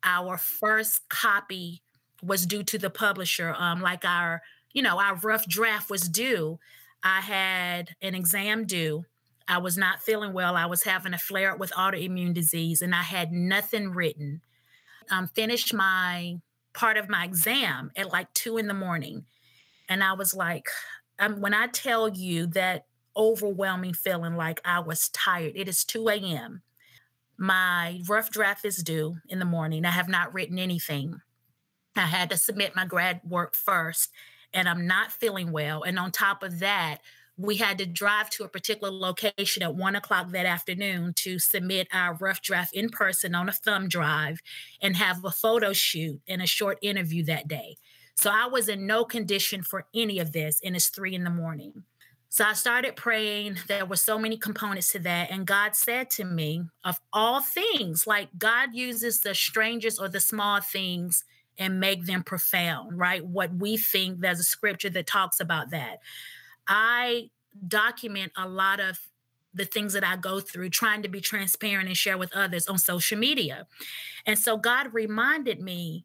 our 0.02 0.36
first 0.36 1.08
copy 1.08 1.82
was 2.22 2.46
due 2.46 2.62
to 2.64 2.78
the 2.78 2.90
publisher, 2.90 3.54
um, 3.56 3.80
like 3.80 4.04
our, 4.04 4.42
you 4.72 4.82
know, 4.82 5.00
our 5.00 5.14
rough 5.16 5.46
draft 5.46 5.88
was 5.88 6.08
due. 6.08 6.58
I 7.02 7.20
had 7.20 7.90
an 8.02 8.14
exam 8.14 8.66
due 8.66 9.04
I 9.46 9.58
was 9.58 9.76
not 9.76 10.02
feeling 10.02 10.32
well. 10.32 10.56
I 10.56 10.66
was 10.66 10.84
having 10.84 11.14
a 11.14 11.18
flare 11.18 11.52
up 11.52 11.58
with 11.58 11.72
autoimmune 11.72 12.34
disease 12.34 12.80
and 12.82 12.94
I 12.94 13.02
had 13.02 13.32
nothing 13.32 13.90
written. 13.90 14.40
Um, 15.10 15.28
finished 15.28 15.74
my 15.74 16.40
part 16.72 16.96
of 16.96 17.08
my 17.08 17.24
exam 17.24 17.90
at 17.96 18.10
like 18.10 18.32
two 18.32 18.56
in 18.56 18.68
the 18.68 18.74
morning. 18.74 19.26
And 19.88 20.02
I 20.02 20.14
was 20.14 20.32
like, 20.32 20.66
um, 21.18 21.40
when 21.40 21.52
I 21.52 21.66
tell 21.66 22.08
you 22.08 22.46
that 22.48 22.86
overwhelming 23.16 23.94
feeling 23.94 24.36
like 24.36 24.60
I 24.64 24.80
was 24.80 25.08
tired. 25.08 25.52
It 25.54 25.68
is 25.68 25.84
2 25.84 26.08
a.m. 26.08 26.62
My 27.36 28.00
rough 28.08 28.30
draft 28.30 28.64
is 28.64 28.82
due 28.82 29.18
in 29.28 29.38
the 29.38 29.44
morning. 29.44 29.84
I 29.84 29.90
have 29.90 30.08
not 30.08 30.32
written 30.32 30.58
anything. 30.58 31.20
I 31.96 32.06
had 32.06 32.30
to 32.30 32.36
submit 32.36 32.76
my 32.76 32.86
grad 32.86 33.20
work 33.24 33.54
first, 33.54 34.10
and 34.52 34.68
I'm 34.68 34.86
not 34.86 35.12
feeling 35.12 35.52
well. 35.52 35.82
And 35.82 35.98
on 35.98 36.10
top 36.10 36.42
of 36.42 36.58
that, 36.60 36.98
we 37.36 37.56
had 37.56 37.78
to 37.78 37.86
drive 37.86 38.30
to 38.30 38.44
a 38.44 38.48
particular 38.48 38.92
location 38.92 39.62
at 39.62 39.74
one 39.74 39.96
o'clock 39.96 40.30
that 40.30 40.46
afternoon 40.46 41.12
to 41.14 41.38
submit 41.38 41.88
our 41.92 42.14
rough 42.14 42.40
draft 42.40 42.74
in 42.74 42.88
person 42.88 43.34
on 43.34 43.48
a 43.48 43.52
thumb 43.52 43.88
drive 43.88 44.40
and 44.80 44.96
have 44.96 45.24
a 45.24 45.30
photo 45.30 45.72
shoot 45.72 46.20
and 46.28 46.40
a 46.40 46.46
short 46.46 46.78
interview 46.80 47.24
that 47.24 47.48
day. 47.48 47.76
So 48.16 48.30
I 48.30 48.46
was 48.46 48.68
in 48.68 48.86
no 48.86 49.04
condition 49.04 49.62
for 49.62 49.86
any 49.92 50.20
of 50.20 50.32
this, 50.32 50.60
and 50.64 50.76
it's 50.76 50.88
three 50.88 51.14
in 51.14 51.24
the 51.24 51.30
morning. 51.30 51.82
So 52.28 52.44
I 52.44 52.52
started 52.54 52.96
praying. 52.96 53.58
There 53.68 53.86
were 53.86 53.96
so 53.96 54.18
many 54.18 54.36
components 54.36 54.92
to 54.92 54.98
that. 55.00 55.30
And 55.30 55.46
God 55.46 55.76
said 55.76 56.10
to 56.10 56.24
me, 56.24 56.64
of 56.84 57.00
all 57.12 57.40
things, 57.40 58.06
like 58.06 58.28
God 58.36 58.70
uses 58.72 59.20
the 59.20 59.34
strangest 59.34 60.00
or 60.00 60.08
the 60.08 60.18
small 60.18 60.60
things 60.60 61.24
and 61.58 61.78
make 61.78 62.06
them 62.06 62.24
profound, 62.24 62.98
right? 62.98 63.24
What 63.24 63.54
we 63.54 63.76
think 63.76 64.18
there's 64.18 64.40
a 64.40 64.44
scripture 64.44 64.90
that 64.90 65.06
talks 65.06 65.38
about 65.38 65.70
that. 65.70 66.00
I 66.66 67.30
document 67.66 68.32
a 68.36 68.48
lot 68.48 68.80
of 68.80 68.98
the 69.54 69.64
things 69.64 69.92
that 69.92 70.04
I 70.04 70.16
go 70.16 70.40
through, 70.40 70.70
trying 70.70 71.02
to 71.02 71.08
be 71.08 71.20
transparent 71.20 71.88
and 71.88 71.96
share 71.96 72.18
with 72.18 72.34
others 72.34 72.66
on 72.66 72.78
social 72.78 73.16
media. 73.16 73.66
And 74.26 74.38
so 74.38 74.56
God 74.56 74.92
reminded 74.92 75.60
me, 75.60 76.04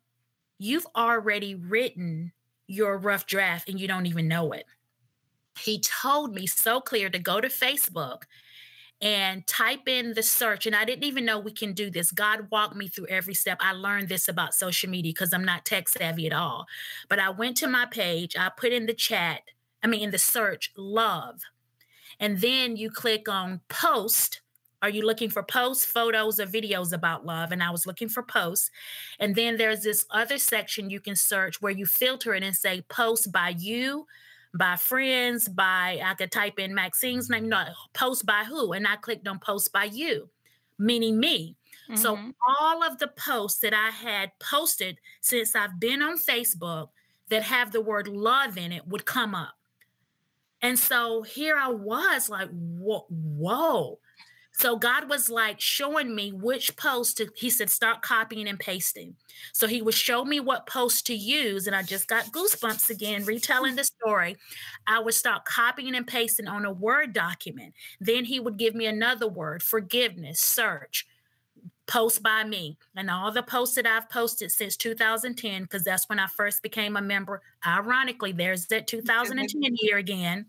you've 0.59 0.85
already 0.95 1.55
written 1.55 2.31
your 2.67 2.97
rough 2.97 3.25
draft 3.25 3.67
and 3.67 3.79
you 3.79 3.87
don't 3.87 4.05
even 4.05 4.27
know 4.27 4.51
it. 4.51 4.65
He 5.57 5.79
told 5.79 6.35
me 6.35 6.45
so 6.45 6.79
clear 6.79 7.09
to 7.09 7.17
go 7.19 7.41
to 7.41 7.47
Facebook 7.47 8.23
and 9.01 9.47
type 9.47 9.87
in 9.87 10.13
the 10.13 10.21
search. 10.21 10.65
And 10.65 10.75
I 10.75 10.85
didn't 10.85 11.05
even 11.05 11.25
know 11.25 11.39
we 11.39 11.51
can 11.51 11.73
do 11.73 11.89
this. 11.89 12.11
God 12.11 12.47
walked 12.51 12.75
me 12.75 12.87
through 12.87 13.07
every 13.07 13.33
step. 13.33 13.57
I 13.61 13.71
learned 13.71 14.09
this 14.09 14.27
about 14.27 14.53
social 14.53 14.89
media 14.89 15.11
because 15.11 15.33
I'm 15.33 15.45
not 15.45 15.65
tech 15.65 15.89
savvy 15.89 16.27
at 16.27 16.33
all. 16.33 16.67
But 17.07 17.19
I 17.19 17.29
went 17.29 17.57
to 17.57 17.67
my 17.67 17.85
page, 17.85 18.35
I 18.37 18.49
put 18.55 18.73
in 18.73 18.85
the 18.85 18.93
chat 18.93 19.41
I 19.83 19.87
mean, 19.87 20.01
in 20.01 20.11
the 20.11 20.17
search, 20.17 20.71
love. 20.75 21.41
And 22.19 22.39
then 22.41 22.75
you 22.75 22.89
click 22.89 23.29
on 23.29 23.61
post. 23.69 24.41
Are 24.81 24.89
you 24.89 25.05
looking 25.05 25.29
for 25.29 25.43
posts, 25.43 25.85
photos, 25.85 26.39
or 26.39 26.45
videos 26.45 26.93
about 26.93 27.25
love? 27.25 27.51
And 27.51 27.61
I 27.61 27.69
was 27.69 27.85
looking 27.85 28.09
for 28.09 28.23
posts. 28.23 28.71
And 29.19 29.35
then 29.35 29.57
there's 29.57 29.81
this 29.81 30.05
other 30.11 30.37
section 30.37 30.89
you 30.89 30.99
can 30.99 31.15
search 31.15 31.61
where 31.61 31.71
you 31.71 31.85
filter 31.85 32.33
it 32.33 32.43
and 32.43 32.55
say 32.55 32.81
post 32.89 33.31
by 33.31 33.55
you, 33.57 34.05
by 34.53 34.75
friends, 34.75 35.47
by, 35.47 35.99
I 36.03 36.13
could 36.13 36.31
type 36.31 36.59
in 36.59 36.73
Maxine's 36.73 37.29
name, 37.29 37.49
no, 37.49 37.65
post 37.93 38.25
by 38.25 38.45
who? 38.45 38.73
And 38.73 38.87
I 38.87 38.95
clicked 38.95 39.27
on 39.27 39.39
post 39.39 39.71
by 39.71 39.85
you, 39.85 40.29
meaning 40.77 41.19
me. 41.19 41.55
Mm-hmm. 41.89 42.01
So 42.01 42.17
all 42.47 42.83
of 42.83 42.99
the 42.99 43.09
posts 43.09 43.59
that 43.59 43.73
I 43.73 43.89
had 43.89 44.31
posted 44.39 44.97
since 45.21 45.55
I've 45.55 45.79
been 45.79 46.01
on 46.01 46.17
Facebook 46.17 46.89
that 47.29 47.43
have 47.43 47.71
the 47.71 47.81
word 47.81 48.07
love 48.07 48.57
in 48.57 48.71
it 48.71 48.87
would 48.87 49.05
come 49.05 49.35
up. 49.35 49.58
And 50.61 50.77
so 50.77 51.21
here 51.21 51.55
I 51.57 51.69
was 51.69 52.29
like, 52.29 52.49
whoa, 52.49 53.05
whoa. 53.09 53.99
So 54.59 54.75
God 54.75 55.07
was 55.07 55.29
like 55.29 55.61
showing 55.61 56.13
me 56.13 56.33
which 56.33 56.75
post 56.75 57.15
to, 57.17 57.29
he 57.37 57.49
said, 57.49 57.69
start 57.69 58.01
copying 58.01 58.45
and 58.45 58.59
pasting. 58.59 59.15
So 59.53 59.67
he 59.67 59.81
would 59.81 59.93
show 59.93 60.25
me 60.25 60.41
what 60.41 60.67
post 60.67 61.07
to 61.07 61.15
use. 61.15 61.65
And 61.65 61.73
I 61.73 61.81
just 61.81 62.09
got 62.09 62.25
goosebumps 62.33 62.89
again, 62.89 63.23
retelling 63.23 63.77
the 63.77 63.85
story. 63.85 64.35
I 64.85 64.99
would 64.99 65.13
start 65.13 65.45
copying 65.45 65.95
and 65.95 66.05
pasting 66.05 66.47
on 66.47 66.65
a 66.65 66.73
Word 66.73 67.13
document. 67.13 67.73
Then 68.01 68.25
he 68.25 68.41
would 68.41 68.57
give 68.57 68.75
me 68.75 68.85
another 68.85 69.29
word, 69.29 69.63
forgiveness, 69.63 70.41
search, 70.41 71.07
post 71.89 72.21
by 72.21 72.43
me. 72.43 72.77
And 72.95 73.09
all 73.09 73.31
the 73.31 73.43
posts 73.43 73.75
that 73.75 73.87
I've 73.87 74.09
posted 74.09 74.51
since 74.51 74.77
2010, 74.77 75.63
because 75.63 75.83
that's 75.83 76.07
when 76.07 76.19
I 76.19 76.27
first 76.27 76.61
became 76.61 76.95
a 76.95 77.01
member. 77.01 77.41
Ironically, 77.65 78.31
there's 78.31 78.67
that 78.67 78.87
2010 78.87 79.75
year 79.81 79.97
again. 79.97 80.45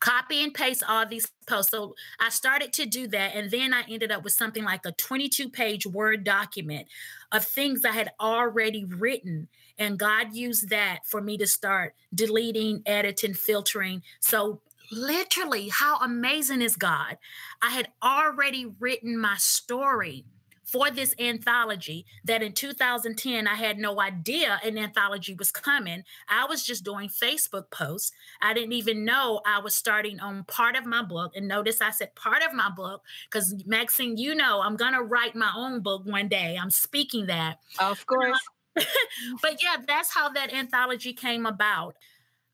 Copy 0.00 0.42
and 0.42 0.54
paste 0.54 0.82
all 0.88 1.06
these 1.06 1.30
posts. 1.46 1.70
So 1.70 1.94
I 2.18 2.30
started 2.30 2.72
to 2.72 2.86
do 2.86 3.06
that. 3.08 3.36
And 3.36 3.50
then 3.50 3.74
I 3.74 3.82
ended 3.88 4.10
up 4.10 4.24
with 4.24 4.32
something 4.32 4.64
like 4.64 4.86
a 4.86 4.92
22 4.92 5.50
page 5.50 5.86
Word 5.86 6.24
document 6.24 6.88
of 7.30 7.44
things 7.44 7.84
I 7.84 7.92
had 7.92 8.10
already 8.18 8.86
written. 8.86 9.48
And 9.78 9.98
God 9.98 10.34
used 10.34 10.70
that 10.70 11.00
for 11.04 11.20
me 11.20 11.36
to 11.36 11.46
start 11.46 11.94
deleting, 12.14 12.82
editing, 12.86 13.34
filtering. 13.34 14.02
So 14.20 14.62
literally, 14.92 15.68
how 15.68 15.98
amazing 15.98 16.62
is 16.62 16.76
God? 16.76 17.18
I 17.60 17.70
had 17.70 17.88
already 18.02 18.66
written 18.78 19.18
my 19.18 19.36
story 19.38 20.24
for 20.72 20.90
this 20.90 21.14
anthology 21.18 22.06
that 22.24 22.42
in 22.42 22.52
2010 22.52 23.46
I 23.46 23.54
had 23.54 23.78
no 23.78 24.00
idea 24.00 24.58
an 24.64 24.78
anthology 24.78 25.34
was 25.34 25.50
coming. 25.50 26.02
I 26.30 26.46
was 26.46 26.64
just 26.64 26.82
doing 26.82 27.10
Facebook 27.10 27.70
posts. 27.70 28.12
I 28.40 28.54
didn't 28.54 28.72
even 28.72 29.04
know 29.04 29.42
I 29.44 29.58
was 29.58 29.74
starting 29.74 30.18
on 30.20 30.44
part 30.44 30.74
of 30.76 30.86
my 30.86 31.02
book. 31.02 31.32
And 31.36 31.46
notice 31.46 31.82
I 31.82 31.90
said 31.90 32.14
part 32.14 32.42
of 32.42 32.54
my 32.54 32.70
book 32.70 33.02
because 33.30 33.54
Maxine, 33.66 34.16
you 34.16 34.34
know, 34.34 34.62
I'm 34.62 34.76
going 34.76 34.94
to 34.94 35.02
write 35.02 35.34
my 35.34 35.52
own 35.54 35.80
book 35.82 36.06
one 36.06 36.28
day. 36.28 36.56
I'm 36.60 36.70
speaking 36.70 37.26
that. 37.26 37.58
Of 37.78 38.06
course. 38.06 38.38
but 38.74 39.62
yeah, 39.62 39.76
that's 39.86 40.14
how 40.14 40.30
that 40.30 40.54
anthology 40.54 41.12
came 41.12 41.44
about. 41.44 41.96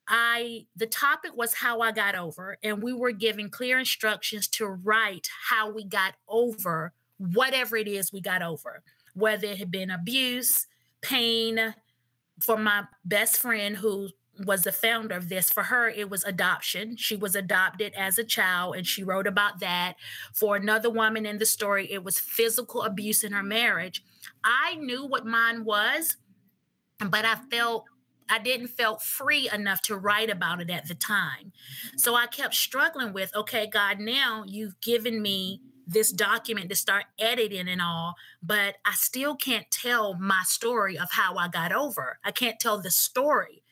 I 0.09 0.67
the 0.77 0.87
topic 0.87 1.33
was 1.37 1.55
how 1.55 1.81
I 1.81 1.93
got 1.93 2.15
over, 2.15 2.59
and 2.63 2.83
we 2.83 2.93
were 2.93 3.13
given 3.13 3.51
clear 3.51 3.79
instructions 3.79 4.49
to 4.49 4.67
write 4.67 5.29
how 5.49 5.71
we 5.71 5.85
got 5.85 6.15
over 6.29 6.93
whatever 7.19 7.77
it 7.77 7.89
is 7.89 8.13
we 8.13 8.21
got 8.21 8.43
over, 8.43 8.83
whether 9.15 9.49
it 9.49 9.59
had 9.59 9.71
been 9.71 9.91
abuse, 9.91 10.67
pain. 11.03 11.75
For 12.41 12.57
my 12.57 12.85
best 13.05 13.41
friend 13.41 13.77
who 13.77 14.11
was 14.47 14.63
the 14.63 14.73
founder 14.73 15.17
of 15.17 15.29
this. 15.29 15.51
For 15.51 15.65
her, 15.65 15.89
it 15.89 16.11
was 16.11 16.25
adoption. 16.25 16.97
She 16.97 17.17
was 17.17 17.35
adopted 17.35 17.95
as 17.97 18.19
a 18.19 18.25
child, 18.25 18.77
and 18.77 18.87
she 18.87 19.03
wrote 19.03 19.27
about 19.27 19.61
that. 19.61 19.95
For 20.33 20.57
another 20.57 20.91
woman 20.91 21.27
in 21.27 21.39
the 21.39 21.47
story, 21.47 21.91
it 21.91 22.05
was 22.05 22.19
physical 22.19 22.83
abuse 22.83 23.25
in 23.25 23.33
her 23.33 23.43
marriage. 23.43 24.05
I 24.45 24.77
knew 24.77 25.05
what 25.05 25.27
mine 25.27 25.65
was, 25.65 26.17
but 26.99 27.25
I 27.25 27.37
felt 27.51 27.85
I 28.31 28.39
didn't 28.39 28.69
felt 28.69 29.03
free 29.03 29.49
enough 29.53 29.83
to 29.83 29.97
write 29.97 30.31
about 30.31 30.61
it 30.61 30.71
at 30.71 30.89
the 30.89 30.95
time. 30.95 31.53
So 31.97 32.15
I 32.15 32.27
kept 32.27 32.55
struggling 32.55 33.13
with, 33.13 33.35
okay, 33.35 33.67
God, 33.67 33.99
now 34.01 34.45
you've 34.47 34.81
given 34.81 35.23
me 35.23 35.61
this 35.87 36.13
document 36.13 36.69
to 36.69 36.77
start 36.77 37.05
editing 37.19 37.67
and 37.67 37.81
all, 37.81 38.15
but 38.43 38.77
I 38.85 38.93
still 38.95 39.35
can't 39.35 39.71
tell 39.71 40.15
my 40.15 40.43
story 40.45 40.99
of 40.99 41.09
how 41.13 41.37
I 41.37 41.49
got 41.49 41.73
over. 41.73 42.19
I 42.23 42.31
can't 42.31 42.61
tell 42.61 42.79
the 42.81 42.91
story. 42.91 43.63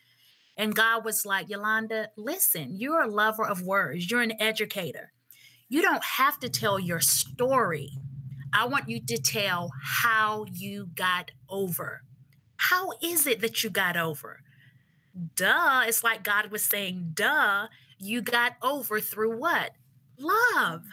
And 0.57 0.75
God 0.75 1.05
was 1.05 1.25
like, 1.25 1.49
Yolanda, 1.49 2.09
listen, 2.17 2.75
you're 2.75 3.03
a 3.03 3.07
lover 3.07 3.45
of 3.45 3.61
words, 3.61 4.09
you're 4.09 4.23
an 4.23 4.41
educator. 4.41 5.13
You 5.69 5.83
don't 5.83 6.03
have 6.03 6.39
to 6.39 6.49
tell 6.49 6.79
your 6.79 7.01
story. 7.01 7.91
I 8.53 8.65
want 8.65 8.89
you 8.89 8.99
to 9.05 9.17
tell 9.21 9.71
how 9.83 10.45
you 10.51 10.89
got 10.95 11.31
over. 11.49 12.01
How 12.55 12.93
is 13.03 13.27
it 13.27 13.41
that 13.41 13.63
you 13.63 13.69
got 13.69 13.95
over? 13.95 14.39
Duh. 15.35 15.83
It's 15.87 16.03
like 16.03 16.23
God 16.23 16.51
was 16.51 16.63
saying, 16.63 17.11
duh, 17.13 17.67
you 17.99 18.21
got 18.21 18.53
over 18.61 18.99
through 18.99 19.37
what? 19.37 19.71
Love 20.19 20.83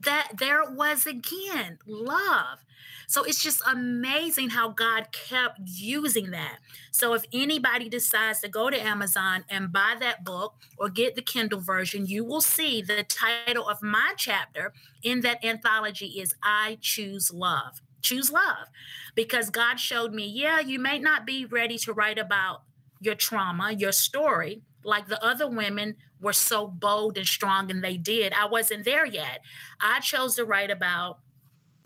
that 0.00 0.32
there 0.38 0.62
it 0.62 0.72
was 0.72 1.06
again 1.06 1.78
love 1.86 2.58
so 3.06 3.22
it's 3.24 3.42
just 3.42 3.62
amazing 3.70 4.48
how 4.48 4.68
god 4.68 5.08
kept 5.12 5.58
using 5.64 6.30
that 6.30 6.58
so 6.90 7.12
if 7.12 7.24
anybody 7.32 7.88
decides 7.88 8.40
to 8.40 8.48
go 8.48 8.70
to 8.70 8.80
amazon 8.80 9.44
and 9.50 9.72
buy 9.72 9.94
that 10.00 10.24
book 10.24 10.54
or 10.78 10.88
get 10.88 11.14
the 11.14 11.22
kindle 11.22 11.60
version 11.60 12.06
you 12.06 12.24
will 12.24 12.40
see 12.40 12.80
the 12.80 13.04
title 13.04 13.68
of 13.68 13.82
my 13.82 14.12
chapter 14.16 14.72
in 15.02 15.20
that 15.20 15.44
anthology 15.44 16.06
is 16.06 16.34
i 16.42 16.78
choose 16.80 17.32
love 17.32 17.82
choose 18.00 18.30
love 18.30 18.68
because 19.14 19.50
god 19.50 19.78
showed 19.78 20.14
me 20.14 20.26
yeah 20.26 20.60
you 20.60 20.78
may 20.78 20.98
not 20.98 21.26
be 21.26 21.44
ready 21.44 21.76
to 21.76 21.92
write 21.92 22.18
about 22.18 22.62
your 23.00 23.14
trauma 23.14 23.72
your 23.72 23.92
story 23.92 24.62
like 24.84 25.08
the 25.08 25.22
other 25.24 25.48
women 25.48 25.96
were 26.20 26.32
so 26.32 26.66
bold 26.66 27.16
and 27.16 27.26
strong 27.26 27.70
and 27.70 27.82
they 27.82 27.96
did. 27.96 28.32
I 28.32 28.46
wasn't 28.46 28.84
there 28.84 29.06
yet. 29.06 29.40
I 29.80 30.00
chose 30.00 30.36
to 30.36 30.44
write 30.44 30.70
about 30.70 31.18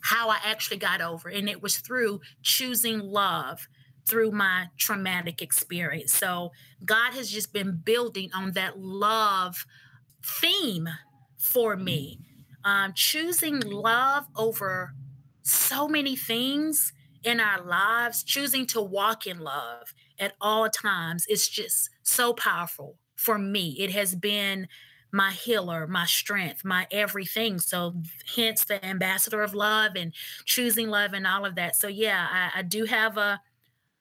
how 0.00 0.28
I 0.28 0.38
actually 0.44 0.76
got 0.76 1.00
over, 1.00 1.28
and 1.30 1.48
it 1.48 1.62
was 1.62 1.78
through 1.78 2.20
choosing 2.42 3.00
love 3.00 3.68
through 4.06 4.30
my 4.30 4.66
traumatic 4.76 5.40
experience. 5.40 6.12
So 6.12 6.52
God 6.84 7.14
has 7.14 7.30
just 7.30 7.54
been 7.54 7.80
building 7.82 8.30
on 8.34 8.52
that 8.52 8.78
love 8.78 9.64
theme 10.22 10.88
for 11.38 11.74
me. 11.74 12.20
Um, 12.64 12.92
choosing 12.94 13.60
love 13.60 14.26
over 14.36 14.92
so 15.42 15.88
many 15.88 16.16
things 16.16 16.92
in 17.22 17.40
our 17.40 17.62
lives, 17.62 18.22
choosing 18.22 18.66
to 18.66 18.82
walk 18.82 19.26
in 19.26 19.38
love 19.40 19.94
at 20.18 20.34
all 20.40 20.68
times, 20.68 21.26
it's 21.28 21.48
just 21.48 21.90
so 22.02 22.32
powerful 22.32 22.96
for 23.16 23.38
me. 23.38 23.76
It 23.78 23.90
has 23.92 24.14
been 24.14 24.68
my 25.12 25.30
healer, 25.30 25.86
my 25.86 26.06
strength, 26.06 26.64
my 26.64 26.86
everything. 26.90 27.58
So, 27.58 27.94
hence 28.34 28.64
the 28.64 28.84
ambassador 28.84 29.42
of 29.42 29.54
love 29.54 29.92
and 29.96 30.12
choosing 30.44 30.88
love 30.88 31.12
and 31.12 31.26
all 31.26 31.44
of 31.44 31.54
that. 31.54 31.76
So, 31.76 31.86
yeah, 31.86 32.26
I, 32.30 32.60
I 32.60 32.62
do 32.62 32.84
have 32.84 33.16
a, 33.16 33.40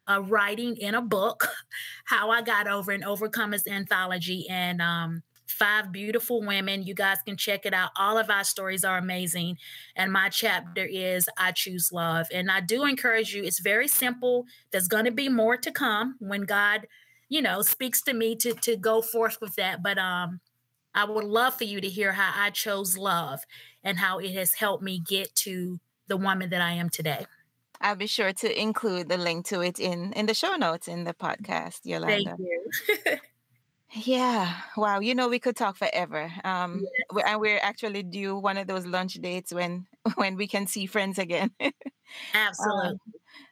a 0.08 0.22
writing 0.22 0.76
in 0.78 0.96
a 0.96 1.02
book, 1.02 1.48
How 2.06 2.32
I 2.32 2.42
Got 2.42 2.68
Over 2.68 2.92
and 2.92 3.04
Overcomers 3.04 3.68
Anthology. 3.68 4.48
And 4.50 4.82
um, 4.82 5.22
five 5.54 5.92
beautiful 5.92 6.42
women. 6.42 6.84
You 6.84 6.94
guys 6.94 7.18
can 7.26 7.38
check 7.38 7.66
it 7.66 7.74
out. 7.74 7.92
All 7.98 8.18
of 8.18 8.30
our 8.30 8.44
stories 8.44 8.84
are 8.84 8.98
amazing. 8.98 9.58
And 9.96 10.12
my 10.12 10.30
chapter 10.30 10.86
is 10.86 11.30
I 11.38 11.52
Choose 11.52 11.92
Love. 11.92 12.28
And 12.34 12.52
I 12.52 12.60
do 12.60 12.86
encourage 12.86 13.34
you, 13.34 13.44
it's 13.44 13.60
very 13.60 13.88
simple. 13.88 14.46
There's 14.72 14.88
going 14.88 15.06
to 15.06 15.12
be 15.12 15.30
more 15.30 15.58
to 15.58 15.72
come 15.72 16.16
when 16.20 16.42
God, 16.42 16.88
you 17.30 17.42
know, 17.42 17.62
speaks 17.62 18.02
to 18.04 18.14
me 18.14 18.36
to, 18.38 18.54
to 18.54 18.76
go 18.76 19.02
forth 19.02 19.38
with 19.40 19.56
that. 19.56 19.82
But 19.82 19.98
um, 19.98 20.42
I 20.94 21.06
would 21.06 21.24
love 21.24 21.56
for 21.56 21.64
you 21.64 21.80
to 21.82 21.90
hear 21.90 22.12
how 22.12 22.32
I 22.36 22.50
chose 22.50 22.98
love 22.98 23.42
and 23.84 23.98
how 23.98 24.20
it 24.20 24.34
has 24.34 24.54
helped 24.54 24.84
me 24.84 25.00
get 25.00 25.34
to 25.36 25.80
the 26.08 26.18
woman 26.18 26.50
that 26.50 26.62
I 26.62 26.74
am 26.74 26.90
today. 26.90 27.26
I'll 27.82 27.96
be 27.96 28.08
sure 28.08 28.32
to 28.32 28.62
include 28.62 29.10
the 29.10 29.18
link 29.18 29.46
to 29.48 29.62
it 29.62 29.78
in 29.78 30.14
in 30.14 30.26
the 30.26 30.34
show 30.34 30.56
notes 30.56 30.88
in 30.88 31.04
the 31.04 31.14
podcast, 31.14 31.82
Yolanda. 31.84 32.38
Thank 32.38 33.06
you. 33.06 33.18
Yeah. 33.96 34.62
Wow. 34.76 35.00
You 35.00 35.14
know, 35.16 35.28
we 35.30 35.40
could 35.40 35.56
talk 35.56 35.78
forever. 35.78 36.32
Um, 36.44 36.90
we- 37.14 37.22
and 37.24 37.40
we're 37.40 37.60
actually 37.62 38.04
due 38.04 38.36
one 38.38 38.58
of 38.58 38.68
those 38.68 38.86
lunch 38.86 39.16
dates 39.16 39.54
when 39.54 39.88
when 40.16 40.36
we 40.36 40.48
can 40.48 40.68
see 40.68 40.86
friends 40.88 41.20
again. 41.20 41.52
Absolutely. 42.34 42.90
Um, 42.92 42.98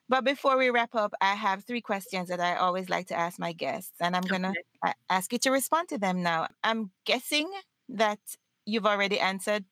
but 0.10 0.24
before 0.26 0.58
we 0.58 0.70
wrap 0.70 0.96
up, 0.96 1.14
I 1.22 1.36
have 1.36 1.64
three 1.66 1.82
questions 1.82 2.30
that 2.30 2.40
I 2.40 2.56
always 2.58 2.90
like 2.90 3.08
to 3.08 3.16
ask 3.20 3.40
my 3.40 3.54
guests, 3.54 3.94
and 4.02 4.16
I'm 4.16 4.24
gonna 4.24 4.50
Okay. 4.52 4.62
a- 4.86 4.96
ask 5.10 5.32
you 5.34 5.40
to 5.40 5.52
respond 5.52 5.90
to 5.90 5.98
them 6.00 6.24
now. 6.24 6.48
I'm 6.64 6.92
guessing 7.06 7.50
that 7.90 8.20
you've 8.66 8.86
already 8.88 9.20
answered 9.20 9.66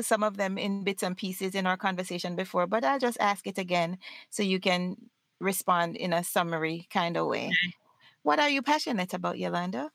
some 0.00 0.22
of 0.24 0.36
them 0.36 0.58
in 0.58 0.84
bits 0.84 1.02
and 1.02 1.16
pieces 1.16 1.54
in 1.54 1.66
our 1.66 1.76
conversation 1.76 2.36
before, 2.36 2.66
but 2.66 2.84
I'll 2.84 2.98
just 3.00 3.18
ask 3.20 3.46
it 3.46 3.58
again 3.58 3.98
so 4.30 4.42
you 4.42 4.60
can 4.60 4.96
respond 5.40 5.96
in 5.96 6.12
a 6.12 6.24
summary 6.24 6.86
kind 6.90 7.16
of 7.16 7.26
way. 7.28 7.46
Okay. 7.48 7.72
What 8.22 8.40
are 8.40 8.50
you 8.50 8.62
passionate 8.62 9.14
about, 9.14 9.38
Yolanda? 9.38 9.90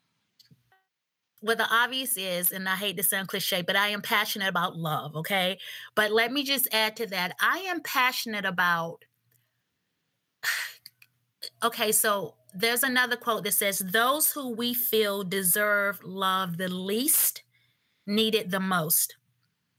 Well, 1.43 1.57
the 1.57 1.67
obvious 1.69 2.15
is, 2.15 2.53
and 2.53 2.69
I 2.69 2.77
hate 2.77 2.95
to 2.95 3.03
sound 3.03 3.27
cliche, 3.27 3.61
but 3.61 3.75
I 3.75 3.89
am 3.89 4.01
passionate 4.01 4.47
about 4.47 4.77
love. 4.77 5.13
Okay. 5.17 5.59
But 5.93 6.11
let 6.13 6.31
me 6.31 6.43
just 6.43 6.69
add 6.71 6.95
to 6.95 7.07
that. 7.07 7.35
I 7.41 7.57
am 7.67 7.81
passionate 7.81 8.45
about, 8.45 9.03
okay, 11.63 11.91
so 11.91 12.35
there's 12.53 12.81
another 12.81 13.17
quote 13.17 13.43
that 13.43 13.53
says, 13.53 13.79
Those 13.79 14.31
who 14.31 14.53
we 14.53 14.73
feel 14.73 15.23
deserve 15.23 15.99
love 16.05 16.55
the 16.57 16.69
least 16.69 17.43
need 18.07 18.35
it 18.35 18.49
the 18.49 18.61
most. 18.61 19.17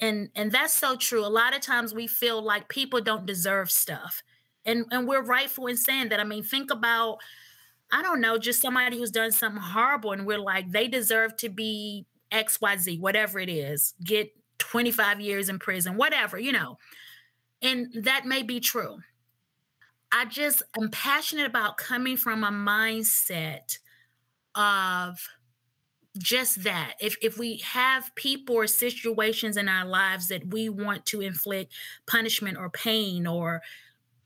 And 0.01 0.29
and 0.35 0.53
that's 0.53 0.75
so 0.75 0.97
true. 0.97 1.25
A 1.25 1.29
lot 1.29 1.55
of 1.55 1.63
times 1.63 1.95
we 1.95 2.07
feel 2.07 2.43
like 2.43 2.69
people 2.69 3.01
don't 3.01 3.27
deserve 3.27 3.71
stuff. 3.71 4.23
And 4.67 4.85
and 4.91 5.09
we're 5.09 5.23
rightful 5.23 5.67
in 5.69 5.79
saying 5.79 6.11
that. 6.11 6.21
I 6.21 6.25
mean, 6.25 6.43
think 6.43 6.71
about 6.71 7.19
I 7.93 8.03
don't 8.03 8.21
know, 8.21 8.39
just 8.39 8.61
somebody 8.61 8.99
who's 8.99 9.11
done 9.11 9.33
something 9.33 9.63
horrible 9.63 10.13
and 10.13 10.27
we're 10.27 10.39
like, 10.39 10.71
they 10.71 10.89
deserve 10.89 11.37
to 11.39 11.49
be 11.49 12.07
XYZ, 12.33 12.99
whatever 12.99 13.39
it 13.39 13.49
is, 13.49 13.95
get 14.03 14.31
25 14.59 15.21
years 15.21 15.49
in 15.49 15.59
prison, 15.59 15.97
whatever, 15.97 16.39
you 16.39 16.53
know. 16.53 16.79
And 17.63 17.89
that 18.05 18.27
may 18.27 18.43
be 18.43 18.61
true. 18.61 18.99
I 20.13 20.27
just 20.27 20.63
am 20.81 20.91
passionate 20.91 21.47
about 21.47 21.77
coming 21.77 22.17
from 22.17 22.45
a 22.45 22.51
mindset 22.51 23.79
of 24.55 25.19
just 26.17 26.63
that. 26.63 26.95
If 27.01 27.17
if 27.21 27.39
we 27.39 27.59
have 27.59 28.15
people 28.15 28.55
or 28.55 28.67
situations 28.67 29.57
in 29.57 29.69
our 29.69 29.85
lives 29.85 30.29
that 30.29 30.53
we 30.53 30.69
want 30.69 31.05
to 31.07 31.21
inflict 31.21 31.73
punishment 32.07 32.57
or 32.57 32.71
pain 32.71 33.27
or 33.27 33.63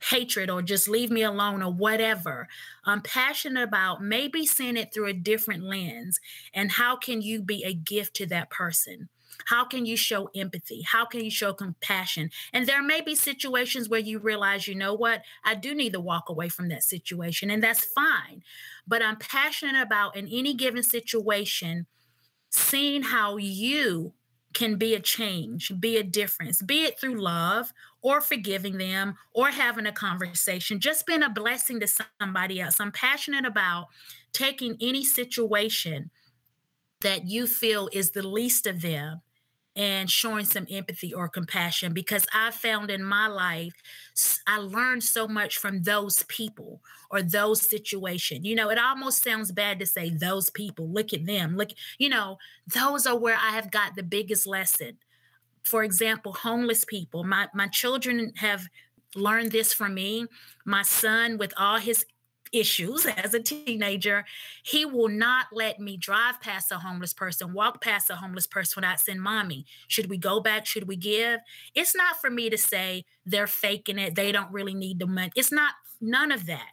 hatred 0.00 0.50
or 0.50 0.62
just 0.62 0.88
leave 0.88 1.10
me 1.10 1.22
alone 1.22 1.62
or 1.62 1.72
whatever. 1.72 2.48
I'm 2.84 3.02
passionate 3.02 3.62
about 3.62 4.02
maybe 4.02 4.46
seeing 4.46 4.76
it 4.76 4.92
through 4.92 5.06
a 5.06 5.12
different 5.12 5.64
lens. 5.64 6.20
And 6.54 6.70
how 6.70 6.96
can 6.96 7.22
you 7.22 7.42
be 7.42 7.64
a 7.64 7.74
gift 7.74 8.14
to 8.16 8.26
that 8.26 8.50
person? 8.50 9.08
How 9.46 9.64
can 9.64 9.86
you 9.86 9.96
show 9.96 10.30
empathy? 10.34 10.82
How 10.82 11.04
can 11.04 11.24
you 11.24 11.30
show 11.30 11.52
compassion? 11.52 12.30
And 12.52 12.66
there 12.66 12.82
may 12.82 13.00
be 13.00 13.14
situations 13.14 13.88
where 13.88 14.00
you 14.00 14.18
realize, 14.18 14.66
you 14.66 14.74
know 14.74 14.94
what, 14.94 15.22
I 15.44 15.54
do 15.54 15.74
need 15.74 15.92
to 15.92 16.00
walk 16.00 16.28
away 16.28 16.48
from 16.48 16.68
that 16.68 16.82
situation, 16.82 17.50
and 17.50 17.62
that's 17.62 17.84
fine. 17.84 18.42
But 18.86 19.02
I'm 19.02 19.16
passionate 19.16 19.80
about 19.80 20.16
in 20.16 20.26
any 20.28 20.54
given 20.54 20.82
situation, 20.82 21.86
seeing 22.50 23.02
how 23.02 23.36
you 23.36 24.12
can 24.54 24.76
be 24.76 24.94
a 24.94 25.00
change, 25.00 25.72
be 25.78 25.98
a 25.98 26.02
difference, 26.02 26.62
be 26.62 26.84
it 26.84 26.98
through 26.98 27.20
love 27.20 27.72
or 28.02 28.20
forgiving 28.20 28.78
them 28.78 29.16
or 29.32 29.48
having 29.48 29.86
a 29.86 29.92
conversation, 29.92 30.80
just 30.80 31.06
being 31.06 31.22
a 31.22 31.30
blessing 31.30 31.80
to 31.80 31.88
somebody 32.20 32.60
else. 32.60 32.80
I'm 32.80 32.92
passionate 32.92 33.44
about 33.44 33.88
taking 34.32 34.76
any 34.80 35.04
situation 35.04 36.10
that 37.00 37.26
you 37.26 37.46
feel 37.46 37.88
is 37.92 38.10
the 38.10 38.26
least 38.26 38.66
of 38.66 38.82
them 38.82 39.22
and 39.78 40.10
showing 40.10 40.44
some 40.44 40.66
empathy 40.68 41.14
or 41.14 41.28
compassion 41.28 41.92
because 41.92 42.26
I 42.34 42.50
found 42.50 42.90
in 42.90 43.04
my 43.04 43.28
life, 43.28 43.74
I 44.48 44.58
learned 44.58 45.04
so 45.04 45.28
much 45.28 45.56
from 45.56 45.84
those 45.84 46.24
people 46.24 46.80
or 47.12 47.22
those 47.22 47.62
situations. 47.62 48.44
You 48.44 48.56
know, 48.56 48.70
it 48.70 48.78
almost 48.78 49.22
sounds 49.22 49.52
bad 49.52 49.78
to 49.78 49.86
say 49.86 50.10
those 50.10 50.50
people, 50.50 50.88
look 50.88 51.12
at 51.12 51.26
them, 51.26 51.56
look, 51.56 51.70
you 51.96 52.08
know, 52.08 52.38
those 52.66 53.06
are 53.06 53.16
where 53.16 53.36
I 53.36 53.50
have 53.50 53.70
got 53.70 53.94
the 53.94 54.02
biggest 54.02 54.48
lesson. 54.48 54.98
For 55.68 55.84
example, 55.84 56.32
homeless 56.32 56.84
people. 56.86 57.24
My 57.24 57.48
my 57.54 57.66
children 57.68 58.32
have 58.36 58.66
learned 59.14 59.52
this 59.52 59.74
from 59.74 59.94
me. 59.94 60.26
My 60.64 60.82
son, 60.82 61.36
with 61.36 61.52
all 61.58 61.76
his 61.78 62.06
issues 62.52 63.06
as 63.16 63.34
a 63.34 63.40
teenager, 63.40 64.24
he 64.62 64.86
will 64.86 65.08
not 65.08 65.46
let 65.52 65.78
me 65.78 65.98
drive 65.98 66.40
past 66.40 66.72
a 66.72 66.78
homeless 66.78 67.12
person, 67.12 67.52
walk 67.52 67.82
past 67.82 68.08
a 68.08 68.16
homeless 68.16 68.46
person 68.46 68.80
without 68.80 69.00
saying, 69.00 69.20
Mommy, 69.20 69.66
should 69.88 70.08
we 70.08 70.16
go 70.16 70.40
back? 70.40 70.64
Should 70.64 70.88
we 70.88 70.96
give? 70.96 71.40
It's 71.74 71.94
not 71.94 72.18
for 72.18 72.30
me 72.30 72.48
to 72.48 72.56
say 72.56 73.04
they're 73.26 73.46
faking 73.46 73.98
it. 73.98 74.14
They 74.14 74.32
don't 74.32 74.50
really 74.50 74.74
need 74.74 74.98
the 74.98 75.06
money. 75.06 75.32
It's 75.36 75.52
not 75.52 75.74
none 76.00 76.32
of 76.32 76.46
that. 76.46 76.70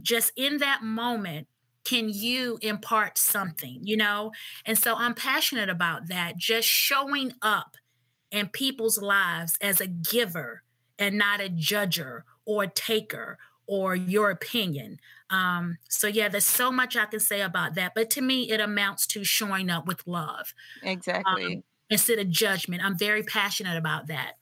Just 0.00 0.32
in 0.36 0.58
that 0.58 0.82
moment, 0.82 1.46
can 1.84 2.08
you 2.08 2.58
impart 2.62 3.18
something, 3.18 3.80
you 3.82 3.96
know? 3.96 4.32
And 4.64 4.78
so 4.78 4.94
I'm 4.96 5.14
passionate 5.14 5.68
about 5.68 6.08
that, 6.08 6.36
just 6.36 6.66
showing 6.66 7.32
up 7.42 7.76
in 8.32 8.48
people's 8.48 9.00
lives 9.00 9.56
as 9.60 9.80
a 9.80 9.86
giver 9.86 10.62
and 10.98 11.16
not 11.16 11.40
a 11.40 11.48
judger 11.48 12.22
or 12.44 12.64
a 12.64 12.68
taker 12.68 13.38
or 13.68 13.94
your 13.94 14.30
opinion. 14.30 14.98
Um, 15.30 15.78
so 15.88 16.08
yeah, 16.08 16.28
there's 16.28 16.44
so 16.44 16.72
much 16.72 16.96
I 16.96 17.06
can 17.06 17.20
say 17.20 17.40
about 17.42 17.74
that. 17.76 17.92
But 17.94 18.10
to 18.10 18.20
me, 18.20 18.50
it 18.50 18.60
amounts 18.60 19.06
to 19.08 19.24
showing 19.24 19.70
up 19.70 19.86
with 19.86 20.06
love 20.06 20.52
Exactly. 20.82 21.62
instead 21.88 22.18
of 22.18 22.28
judgment. 22.30 22.82
I'm 22.84 22.98
very 22.98 23.22
passionate 23.22 23.76
about 23.78 24.08
that. 24.08 24.32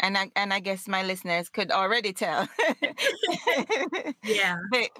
and 0.00 0.18
I 0.18 0.30
and 0.36 0.52
I 0.52 0.60
guess 0.60 0.86
my 0.88 1.02
listeners 1.04 1.48
could 1.48 1.70
already 1.70 2.12
tell 2.12 2.48
Yeah. 4.24 4.56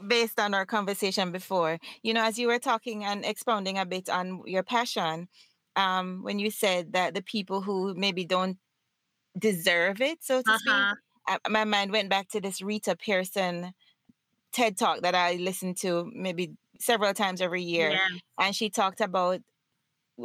based 0.07 0.39
on 0.41 0.55
our 0.55 0.66
conversation 0.66 1.32
before. 1.32 1.78
You 2.03 2.14
know, 2.14 2.24
as 2.24 2.39
you 2.39 2.47
were 2.49 2.59
talking 2.59 3.05
and 3.05 3.24
expounding 3.24 3.78
a 3.78 3.84
bit 3.87 4.09
on 4.09 4.43
your 4.47 4.62
passion, 4.62 5.28
um, 5.77 6.22
when 6.22 6.39
you 6.39 6.51
said 6.51 6.93
that 6.95 7.14
the 7.14 7.22
people 7.22 7.62
who 7.62 7.95
maybe 7.95 8.24
don't 8.24 8.59
deserve 9.39 10.01
it, 10.01 10.24
so 10.24 10.43
to 10.43 10.59
speak, 10.59 10.72
Uh-huh. 10.72 10.95
uh, 11.29 11.39
my 11.51 11.64
mind 11.64 11.93
went 11.93 12.11
back 12.11 12.29
to 12.31 12.41
this 12.41 12.62
Rita 12.62 12.97
Pierson 12.97 13.72
TED 14.53 14.79
talk 14.79 15.03
that 15.03 15.14
I 15.14 15.35
listened 15.35 15.77
to 15.79 16.11
maybe 16.14 16.55
several 16.81 17.14
times 17.14 17.41
every 17.41 17.62
year, 17.62 17.91
Yeah. 17.93 18.09
and 18.39 18.55
she 18.57 18.70
talked 18.70 19.01
about 19.01 19.41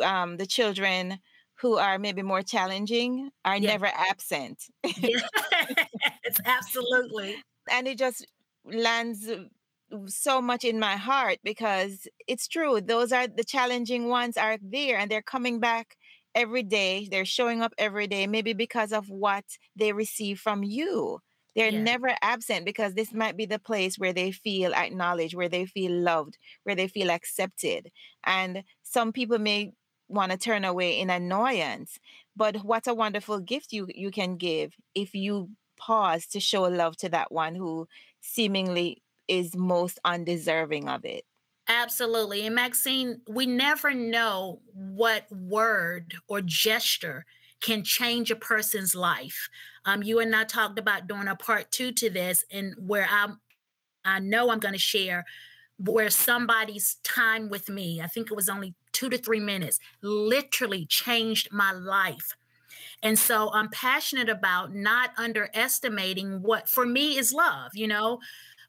um, 0.03 0.37
the 0.37 0.45
children 0.45 1.19
who 1.61 1.77
are 1.77 1.99
maybe 1.99 2.23
more 2.23 2.41
challenging 2.43 3.29
are 3.45 3.57
Yeah. 3.57 3.71
never 3.71 3.87
absent. 3.87 4.63
Yes, 6.23 6.39
absolutely. 6.45 7.41
and 7.69 7.87
it 7.87 7.97
just 7.97 8.25
lands 8.65 9.29
so 10.07 10.41
much 10.41 10.63
in 10.63 10.79
my 10.79 10.95
heart 10.95 11.39
because 11.43 12.07
it's 12.27 12.47
true 12.47 12.79
those 12.81 13.11
are 13.11 13.27
the 13.27 13.43
challenging 13.43 14.07
ones 14.07 14.37
are 14.37 14.57
there 14.61 14.97
and 14.97 15.09
they're 15.11 15.21
coming 15.21 15.59
back 15.59 15.97
every 16.35 16.63
day 16.63 17.07
they're 17.11 17.25
showing 17.25 17.61
up 17.61 17.73
every 17.77 18.07
day 18.07 18.25
maybe 18.27 18.53
because 18.53 18.91
of 18.93 19.09
what 19.09 19.45
they 19.75 19.91
receive 19.93 20.39
from 20.39 20.63
you 20.63 21.19
they're 21.55 21.71
Yeah. 21.71 21.83
never 21.83 22.15
absent 22.21 22.65
because 22.65 22.93
this 22.93 23.13
might 23.13 23.35
be 23.35 23.45
the 23.45 23.59
place 23.59 23.99
where 23.99 24.13
they 24.13 24.31
feel 24.31 24.73
acknowledged 24.73 25.35
where 25.35 25.49
they 25.49 25.65
feel 25.65 25.91
loved 25.91 26.37
where 26.63 26.75
they 26.75 26.87
feel 26.87 27.11
accepted 27.11 27.91
and 28.23 28.63
some 28.83 29.11
people 29.11 29.39
may 29.39 29.73
want 30.07 30.31
to 30.31 30.37
turn 30.37 30.63
away 30.65 30.99
in 30.99 31.09
annoyance 31.09 31.99
but 32.35 32.57
what 32.63 32.87
a 32.87 32.93
wonderful 32.93 33.39
gift 33.39 33.71
you 33.73 33.87
you 33.93 34.11
can 34.11 34.37
give 34.37 34.73
if 34.95 35.13
you 35.13 35.49
pause 35.77 36.25
to 36.27 36.39
show 36.39 36.63
love 36.63 36.95
to 36.97 37.09
that 37.09 37.31
one 37.31 37.55
who 37.55 37.87
seemingly 38.21 39.01
is 39.31 39.55
most 39.55 39.97
undeserving 40.03 40.87
of 40.87 41.05
it 41.05 41.23
Absolutely. 41.67 42.45
And 42.45 42.55
Maxine, 42.55 43.21
we 43.29 43.45
never 43.45 43.93
know 43.93 44.59
what 44.73 45.25
word 45.31 46.15
or 46.27 46.41
gesture 46.41 47.25
can 47.61 47.83
change 47.83 48.29
a 48.29 48.35
person's 48.35 48.93
life. 48.93 49.47
Um, 49.85 50.03
you 50.03 50.19
and 50.19 50.35
I 50.35 50.43
talked 50.43 50.79
about 50.79 51.07
doing 51.07 51.29
a 51.29 51.35
part 51.35 51.71
two 51.71 51.93
to 51.93 52.09
this, 52.09 52.43
and 52.51 52.73
where 52.77 53.07
I, 53.09 53.27
I 54.03 54.19
know 54.19 54.49
I'm 54.49 54.59
going 54.59 54.73
to 54.73 54.79
share 54.79 55.23
where 55.77 56.09
somebody's 56.09 56.95
time 57.03 57.49
with 57.49 57.69
me, 57.69 58.01
I 58.01 58.07
think 58.07 58.29
it 58.29 58.35
was 58.35 58.49
only 58.49 58.75
two 58.91 59.09
to 59.09 59.17
three 59.17 59.39
minutes, 59.39 59.79
literally 60.01 60.85
changed 60.85 61.49
my 61.51 61.71
life. 61.71 62.35
And 63.01 63.17
so 63.17 63.51
I'm 63.53 63.69
passionate 63.69 64.29
about 64.29 64.75
not 64.75 65.11
underestimating 65.17 66.41
what 66.41 66.69
for 66.69 66.85
me 66.85 67.17
is 67.17 67.33
love. 67.33 67.71
You 67.73 67.87
know, 67.87 68.19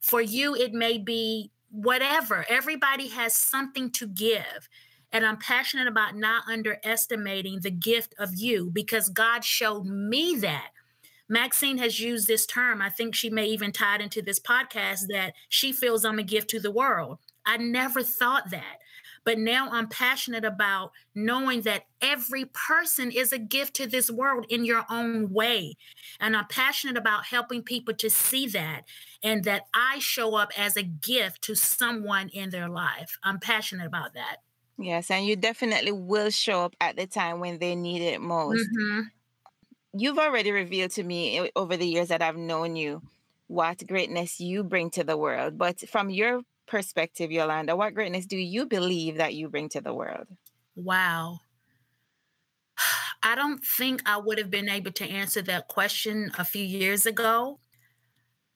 for 0.03 0.21
you, 0.21 0.55
it 0.55 0.75
may 0.75 0.99
be 0.99 1.51
whatever. 1.71 2.45
Everybody 2.49 3.09
has 3.09 3.35
something 3.35 3.91
to 3.93 4.07
give. 4.07 4.69
And 5.13 5.25
I'm 5.25 5.37
passionate 5.37 5.87
about 5.87 6.17
not 6.17 6.45
underestimating 6.49 7.61
the 7.61 7.71
gift 7.71 8.15
of 8.19 8.35
you 8.35 8.71
because 8.71 9.09
God 9.09 9.45
showed 9.45 9.87
me 9.87 10.37
that. 10.37 10.71
Maxine 11.29 11.79
has 11.79 12.01
used 12.01 12.27
this 12.27 12.45
term. 12.45 12.83
I 12.83 12.91
think 12.91 13.15
she 13.15 13.31
may 13.31 13.47
even 13.47 13.73
tie 13.73 13.95
it 13.95 14.01
into 14.01 14.21
this 14.21 14.41
podcast 14.41 15.07
that 15.09 15.35
she 15.49 15.73
feels 15.73 16.05
I'm 16.05 16.19
a 16.19 16.23
gift 16.23 16.51
to 16.51 16.61
the 16.61 16.71
world. 16.71 17.19
I 17.47 17.57
never 17.57 18.03
thought 18.03 18.51
that. 18.51 18.79
But 19.25 19.39
now 19.39 19.69
I'm 19.71 19.89
passionate 19.89 20.45
about 20.45 20.93
knowing 21.15 21.63
that 21.63 21.87
every 22.01 22.47
person 22.47 23.11
is 23.11 23.33
a 23.33 23.39
gift 23.39 23.75
to 23.75 23.87
this 23.87 24.11
world 24.11 24.47
in 24.49 24.65
your 24.65 24.85
own 24.91 25.33
way. 25.33 25.75
And 26.21 26.37
I'm 26.37 26.47
passionate 26.47 26.97
about 26.97 27.27
helping 27.27 27.63
people 27.63 27.95
to 27.95 28.11
see 28.11 28.47
that 28.49 28.83
and 29.23 29.45
that 29.45 29.67
I 29.73 29.99
show 30.01 30.35
up 30.35 30.53
as 30.59 30.77
a 30.77 30.83
gift 30.83 31.43
to 31.43 31.55
someone 31.55 32.29
in 32.31 32.51
their 32.51 32.69
life. 32.69 33.19
I'm 33.23 33.39
passionate 33.39 33.87
about 33.87 34.15
that. 34.15 34.39
Yes, 34.79 35.11
and 35.11 35.27
you 35.27 35.37
definitely 35.37 35.93
will 35.93 36.31
show 36.31 36.65
up 36.65 36.75
at 36.81 36.97
the 36.97 37.07
time 37.07 37.41
when 37.41 37.59
they 37.59 37.75
need 37.75 38.03
it 38.03 38.21
most. 38.21 38.67
Mm-hmm. 38.67 39.01
You've 39.95 40.19
already 40.19 40.51
revealed 40.51 40.91
to 40.93 41.05
me 41.05 41.39
eh, 41.39 41.49
over 41.55 41.77
the 41.77 41.87
years 41.87 42.09
that 42.09 42.23
I've 42.23 42.37
known 42.37 42.75
you 42.77 43.03
what 43.47 43.87
greatness 43.87 44.41
you 44.41 44.65
bring 44.65 44.91
to 44.91 45.05
the 45.05 45.17
world. 45.17 45.59
But 45.59 45.87
from 45.89 46.11
your 46.11 46.41
perspective, 46.73 47.31
Yolanda, 47.31 47.77
what 47.77 47.93
greatness 47.93 48.25
do 48.25 48.39
you 48.39 48.65
believe 48.65 49.19
that 49.19 49.35
you 49.35 49.51
bring 49.51 49.69
to 49.69 49.83
the 49.83 49.93
world? 49.93 50.27
Wow. 50.75 51.41
I 53.23 53.35
don't 53.35 53.63
think 53.63 54.01
I 54.07 54.17
would 54.17 54.39
have 54.39 54.51
been 54.51 54.71
able 54.71 54.91
to 54.93 55.05
answer 55.05 55.43
that 55.43 55.69
question 55.69 56.33
a 56.39 56.47
few 56.47 56.65
years 56.65 57.05
ago. 57.05 57.61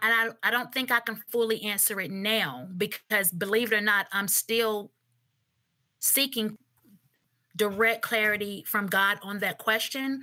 And 0.00 0.34
I, 0.42 0.48
I 0.48 0.50
don't 0.50 0.72
think 0.72 0.90
I 0.90 1.00
can 1.00 1.22
fully 1.28 1.62
answer 1.62 2.00
it 2.00 2.10
now 2.10 2.68
because, 2.74 3.30
believe 3.30 3.70
it 3.72 3.76
or 3.76 3.80
not, 3.82 4.06
I'm 4.12 4.28
still 4.28 4.92
seeking 6.00 6.56
direct 7.54 8.00
clarity 8.00 8.64
from 8.66 8.86
God 8.86 9.18
on 9.22 9.40
that 9.40 9.58
question. 9.58 10.22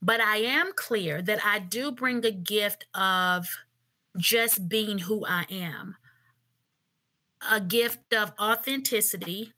But 0.00 0.20
I 0.20 0.36
am 0.36 0.70
clear 0.76 1.22
that 1.22 1.44
I 1.44 1.58
do 1.58 1.90
bring 1.90 2.24
a 2.24 2.30
gift 2.30 2.86
of 2.94 3.48
just 4.16 4.68
being 4.68 4.98
who 4.98 5.26
I 5.26 5.44
am, 5.50 5.96
a 7.50 7.60
gift 7.60 8.14
of 8.14 8.32
authenticity, 8.40 9.52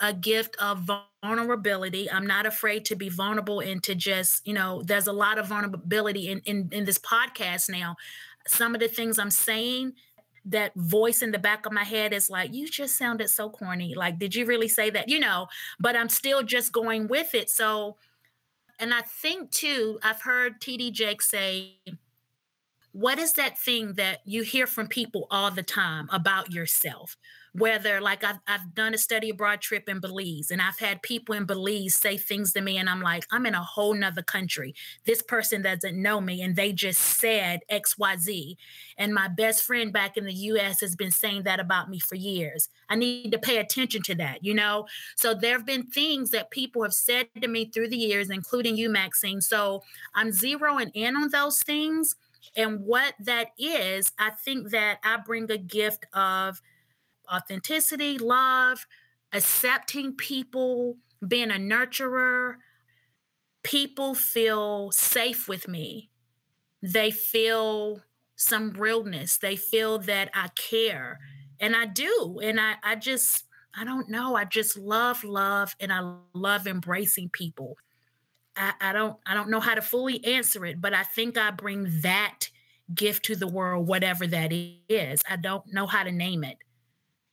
a 0.00 0.12
gift 0.12 0.56
of 0.60 0.88
vulnerability. 1.22 2.10
I'm 2.10 2.26
not 2.26 2.46
afraid 2.46 2.84
to 2.86 2.96
be 2.96 3.08
vulnerable 3.08 3.60
and 3.60 3.82
to 3.84 3.94
just, 3.94 4.46
you 4.46 4.52
know, 4.52 4.82
there's 4.84 5.06
a 5.06 5.12
lot 5.12 5.38
of 5.38 5.46
vulnerability 5.46 6.28
in, 6.28 6.40
in, 6.40 6.68
in 6.72 6.84
this 6.84 6.98
podcast 6.98 7.70
now. 7.70 7.96
Some 8.46 8.74
of 8.74 8.80
the 8.80 8.88
things 8.88 9.18
I'm 9.18 9.30
saying 9.30 9.94
that 10.46 10.72
voice 10.74 11.22
in 11.22 11.30
the 11.30 11.38
back 11.38 11.66
of 11.66 11.72
my 11.72 11.84
head 11.84 12.12
is 12.12 12.28
like, 12.28 12.52
you 12.52 12.68
just 12.68 12.96
sounded 12.96 13.28
so 13.30 13.48
corny. 13.48 13.94
Like, 13.94 14.18
did 14.18 14.34
you 14.34 14.44
really 14.44 14.66
say 14.66 14.90
that? 14.90 15.08
You 15.08 15.20
know, 15.20 15.46
but 15.78 15.94
I'm 15.94 16.08
still 16.08 16.42
just 16.42 16.72
going 16.72 17.06
with 17.06 17.34
it. 17.34 17.48
So, 17.48 17.96
and 18.80 18.92
I 18.92 19.02
think 19.02 19.52
too, 19.52 20.00
I've 20.02 20.22
heard 20.22 20.60
TD 20.60 20.90
Jake 20.90 21.22
say, 21.22 21.76
what 22.92 23.18
is 23.18 23.32
that 23.34 23.58
thing 23.58 23.94
that 23.94 24.20
you 24.24 24.42
hear 24.42 24.66
from 24.66 24.86
people 24.86 25.26
all 25.30 25.50
the 25.50 25.62
time 25.62 26.08
about 26.12 26.52
yourself? 26.52 27.16
whether 27.54 28.00
like 28.00 28.24
I've, 28.24 28.38
I've 28.46 28.74
done 28.74 28.94
a 28.94 28.98
study 28.98 29.30
abroad 29.30 29.60
trip 29.60 29.88
in 29.88 30.00
belize 30.00 30.50
and 30.50 30.62
i've 30.62 30.78
had 30.78 31.02
people 31.02 31.34
in 31.34 31.44
belize 31.44 31.94
say 31.94 32.16
things 32.16 32.52
to 32.54 32.60
me 32.60 32.78
and 32.78 32.88
i'm 32.88 33.02
like 33.02 33.26
i'm 33.30 33.46
in 33.46 33.54
a 33.54 33.62
whole 33.62 33.94
nother 33.94 34.22
country. 34.22 34.74
This 35.04 35.22
person 35.22 35.62
doesn't 35.62 36.00
know 36.00 36.20
me 36.20 36.42
and 36.42 36.56
they 36.56 36.72
just 36.72 37.00
said 37.00 37.60
xyz 37.70 38.56
and 38.96 39.14
my 39.14 39.28
best 39.28 39.62
friend 39.64 39.92
back 39.92 40.16
in 40.16 40.24
the 40.24 40.32
us 40.32 40.80
has 40.80 40.96
been 40.96 41.10
saying 41.10 41.42
that 41.42 41.60
about 41.60 41.90
me 41.90 41.98
for 41.98 42.14
years. 42.14 42.68
I 42.88 42.94
need 42.96 43.32
to 43.32 43.38
pay 43.38 43.58
attention 43.58 44.02
to 44.02 44.14
that 44.16 44.44
you 44.44 44.54
know? 44.54 44.86
So 45.16 45.34
there 45.34 45.56
have 45.56 45.66
been 45.66 45.86
things 45.86 46.30
that 46.30 46.50
people 46.50 46.82
have 46.82 46.94
said 46.94 47.28
to 47.40 47.48
me 47.48 47.66
through 47.66 47.88
the 47.88 47.96
years 47.96 48.30
including 48.30 48.76
you 48.76 48.88
maxine. 48.88 49.40
So 49.40 49.82
i'm 50.14 50.28
zeroing 50.28 50.90
in 50.94 51.16
on 51.16 51.30
those 51.30 51.62
things 51.62 52.16
and 52.56 52.80
what 52.80 53.14
that 53.20 53.48
is 53.58 54.12
i 54.18 54.30
think 54.30 54.70
that 54.70 54.98
i 55.04 55.16
bring 55.16 55.50
a 55.50 55.58
gift 55.58 56.06
of 56.12 56.60
authenticity, 57.32 58.18
love, 58.18 58.86
accepting 59.32 60.14
people, 60.14 60.96
being 61.26 61.50
a 61.50 61.54
nurturer. 61.54 62.56
People 63.62 64.14
feel 64.14 64.90
safe 64.90 65.48
with 65.48 65.68
me. 65.68 66.10
They 66.82 67.10
feel 67.10 68.00
some 68.36 68.72
realness. 68.72 69.38
They 69.38 69.56
feel 69.56 69.98
that 70.00 70.30
I 70.34 70.48
care. 70.56 71.20
And 71.60 71.76
I 71.76 71.86
do. 71.86 72.40
And 72.42 72.60
I, 72.60 72.74
I 72.82 72.96
just, 72.96 73.44
I 73.74 73.84
don't 73.84 74.08
know. 74.08 74.34
I 74.34 74.44
just 74.44 74.76
love 74.76 75.22
love 75.22 75.76
and 75.78 75.92
I 75.92 76.16
love 76.34 76.66
embracing 76.66 77.30
people. 77.30 77.76
I, 78.56 78.72
I 78.80 78.92
don't 78.92 79.16
I 79.26 79.34
don't 79.34 79.50
know 79.50 79.60
how 79.60 79.74
to 79.74 79.82
fully 79.82 80.24
answer 80.24 80.64
it, 80.66 80.80
but 80.80 80.94
I 80.94 81.02
think 81.02 81.38
I 81.38 81.50
bring 81.50 81.88
that 82.02 82.48
gift 82.94 83.24
to 83.26 83.36
the 83.36 83.46
world, 83.46 83.86
whatever 83.86 84.26
that 84.26 84.52
is. 84.52 85.22
I 85.28 85.36
don't 85.36 85.64
know 85.72 85.86
how 85.86 86.04
to 86.04 86.12
name 86.12 86.44
it. 86.44 86.58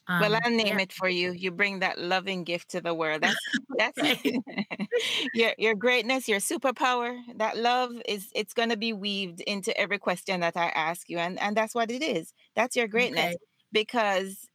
Um, 0.07 0.21
well, 0.21 0.39
I'll 0.43 0.49
name 0.49 0.77
yeah. 0.77 0.79
it 0.79 0.91
for 0.91 1.07
you. 1.07 1.33
You 1.33 1.51
bring 1.51 1.79
that 1.79 1.99
loving 1.99 2.43
gift 2.43 2.69
to 2.71 2.81
the 2.81 2.95
world. 2.95 3.21
That's 3.21 3.37
that's 4.01 4.23
your 5.33 5.53
your 5.57 5.75
greatness, 5.75 6.27
your 6.27 6.39
superpower. 6.39 7.19
That 7.35 7.57
love 7.57 7.91
is 8.07 8.29
it's 8.33 8.53
going 8.53 8.69
to 8.69 8.77
be 8.77 8.91
weaved 8.91 9.41
into 9.41 9.77
every 9.79 9.99
question 9.99 10.39
that 10.39 10.57
I 10.57 10.69
ask 10.69 11.09
you, 11.09 11.19
and 11.19 11.39
and 11.39 11.55
that's 11.55 11.75
what 11.75 11.91
it 11.91 12.01
is. 12.01 12.33
That's 12.55 12.75
your 12.75 12.87
greatness 12.87 13.35
okay. 13.35 13.37
because 13.71 14.49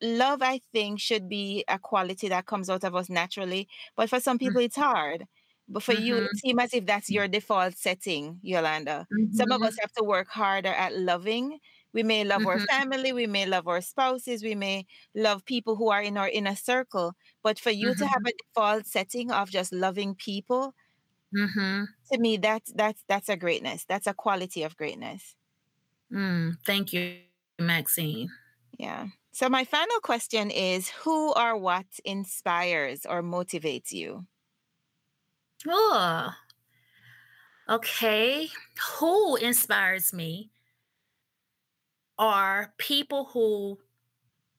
love, 0.00 0.40
I 0.40 0.60
think, 0.72 1.00
should 1.00 1.28
be 1.28 1.64
a 1.66 1.78
quality 1.78 2.28
that 2.28 2.46
comes 2.46 2.70
out 2.70 2.84
of 2.84 2.94
us 2.94 3.10
naturally. 3.10 3.68
But 3.96 4.08
for 4.08 4.20
some 4.20 4.36
mm. 4.36 4.40
people, 4.40 4.60
mm-hmm. 4.60 4.66
it's 4.66 4.76
hard. 4.76 5.26
But 5.70 5.82
for 5.82 5.94
mm-hmm. 5.94 6.04
you, 6.04 6.16
it 6.16 6.22
mm-hmm. 6.24 6.36
seems 6.36 6.60
as 6.62 6.74
if 6.74 6.86
that's 6.86 7.08
your 7.08 7.28
default 7.28 7.78
setting, 7.78 8.40
Yolanda. 8.42 9.06
Mm-hmm. 9.12 9.36
Some 9.36 9.52
of 9.52 9.60
mm-hmm. 9.60 9.68
us 9.68 9.76
have 9.80 9.92
to 9.92 10.04
work 10.04 10.28
harder 10.28 10.68
at 10.68 10.96
loving 10.96 11.58
we 11.92 12.02
may 12.02 12.24
love 12.24 12.42
mm-hmm. 12.42 12.48
our 12.48 12.60
family, 12.60 13.12
we 13.12 13.26
may 13.26 13.46
love 13.46 13.66
our 13.66 13.80
spouses, 13.80 14.42
we 14.42 14.54
may 14.54 14.86
love 15.14 15.44
people 15.44 15.76
who 15.76 15.90
are 15.90 16.02
in 16.02 16.16
our 16.16 16.28
inner 16.28 16.54
circle. 16.54 17.14
But 17.42 17.58
for 17.58 17.70
you 17.70 17.94
to 17.94 18.06
have 18.06 18.22
mm-hmm. 18.22 18.26
a 18.26 18.32
default 18.32 18.86
setting 18.86 19.30
of 19.30 19.50
just 19.50 19.72
loving 19.72 20.14
people, 20.14 20.74
to 21.34 22.18
me, 22.18 22.36
that's 22.36 22.72
that's 22.72 23.04
that's 23.08 23.28
a 23.28 23.36
greatness. 23.36 23.84
That's 23.84 24.06
a 24.06 24.14
quality 24.14 24.62
of 24.62 24.76
greatness. 24.76 25.36
Mm, 26.12 26.56
thank 26.64 26.92
you, 26.92 27.18
Maxine. 27.58 28.30
Yeah. 28.78 29.06
So 29.32 29.48
my 29.48 29.64
final 29.64 30.00
question 30.02 30.50
is 30.50 30.88
who 30.88 31.32
or 31.34 31.56
what 31.56 31.86
inspires 32.04 33.06
or 33.06 33.22
motivates 33.22 33.92
you? 33.92 34.26
Oh. 35.68 36.34
Okay. 37.68 38.48
Who 38.98 39.36
inspires 39.36 40.12
me? 40.12 40.50
are 42.20 42.74
people 42.76 43.24
who 43.32 43.78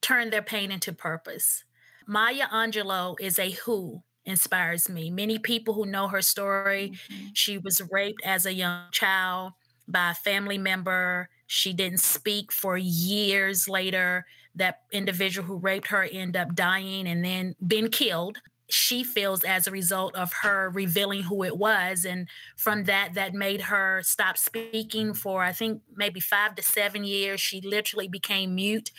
turn 0.02 0.32
their 0.32 0.42
pain 0.42 0.72
into 0.72 0.92
purpose. 0.92 1.64
Maya 2.08 2.48
Angelou 2.52 3.18
is 3.22 3.38
a 3.38 3.52
who 3.52 4.02
inspires 4.26 4.90
me. 4.90 5.12
Many 5.12 5.38
people 5.38 5.76
who 5.76 5.86
know 5.86 6.08
her 6.08 6.24
story, 6.24 6.94
mm-hmm. 6.94 7.28
she 7.34 7.60
was 7.60 7.80
raped 7.92 8.22
as 8.26 8.48
a 8.48 8.54
young 8.54 8.86
child 8.92 9.54
by 9.88 10.12
a 10.12 10.16
family 10.16 10.58
member. 10.58 11.30
She 11.46 11.72
didn't 11.72 12.00
speak 12.00 12.52
for 12.52 12.78
years 12.78 13.70
later. 13.70 14.26
That 14.56 14.82
individual 14.92 15.48
who 15.48 15.58
raped 15.58 15.88
her 15.88 16.04
ended 16.12 16.36
up 16.36 16.56
dying 16.56 17.08
and 17.08 17.24
then 17.24 17.56
being 17.66 17.90
killed 17.90 18.40
she 18.72 19.04
feels 19.04 19.44
as 19.44 19.68
a 19.68 19.72
result 19.72 20.16
of 20.16 20.32
her 20.42 20.70
revealing 20.70 21.24
who 21.24 21.44
it 21.44 21.58
was 21.58 22.06
and 22.06 22.28
from 22.56 22.86
that 22.86 23.14
that 23.14 23.34
made 23.34 23.62
her 23.62 24.02
stop 24.04 24.38
speaking 24.38 25.14
for 25.14 25.44
i 25.44 25.52
think 25.52 25.82
maybe 25.96 26.20
5 26.20 26.56
to 26.56 26.64
7 26.64 27.04
years. 27.04 27.40
She 27.40 27.62
literally 27.62 28.08
became 28.08 28.56
mute. 28.56 28.92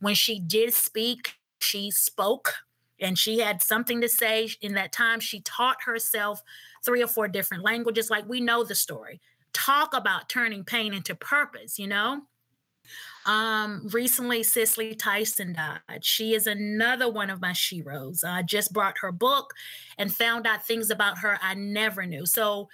When 0.00 0.14
she 0.14 0.40
did 0.40 0.74
speak 0.74 1.34
she 1.60 1.90
spoke 1.90 2.54
and 3.00 3.18
she 3.18 3.38
had 3.38 3.62
something 3.62 4.00
to 4.00 4.08
say. 4.08 4.50
In 4.60 4.74
that 4.74 4.92
time 4.92 5.20
she 5.20 5.40
taught 5.40 5.82
herself 5.84 6.42
three 6.84 7.02
or 7.02 7.06
four 7.06 7.28
different 7.28 7.64
languages. 7.64 8.10
Like 8.10 8.28
we 8.28 8.40
know 8.40 8.64
the 8.64 8.74
story. 8.74 9.20
Talk 9.52 9.94
about 9.94 10.28
turning 10.28 10.64
pain 10.64 10.94
into 10.94 11.14
purpose 11.14 11.78
you 11.78 11.86
know 11.86 12.22
Um, 13.26 13.88
recently, 13.92 14.42
Cicely 14.42 14.94
Tyson 14.94 15.52
died. 15.52 16.02
She 16.04 16.34
is 16.34 16.46
another 16.46 17.10
one 17.10 17.30
of 17.30 17.40
my 17.40 17.52
sheroes. 17.52 18.24
I 18.24 18.42
just 18.42 18.72
brought 18.72 18.98
her 19.00 19.12
book 19.12 19.52
and 19.98 20.12
found 20.12 20.46
out 20.46 20.66
things 20.66 20.90
about 20.90 21.18
her 21.18 21.38
I 21.42 21.54
never 21.54 22.06
knew. 22.06 22.24
So 22.24 22.68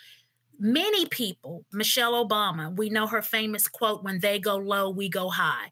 many 0.59 1.07
people, 1.07 1.65
Michelle 1.73 2.25
Obama, 2.25 2.77
we 2.77 2.89
know 2.91 3.07
her 3.07 3.23
famous 3.23 3.69
quote, 3.69 4.05
when 4.05 4.21
they 4.21 4.39
go 4.39 4.57
low, 4.57 4.91
we 4.91 5.09
go 5.09 5.29
high. 5.29 5.71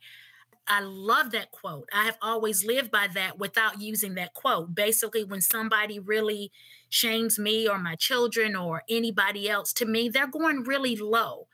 I 0.66 0.80
love 0.80 1.32
that 1.32 1.50
quote. 1.50 1.88
I 1.92 2.04
have 2.04 2.18
always 2.22 2.64
lived 2.64 2.90
by 2.90 3.08
that 3.14 3.38
without 3.38 3.80
using 3.80 4.14
that 4.14 4.34
quote. 4.34 4.74
Basically, 4.74 5.24
when 5.24 5.40
somebody 5.40 5.98
really 5.98 6.52
shames 6.88 7.38
me 7.38 7.68
or 7.68 7.78
my 7.78 7.96
children 7.96 8.54
or 8.54 8.82
anybody 8.88 9.48
else, 9.48 9.72
to 9.74 9.86
me, 9.86 10.08
they're 10.08 10.26
going 10.26 10.62
really 10.62 10.96
low. 10.96 11.46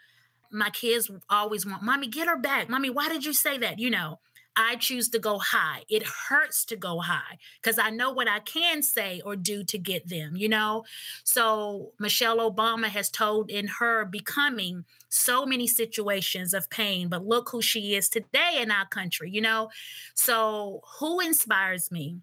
My 0.50 0.70
kids 0.70 1.10
always 1.28 1.66
want, 1.66 1.82
Mommy, 1.82 2.06
get 2.06 2.28
her 2.28 2.38
back. 2.38 2.68
Mommy, 2.68 2.90
why 2.90 3.08
did 3.08 3.24
you 3.24 3.32
say 3.32 3.58
that? 3.58 3.78
You 3.78 3.90
know, 3.90 4.18
I 4.58 4.74
choose 4.74 5.08
to 5.10 5.20
go 5.20 5.38
high. 5.38 5.84
It 5.88 6.02
hurts 6.02 6.64
to 6.64 6.76
go 6.76 6.98
high 6.98 7.38
because 7.62 7.78
I 7.78 7.90
know 7.90 8.10
what 8.10 8.26
I 8.26 8.40
can 8.40 8.82
say 8.82 9.22
or 9.24 9.36
do 9.36 9.62
to 9.62 9.78
get 9.78 10.08
them, 10.08 10.36
you 10.36 10.48
know? 10.48 10.84
So 11.22 11.92
Michelle 12.00 12.38
Obama 12.38 12.86
has 12.86 13.08
told 13.08 13.50
in 13.50 13.68
her 13.78 14.04
becoming 14.04 14.84
so 15.08 15.46
many 15.46 15.68
situations 15.68 16.52
of 16.52 16.68
pain, 16.70 17.08
but 17.08 17.24
look 17.24 17.50
who 17.50 17.62
she 17.62 17.94
is 17.94 18.08
today 18.08 18.58
in 18.60 18.72
our 18.72 18.86
country, 18.86 19.30
you 19.30 19.40
know? 19.40 19.70
So 20.14 20.80
who 20.98 21.20
inspires 21.20 21.92
me 21.92 22.18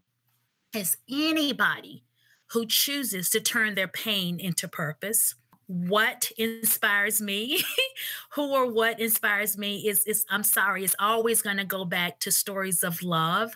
is 0.76 0.98
anybody 1.10 2.04
who 2.48 2.66
chooses 2.66 3.30
to 3.30 3.40
turn 3.40 3.76
their 3.76 3.88
pain 3.88 4.42
into 4.42 4.68
purpose 4.68 5.36
what 5.68 6.32
inspires 6.38 7.22
me 7.22 7.64
who 8.30 8.54
or 8.54 8.72
what 8.72 9.00
inspires 9.00 9.58
me 9.58 9.88
is 9.88 10.04
is 10.04 10.24
i'm 10.30 10.44
sorry 10.44 10.84
it's 10.84 10.96
always 11.00 11.42
going 11.42 11.58
to 11.58 11.66
go 11.66 11.84
back 11.84 12.20
to 12.20 12.32
stories 12.32 12.84
of 12.84 13.02
love 13.02 13.52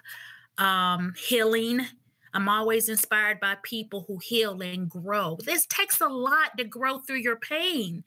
um 0.60 1.14
healing. 1.18 1.82
I'm 2.34 2.48
always 2.48 2.90
inspired 2.90 3.40
by 3.40 3.56
people 3.64 4.06
who 4.08 4.20
heal 4.20 4.62
and 4.62 4.88
grow. 4.88 5.38
This 5.44 5.66
takes 5.66 6.00
a 6.00 6.08
lot 6.08 6.58
to 6.58 6.64
grow 6.64 7.00
through 7.00 7.18
your 7.18 7.38
pain. 7.38 8.04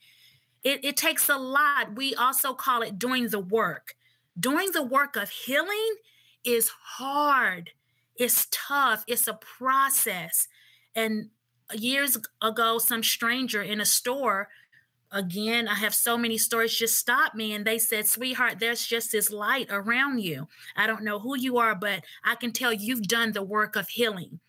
It, 0.63 0.85
it 0.85 0.97
takes 0.97 1.29
a 1.29 1.37
lot. 1.37 1.97
We 1.97 2.15
also 2.15 2.55
call 2.55 2.83
it 2.83 3.01
doing 3.01 3.29
the 3.29 3.41
work. 3.41 3.97
Doing 4.39 4.71
the 4.73 4.85
work 4.85 5.17
of 5.17 5.29
healing 5.29 5.97
is 6.45 6.69
hard. 6.69 7.71
It's 8.15 8.47
tough. 8.53 9.03
It's 9.09 9.27
a 9.27 9.35
process. 9.35 10.47
And 10.95 11.31
years 11.75 12.18
ago, 12.43 12.79
some 12.79 13.03
stranger 13.03 13.62
in 13.62 13.81
a 13.81 13.87
store, 13.87 14.49
again, 15.12 15.68
I 15.68 15.75
have 15.75 15.95
so 15.95 16.16
many 16.16 16.39
stories 16.39 16.77
just 16.77 16.99
stopped 16.99 17.35
me 17.35 17.53
and 17.53 17.64
they 17.64 17.79
said, 17.79 18.07
Sweetheart, 18.07 18.59
there's 18.59 18.87
just 18.87 19.12
this 19.12 19.31
light 19.31 19.68
around 19.70 20.20
you. 20.20 20.49
I 20.77 20.87
don't 20.87 21.05
know 21.05 21.18
who 21.18 21.37
you 21.37 21.59
are, 21.59 21.75
but 21.75 22.05
I 22.25 22.35
can 22.35 22.53
tell 22.53 22.73
you've 22.73 23.03
done 23.03 23.33
the 23.33 23.43
work 23.43 23.77
of 23.77 23.89
healing. 23.89 24.41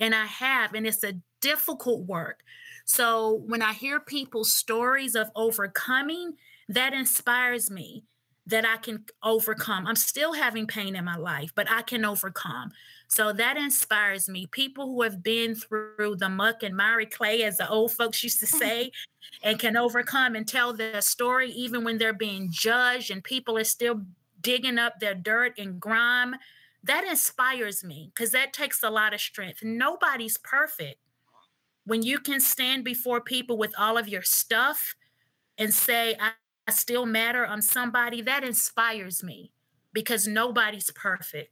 And 0.00 0.14
I 0.14 0.26
have, 0.26 0.74
and 0.74 0.86
it's 0.86 1.04
a 1.04 1.20
difficult 1.40 2.06
work. 2.06 2.42
So 2.84 3.42
when 3.46 3.62
I 3.62 3.72
hear 3.72 4.00
people's 4.00 4.52
stories 4.52 5.14
of 5.14 5.30
overcoming, 5.36 6.34
that 6.68 6.92
inspires 6.92 7.70
me 7.70 8.04
that 8.48 8.64
I 8.64 8.78
can 8.78 9.04
overcome. 9.22 9.86
I'm 9.86 9.96
still 9.96 10.32
having 10.32 10.66
pain 10.66 10.96
in 10.96 11.04
my 11.04 11.16
life, 11.16 11.52
but 11.54 11.70
I 11.70 11.82
can 11.82 12.04
overcome. 12.04 12.72
So 13.06 13.32
that 13.34 13.58
inspires 13.58 14.28
me. 14.28 14.46
People 14.46 14.86
who 14.86 15.02
have 15.02 15.22
been 15.22 15.54
through 15.54 16.16
the 16.16 16.30
muck 16.30 16.62
and 16.62 16.74
miry 16.74 17.06
clay, 17.06 17.42
as 17.42 17.58
the 17.58 17.68
old 17.68 17.92
folks 17.92 18.22
used 18.24 18.40
to 18.40 18.46
mm-hmm. 18.46 18.58
say, 18.58 18.92
and 19.42 19.58
can 19.58 19.76
overcome 19.76 20.34
and 20.34 20.48
tell 20.48 20.72
their 20.72 21.00
story, 21.02 21.50
even 21.50 21.84
when 21.84 21.98
they're 21.98 22.14
being 22.14 22.48
judged 22.50 23.10
and 23.10 23.22
people 23.22 23.56
are 23.58 23.64
still 23.64 24.02
digging 24.40 24.78
up 24.78 24.98
their 24.98 25.14
dirt 25.14 25.58
and 25.58 25.78
grime. 25.78 26.34
That 26.84 27.04
inspires 27.04 27.84
me 27.84 28.10
because 28.14 28.30
that 28.30 28.54
takes 28.54 28.82
a 28.82 28.90
lot 28.90 29.12
of 29.12 29.20
strength. 29.20 29.62
Nobody's 29.62 30.38
perfect. 30.38 30.96
When 31.84 32.02
you 32.02 32.18
can 32.18 32.40
stand 32.40 32.84
before 32.84 33.20
people 33.20 33.58
with 33.58 33.74
all 33.78 33.98
of 33.98 34.08
your 34.08 34.22
stuff 34.22 34.94
and 35.58 35.74
say, 35.74 36.16
I, 36.20 36.32
I 36.68 36.70
still 36.70 37.06
matter, 37.06 37.46
I'm 37.46 37.62
somebody, 37.62 38.20
that 38.22 38.44
inspires 38.44 39.24
me 39.24 39.52
because 39.94 40.28
nobody's 40.28 40.90
perfect. 40.90 41.50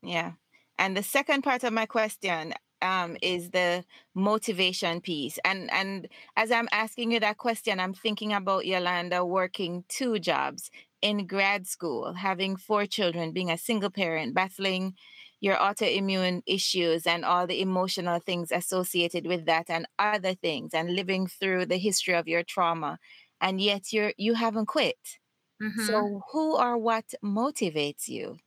Yeah. 0.00 0.34
And 0.78 0.96
the 0.96 1.02
second 1.02 1.42
part 1.42 1.64
of 1.64 1.72
my 1.72 1.86
question 1.86 2.54
um, 2.82 3.16
is 3.20 3.50
the 3.50 3.84
motivation 4.14 5.00
piece. 5.00 5.40
And 5.44 5.72
and 5.72 6.06
as 6.36 6.52
I'm 6.52 6.68
asking 6.70 7.10
you 7.10 7.18
that 7.18 7.38
question, 7.38 7.80
I'm 7.80 7.94
thinking 7.94 8.32
about 8.32 8.64
Yolanda 8.64 9.24
working 9.24 9.84
two 9.88 10.20
jobs 10.20 10.70
in 11.00 11.26
grad 11.26 11.66
school, 11.66 12.12
having 12.12 12.54
four 12.54 12.86
children, 12.86 13.32
being 13.32 13.50
a 13.50 13.58
single 13.58 13.90
parent, 13.90 14.34
battling 14.34 14.94
your 15.40 15.56
autoimmune 15.56 16.40
issues 16.46 17.04
and 17.04 17.24
all 17.24 17.48
the 17.48 17.60
emotional 17.60 18.20
things 18.20 18.52
associated 18.52 19.26
with 19.26 19.44
that 19.46 19.68
and 19.68 19.88
other 19.98 20.34
things 20.34 20.72
and 20.72 20.94
living 20.94 21.26
through 21.26 21.66
the 21.66 21.78
history 21.78 22.14
of 22.14 22.28
your 22.28 22.44
trauma 22.44 22.96
and 23.42 23.60
yet 23.60 23.92
you're 23.92 24.14
you 24.16 24.32
haven't 24.32 24.66
quit 24.66 25.18
mm-hmm. 25.62 25.84
so 25.84 26.22
who 26.32 26.56
or 26.56 26.78
what 26.78 27.12
motivates 27.22 28.08
you 28.08 28.38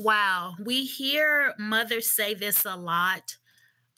Wow. 0.00 0.54
We 0.64 0.84
hear 0.84 1.54
mothers 1.58 2.10
say 2.10 2.32
this 2.32 2.64
a 2.64 2.74
lot 2.74 3.36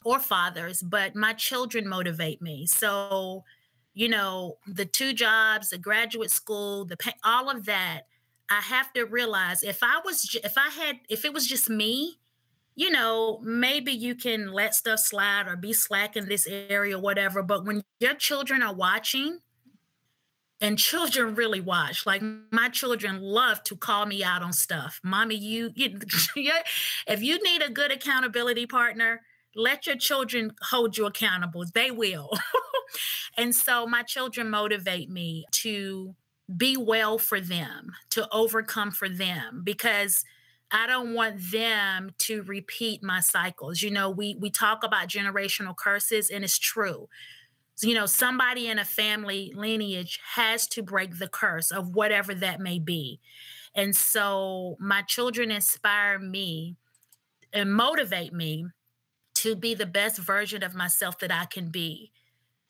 or 0.03 0.19
fathers, 0.19 0.81
but 0.81 1.15
my 1.15 1.31
children 1.31 1.87
motivate 1.87 2.41
me. 2.41 2.67
So, 2.67 3.45
you 3.93 4.09
know, 4.09 4.57
the 4.67 4.85
two 4.85 5.13
jobs, 5.13 5.69
the 5.69 5.77
graduate 5.77 6.31
school, 6.31 6.83
the 6.83 6.97
pay, 6.97 7.13
all 7.23 7.49
of 7.49 7.65
that, 7.65 8.01
I 8.49 8.59
have 8.59 8.91
to 8.93 9.05
realize 9.05 9.63
if 9.63 9.81
I 9.81 10.01
was 10.03 10.35
if 10.43 10.57
I 10.57 10.69
had 10.69 10.97
if 11.07 11.23
it 11.23 11.33
was 11.33 11.47
just 11.47 11.69
me, 11.69 12.19
you 12.75 12.91
know, 12.91 13.39
maybe 13.41 13.93
you 13.93 14.13
can 14.13 14.51
let 14.51 14.75
stuff 14.75 14.99
slide 14.99 15.47
or 15.47 15.55
be 15.55 15.71
slack 15.71 16.17
in 16.17 16.27
this 16.27 16.45
area, 16.47 16.97
or 16.97 17.01
whatever. 17.01 17.41
But 17.41 17.65
when 17.65 17.81
your 18.01 18.15
children 18.15 18.61
are 18.61 18.75
watching, 18.75 19.39
and 20.63 20.79
children 20.79 21.35
really 21.35 21.61
watch. 21.61 22.07
Like 22.07 22.23
my 22.51 22.69
children 22.69 23.21
love 23.21 23.61
to 23.65 23.75
call 23.75 24.07
me 24.07 24.23
out 24.23 24.41
on 24.41 24.53
stuff. 24.53 24.99
Mommy 25.03 25.35
you, 25.35 25.71
you 25.75 25.99
if 27.07 27.21
you 27.21 27.43
need 27.43 27.61
a 27.61 27.69
good 27.69 27.91
accountability 27.91 28.65
partner 28.65 29.21
let 29.55 29.85
your 29.85 29.95
children 29.95 30.51
hold 30.63 30.97
you 30.97 31.05
accountable. 31.05 31.63
They 31.71 31.91
will. 31.91 32.31
And 33.37 33.55
so 33.55 33.87
my 33.87 34.03
children 34.03 34.49
motivate 34.49 35.09
me 35.09 35.45
to 35.51 36.15
be 36.55 36.77
well 36.77 37.17
for 37.17 37.39
them 37.39 37.93
to 38.11 38.27
overcome 38.31 38.91
for 38.91 39.09
them 39.09 39.61
because 39.63 40.23
I 40.71 40.87
don't 40.87 41.13
want 41.13 41.39
them 41.51 42.11
to 42.19 42.43
repeat 42.43 43.01
my 43.01 43.21
cycles. 43.21 43.81
You 43.81 43.91
know, 43.91 44.09
we 44.09 44.35
we 44.35 44.49
talk 44.49 44.83
about 44.83 45.07
generational 45.07 45.75
curses 45.75 46.29
and 46.29 46.43
it's 46.43 46.59
true 46.59 47.07
you 47.81 47.93
know, 47.95 48.05
somebody 48.05 48.67
in 48.67 48.79
a 48.79 48.85
family 48.85 49.51
lineage 49.55 50.19
has 50.35 50.67
to 50.67 50.83
break 50.83 51.17
the 51.17 51.27
curse 51.27 51.71
of 51.71 51.95
whatever 51.95 52.33
that 52.35 52.59
may 52.59 52.79
be. 52.79 53.19
And 53.75 53.95
so 53.95 54.77
my 54.79 55.01
children 55.01 55.49
inspire 55.51 56.19
me 56.19 56.75
and 57.51 57.73
motivate 57.73 58.33
me 58.33 58.67
to 59.35 59.55
be 59.55 59.73
the 59.73 59.85
best 59.85 60.19
version 60.19 60.63
of 60.63 60.75
myself 60.75 61.17
that 61.19 61.31
I 61.31 61.45
can 61.45 61.69
be 61.69 62.11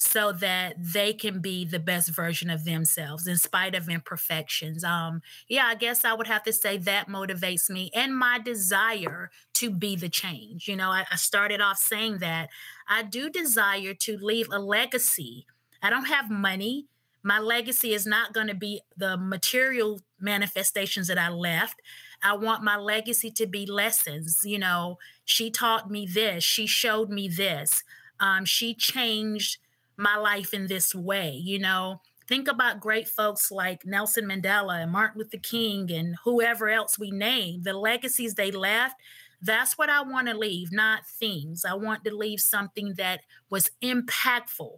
so 0.04 0.32
that 0.32 0.76
they 0.78 1.14
can 1.14 1.39
be 1.39 1.66
the 1.66 1.80
best 1.80 2.10
version 2.10 2.49
of 2.49 2.66
themselves 2.66 3.26
in 3.28 3.38
spite 3.38 3.76
of 3.76 3.89
imperfections. 3.89 4.84
Um, 4.84 5.22
yeah, 5.47 5.66
I 5.66 5.76
guess 5.76 6.04
I 6.04 6.14
would 6.14 6.28
have 6.28 6.43
to 6.43 6.54
say 6.54 6.78
that 6.78 7.08
motivates 7.08 7.70
me 7.70 7.89
and 7.95 8.16
my 8.16 8.39
desire 8.39 9.32
to 9.54 9.70
be 9.72 9.95
the 9.95 10.10
change. 10.10 10.68
You 10.68 10.76
know, 10.76 10.89
I, 10.89 11.06
I 11.12 11.16
started 11.16 11.62
off 11.62 11.78
saying 11.78 12.18
that 12.20 12.49
I 12.88 13.04
do 13.04 13.30
desire 13.30 13.93
to 13.93 14.18
leave 14.18 14.47
a 14.51 14.60
legacy. 14.60 15.45
I 15.82 15.89
don't 15.89 16.06
have 16.06 16.30
money. 16.30 16.88
My 17.24 17.39
legacy 17.39 17.93
is 17.93 18.06
not 18.06 18.34
going 18.34 18.47
to 18.47 18.56
be 18.56 18.82
the 18.97 19.18
material 19.18 20.01
manifestations 20.20 21.08
that 21.08 21.18
I 21.18 21.30
left. 21.30 21.82
I 22.22 22.36
want 22.36 22.64
my 22.64 22.78
legacy 22.78 23.32
to 23.32 23.47
be 23.47 23.66
lessons. 23.66 24.41
You 24.43 24.60
know, 24.60 24.97
she 25.24 25.49
taught 25.49 25.89
me 25.89 26.06
this, 26.06 26.43
she 26.43 26.68
showed 26.68 27.10
me 27.10 27.28
this. 27.28 27.84
Um, 28.20 28.45
she 28.45 28.74
changed 28.74 29.58
my 29.98 30.18
life 30.18 30.54
in 30.54 30.68
this 30.68 30.94
way. 30.96 31.32
You 31.32 31.60
know, 31.60 32.02
think 32.28 32.48
about 32.48 32.80
great 32.80 33.08
folks 33.08 33.52
like 33.52 33.86
Nelson 33.86 34.26
Mandela 34.26 34.82
and 34.82 34.91
Martin 34.91 35.20
Luther 35.20 35.38
King 35.38 35.91
and 35.91 36.16
whoever 36.24 36.70
else 36.70 36.98
we 36.98 37.12
name, 37.12 37.64
the 37.64 37.74
legacies 37.74 38.36
they 38.36 38.52
left. 38.52 38.96
That's 39.41 39.78
what 39.78 39.89
I 39.89 40.02
want 40.02 40.30
to 40.30 40.38
leave, 40.38 40.72
not 40.72 41.06
things. 41.06 41.66
I 41.66 41.74
want 41.74 42.06
to 42.06 42.16
leave 42.16 42.39
something 42.39 42.94
that 42.98 43.22
was 43.50 43.72
impactful 43.82 44.78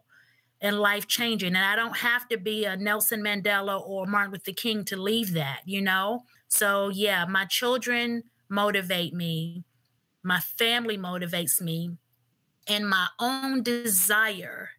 and 0.59 0.80
life 0.80 1.07
changing. 1.07 1.55
And 1.55 1.66
I 1.66 1.76
don't 1.76 1.97
have 1.97 2.28
to 2.30 2.38
be 2.38 2.66
a 2.66 2.76
Nelson 2.76 3.22
Mandela 3.22 3.80
or 3.80 4.07
Martin 4.07 4.34
Luther 4.34 4.53
King 4.53 4.84
to 4.86 4.97
leave 4.97 5.34
that, 5.34 5.59
you 5.66 5.82
know? 5.82 6.24
So, 6.47 6.89
yeah, 6.89 7.26
my 7.26 7.45
children 7.45 8.24
motivate 8.49 9.13
me, 9.13 9.66
my 10.24 10.39
family 10.39 10.97
motivates 10.97 11.61
me, 11.61 11.91
and 12.68 12.89
my 12.89 13.07
own 13.20 13.61
desire 13.61 14.70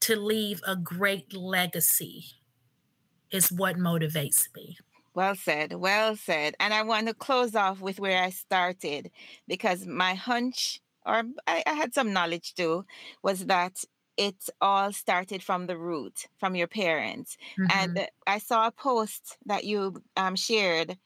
to 0.00 0.16
leave 0.16 0.60
a 0.66 0.76
great 0.76 1.32
legacy 1.34 2.24
is 3.30 3.50
what 3.52 3.76
motivates 3.76 4.54
me. 4.54 4.78
Well 5.14 5.34
said. 5.34 5.74
Well 5.74 6.16
said. 6.16 6.54
And 6.60 6.72
I 6.72 6.82
want 6.82 7.08
to 7.08 7.14
close 7.14 7.54
off 7.54 7.80
with 7.80 7.98
where 7.98 8.22
I 8.22 8.30
started 8.30 9.10
because 9.48 9.86
my 9.86 10.14
hunch, 10.14 10.80
or 11.04 11.24
I, 11.46 11.62
I 11.66 11.74
had 11.74 11.94
some 11.94 12.12
knowledge 12.12 12.54
too, 12.54 12.84
was 13.22 13.46
that 13.46 13.84
it 14.16 14.48
all 14.60 14.92
started 14.92 15.42
from 15.42 15.66
the 15.66 15.76
root, 15.78 16.26
from 16.38 16.54
your 16.54 16.68
parents. 16.68 17.36
Mhm. 17.58 17.70
And 17.72 18.08
I 18.26 18.38
saw 18.38 18.66
a 18.66 18.72
post 18.72 19.36
that 19.46 19.64
you 19.64 20.02
um, 20.16 20.36
shared, 20.36 20.98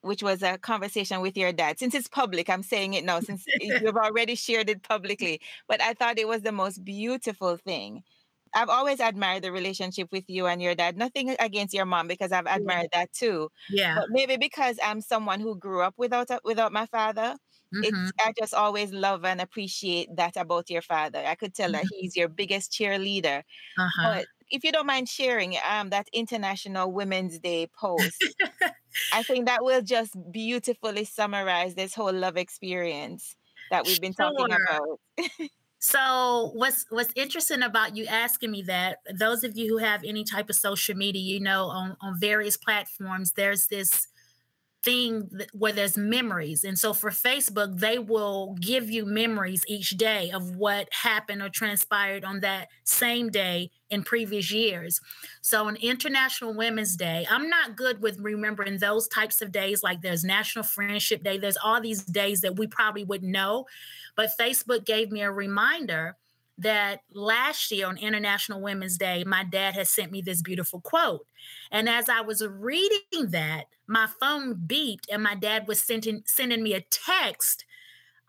which 0.00 0.22
was 0.22 0.42
a 0.42 0.58
conversation 0.58 1.20
with 1.20 1.36
your 1.36 1.52
dad. 1.52 1.78
Since 1.78 1.94
it's 1.94 2.08
public, 2.08 2.50
I'm 2.50 2.62
saying 2.64 2.94
it 2.94 3.04
now, 3.04 3.20
since 3.20 3.46
you've 3.60 3.96
already 3.96 4.34
shared 4.34 4.68
it 4.70 4.82
publicly. 4.82 5.40
But 5.68 5.80
I 5.80 5.94
thought 5.94 6.18
it 6.18 6.28
was 6.28 6.42
the 6.42 6.52
most 6.52 6.84
beautiful 6.84 7.56
thing. 7.56 8.02
I've 8.54 8.68
always 8.68 9.00
admired 9.00 9.42
the 9.44 9.52
relationship 9.52 10.08
with 10.12 10.24
you 10.28 10.46
and 10.46 10.62
your 10.62 10.74
dad. 10.74 10.96
Nothing 10.96 11.36
against 11.40 11.74
your 11.74 11.86
mom 11.86 12.08
because 12.08 12.32
I've 12.32 12.46
Yeah. 12.54 12.62
admired 12.62 12.88
that 12.92 13.12
too. 13.12 13.50
Yeah. 13.68 13.96
But 13.96 14.06
maybe 14.10 14.36
because 14.36 14.78
I'm 14.82 15.00
someone 15.00 15.40
who 15.40 15.56
grew 15.58 15.82
up 15.82 15.94
without 15.98 16.30
a, 16.30 16.40
without 16.44 16.72
my 16.72 16.86
father, 16.86 17.36
Mhm. 17.72 18.10
it's 18.10 18.12
I 18.20 18.32
just 18.38 18.54
always 18.54 18.92
love 18.92 19.24
and 19.24 19.40
appreciate 19.40 20.08
that 20.16 20.36
about 20.36 20.70
your 20.70 20.82
father. 20.82 21.18
I 21.26 21.34
could 21.34 21.54
tell 21.54 21.72
that 21.72 21.84
Mhm. 21.84 21.92
he's 21.98 22.16
your 22.16 22.28
biggest 22.28 22.72
cheerleader. 22.72 23.42
Uh-huh. 23.78 24.12
But 24.12 24.28
if 24.50 24.64
you 24.64 24.72
don't 24.72 24.86
mind 24.86 25.08
sharing 25.08 25.56
um 25.68 25.90
that 25.90 26.08
International 26.12 26.92
Women's 26.92 27.38
Day 27.40 27.68
post, 27.68 28.36
I 29.12 29.22
think 29.22 29.46
that 29.46 29.64
will 29.64 29.82
just 29.82 30.16
beautifully 30.32 31.04
summarize 31.04 31.74
this 31.74 31.94
whole 31.94 32.12
love 32.12 32.36
experience 32.36 33.36
that 33.70 33.86
we've 33.86 34.00
been 34.00 34.14
talking 34.14 34.52
about. 34.52 35.00
So 35.84 36.52
what's 36.54 36.86
what's 36.90 37.12
interesting 37.16 37.60
about 37.60 37.96
you 37.96 38.06
asking 38.06 38.52
me 38.52 38.62
that, 38.62 38.98
those 39.12 39.42
of 39.42 39.58
you 39.58 39.66
who 39.66 39.78
have 39.78 40.04
any 40.04 40.22
type 40.22 40.48
of 40.48 40.54
social 40.54 40.94
media, 40.96 41.20
you 41.20 41.40
know, 41.40 41.64
on, 41.64 41.96
on 42.00 42.20
various 42.20 42.56
platforms, 42.56 43.32
there's 43.32 43.66
this 43.66 44.06
thing 44.82 45.30
where 45.52 45.72
there's 45.72 45.96
memories. 45.96 46.64
And 46.64 46.78
so 46.78 46.92
for 46.92 47.10
Facebook, 47.10 47.78
they 47.78 47.98
will 47.98 48.56
give 48.60 48.90
you 48.90 49.04
memories 49.04 49.64
each 49.68 49.90
day 49.90 50.30
of 50.30 50.56
what 50.56 50.88
happened 50.92 51.42
or 51.42 51.48
transpired 51.48 52.24
on 52.24 52.40
that 52.40 52.68
same 52.84 53.30
day 53.30 53.70
in 53.90 54.02
previous 54.02 54.50
years. 54.50 55.00
So 55.40 55.66
on 55.66 55.76
International 55.76 56.54
Women's 56.54 56.96
Day, 56.96 57.26
I'm 57.30 57.48
not 57.48 57.76
good 57.76 58.02
with 58.02 58.18
remembering 58.18 58.78
those 58.78 59.06
types 59.08 59.42
of 59.42 59.52
days. 59.52 59.82
Like 59.82 60.00
there's 60.00 60.24
National 60.24 60.64
Friendship 60.64 61.22
Day, 61.22 61.38
there's 61.38 61.58
all 61.62 61.80
these 61.80 62.02
days 62.04 62.40
that 62.40 62.58
we 62.58 62.66
probably 62.66 63.04
wouldn't 63.04 63.30
know. 63.30 63.66
But 64.16 64.30
Facebook 64.38 64.84
gave 64.84 65.10
me 65.10 65.22
a 65.22 65.30
reminder 65.30 66.16
that 66.62 67.00
last 67.12 67.70
year 67.70 67.86
on 67.86 67.98
International 67.98 68.60
Women's 68.60 68.96
Day, 68.96 69.24
my 69.24 69.44
dad 69.44 69.74
had 69.74 69.88
sent 69.88 70.10
me 70.10 70.22
this 70.22 70.42
beautiful 70.42 70.80
quote. 70.80 71.26
And 71.70 71.88
as 71.88 72.08
I 72.08 72.20
was 72.20 72.46
reading 72.46 73.28
that, 73.28 73.64
my 73.86 74.08
phone 74.20 74.54
beeped 74.66 75.06
and 75.10 75.22
my 75.22 75.34
dad 75.34 75.66
was 75.68 75.80
sending, 75.80 76.22
sending 76.26 76.62
me 76.62 76.74
a 76.74 76.80
text 76.90 77.64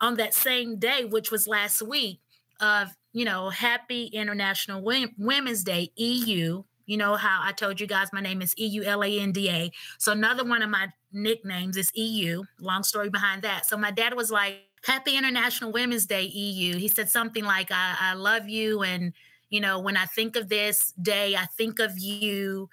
on 0.00 0.16
that 0.16 0.34
same 0.34 0.78
day, 0.78 1.04
which 1.04 1.30
was 1.30 1.48
last 1.48 1.82
week, 1.82 2.20
of, 2.60 2.88
you 3.12 3.24
know, 3.24 3.50
Happy 3.50 4.06
International 4.06 4.82
Women's 4.82 5.64
Day, 5.64 5.90
EU. 5.96 6.62
You 6.86 6.96
know 6.96 7.16
how 7.16 7.40
I 7.42 7.52
told 7.52 7.80
you 7.80 7.86
guys 7.86 8.08
my 8.12 8.20
name 8.20 8.42
is 8.42 8.54
E 8.58 8.66
U 8.66 8.84
L 8.84 9.02
A 9.02 9.18
N 9.18 9.32
D 9.32 9.48
A. 9.48 9.72
So 9.98 10.12
another 10.12 10.44
one 10.44 10.62
of 10.62 10.68
my 10.68 10.88
nicknames 11.12 11.76
is 11.76 11.90
EU. 11.94 12.42
Long 12.60 12.82
story 12.82 13.08
behind 13.08 13.42
that. 13.42 13.66
So 13.66 13.76
my 13.76 13.90
dad 13.90 14.14
was 14.14 14.30
like, 14.30 14.58
Happy 14.84 15.16
International 15.16 15.72
Women's 15.72 16.04
Day, 16.04 16.24
EU. 16.24 16.76
He 16.76 16.88
said 16.88 17.08
something 17.08 17.44
like, 17.44 17.70
I, 17.70 17.96
I 17.98 18.14
love 18.14 18.48
you. 18.48 18.82
And, 18.82 19.14
you 19.48 19.60
know, 19.60 19.78
when 19.78 19.96
I 19.96 20.04
think 20.04 20.36
of 20.36 20.50
this 20.50 20.92
day, 21.00 21.36
I 21.36 21.46
think 21.46 21.78
of 21.78 21.98
you 21.98 22.68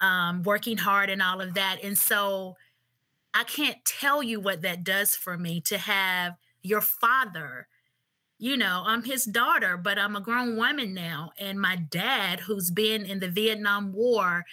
um, 0.00 0.42
working 0.42 0.76
hard 0.76 1.08
and 1.08 1.22
all 1.22 1.40
of 1.40 1.54
that. 1.54 1.78
And 1.82 1.96
so 1.96 2.56
I 3.32 3.44
can't 3.44 3.82
tell 3.84 4.22
you 4.22 4.40
what 4.40 4.60
that 4.60 4.84
does 4.84 5.16
for 5.16 5.38
me 5.38 5.62
to 5.62 5.78
have 5.78 6.34
your 6.62 6.82
father. 6.82 7.66
You 8.38 8.58
know, 8.58 8.82
I'm 8.84 9.04
his 9.04 9.24
daughter, 9.24 9.78
but 9.78 9.98
I'm 9.98 10.16
a 10.16 10.20
grown 10.20 10.56
woman 10.56 10.92
now. 10.92 11.32
And 11.38 11.58
my 11.58 11.76
dad, 11.76 12.40
who's 12.40 12.70
been 12.70 13.06
in 13.06 13.20
the 13.20 13.28
Vietnam 13.28 13.94
War 13.94 14.44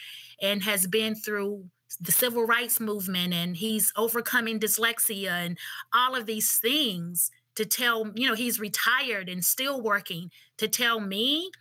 and 0.41 0.63
has 0.63 0.87
been 0.87 1.15
through 1.15 1.65
the 1.99 2.11
civil 2.11 2.45
rights 2.45 2.79
movement 2.79 3.33
and 3.33 3.57
he's 3.57 3.91
overcoming 3.95 4.59
dyslexia 4.59 5.31
and 5.31 5.57
all 5.93 6.15
of 6.15 6.25
these 6.25 6.57
things 6.57 7.31
to 7.55 7.65
tell, 7.65 8.11
you 8.15 8.27
know, 8.27 8.35
he's 8.35 8.59
retired 8.59 9.27
and 9.27 9.43
still 9.43 9.81
working 9.81 10.31
to 10.57 10.67
tell 10.67 10.99
me 10.99 11.51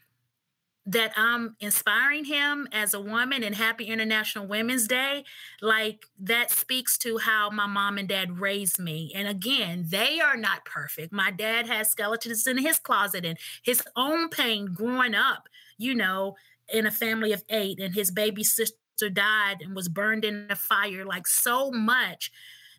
that 0.86 1.12
I'm 1.14 1.56
inspiring 1.60 2.24
him 2.24 2.66
as 2.72 2.94
a 2.94 3.00
woman 3.00 3.42
and 3.42 3.54
happy 3.54 3.84
International 3.84 4.46
Women's 4.46 4.88
Day, 4.88 5.24
like 5.60 6.06
that 6.18 6.50
speaks 6.50 6.96
to 6.98 7.18
how 7.18 7.50
my 7.50 7.66
mom 7.66 7.98
and 7.98 8.08
dad 8.08 8.40
raised 8.40 8.78
me. 8.78 9.12
And 9.14 9.28
again, 9.28 9.84
they 9.88 10.20
are 10.20 10.36
not 10.36 10.64
perfect. 10.64 11.12
My 11.12 11.30
dad 11.30 11.66
has 11.66 11.90
skeletons 11.90 12.46
in 12.46 12.58
his 12.58 12.78
closet 12.78 13.24
and 13.24 13.38
his 13.62 13.82
own 13.94 14.30
pain 14.30 14.72
growing 14.72 15.14
up, 15.14 15.48
you 15.76 15.94
know, 15.94 16.34
in 16.72 16.86
a 16.86 16.90
family 16.90 17.32
of 17.32 17.44
eight, 17.50 17.80
and 17.80 17.94
his 17.94 18.10
baby 18.10 18.44
sister 18.44 18.76
died 19.08 19.62
and 19.62 19.74
was 19.74 19.88
burned 19.88 20.24
in 20.24 20.46
a 20.50 20.56
fire, 20.56 21.04
like 21.04 21.26
so 21.26 21.70
much 21.70 22.30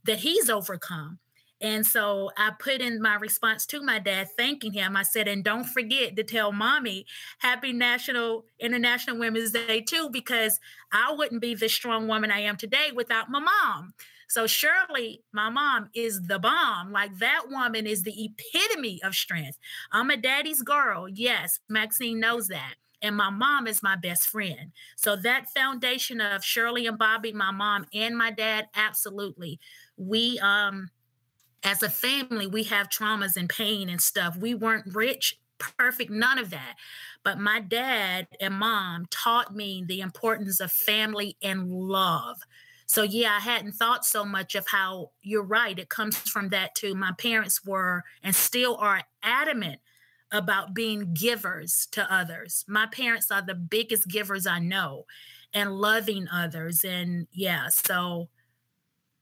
that 0.04 0.20
he's 0.20 0.50
overcome. 0.50 1.20
And 1.62 1.86
so 1.86 2.32
I 2.38 2.52
put 2.58 2.82
in 2.82 3.02
my 3.02 3.16
response 3.16 3.68
to 3.68 3.84
my 3.84 4.00
dad, 4.00 4.30
thanking 4.36 4.74
him. 4.74 4.98
I 4.98 5.04
said, 5.04 5.28
and 5.28 5.44
don't 5.44 5.64
forget 5.64 6.16
to 6.16 6.24
tell 6.24 6.52
mommy 6.52 7.06
happy 7.38 7.72
National 7.72 8.46
International 8.60 9.20
Women's 9.20 9.52
Day 9.52 9.82
too, 9.82 10.10
because 10.10 10.60
I 10.92 11.14
wouldn't 11.14 11.42
be 11.42 11.54
the 11.54 11.70
strong 11.70 12.08
woman 12.08 12.32
I 12.32 12.40
am 12.40 12.58
today 12.58 12.92
without 12.96 13.30
my 13.30 13.40
mom. 13.40 13.94
So 14.28 14.48
Shirley 14.48 15.22
my 15.34 15.50
mom, 15.50 15.90
is 15.94 16.24
the 16.24 16.40
bomb. 16.40 16.92
Like 16.92 17.18
that 17.20 17.44
woman 17.50 17.86
is 17.86 18.02
the 18.02 18.26
epitome 18.26 19.00
of 19.04 19.14
strength. 19.14 19.60
I'm 19.92 20.10
a 20.10 20.18
daddy's 20.18 20.64
girl. 20.64 21.08
Yes, 21.08 21.60
Maxine 21.70 22.20
knows 22.20 22.48
that. 22.48 22.76
And 23.02 23.16
my 23.16 23.30
mom 23.30 23.68
is 23.68 23.84
my 23.84 23.96
best 23.96 24.30
friend. 24.30 24.72
So 24.96 25.16
that 25.18 25.50
foundation 25.50 26.22
of 26.22 26.44
Shirley 26.44 26.88
and 26.88 26.98
Bobby, 26.98 27.34
my 27.34 27.52
mom 27.52 27.86
and 27.94 28.18
my 28.18 28.32
dad, 28.32 28.68
absolutely. 28.76 29.60
We 29.98 30.40
um 30.40 30.90
as 31.64 31.84
a 31.84 31.90
family, 31.90 32.48
we 32.48 32.64
have 32.64 32.90
traumas 32.90 33.38
and 33.38 33.50
pain 33.50 33.90
and 33.90 34.02
stuff. 34.02 34.36
We 34.38 34.56
weren't 34.56 34.96
rich, 34.96 35.40
perfect, 35.60 36.10
none 36.10 36.40
of 36.40 36.50
that. 36.50 36.76
But 37.24 37.40
my 37.40 37.60
dad 37.60 38.28
and 38.40 38.56
mom 38.56 39.06
taught 39.12 39.56
me 39.56 39.84
the 39.88 40.02
importance 40.02 40.60
of 40.60 40.72
family 40.72 41.38
and 41.42 41.72
love. 41.72 42.40
So, 42.88 43.04
yeah, 43.04 43.38
I 43.38 43.40
hadn't 43.40 43.74
thought 43.74 44.06
so 44.06 44.26
much 44.26 44.56
of 44.56 44.68
how 44.68 45.12
you're 45.22 45.44
right. 45.44 45.78
It 45.78 45.90
comes 45.90 46.18
from 46.18 46.50
that 46.50 46.76
too. 46.76 46.96
My 46.96 47.14
parents 47.14 47.64
were 47.64 48.04
and 48.24 48.36
still 48.36 48.76
are 48.78 49.04
adamant 49.24 49.80
about 50.32 50.74
being 50.74 51.14
givers 51.14 51.88
to 51.92 52.14
others. 52.14 52.64
My 52.68 52.86
parents 52.86 53.32
are 53.32 53.42
the 53.42 53.56
biggest 53.56 54.08
givers 54.08 54.48
I 54.48 54.60
know 54.60 55.06
and 55.54 55.78
loving 55.78 56.28
others. 56.32 56.86
And 56.86 57.28
yeah, 57.32 57.68
so 57.70 58.30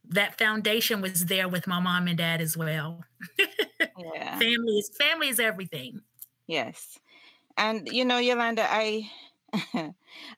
that 0.09 0.37
foundation 0.37 1.01
was 1.01 1.25
there 1.25 1.47
with 1.47 1.67
my 1.67 1.79
mom 1.79 2.07
and 2.07 2.17
dad 2.17 2.41
as 2.41 2.55
well. 2.55 3.03
Yeah. 3.37 4.39
family 4.39 4.77
is 4.77 4.91
family 4.99 5.29
is 5.29 5.39
everything. 5.39 6.01
Yes. 6.47 6.97
And 7.57 7.87
you 7.91 8.05
know, 8.05 8.17
Yolanda, 8.17 8.65
I 8.69 9.09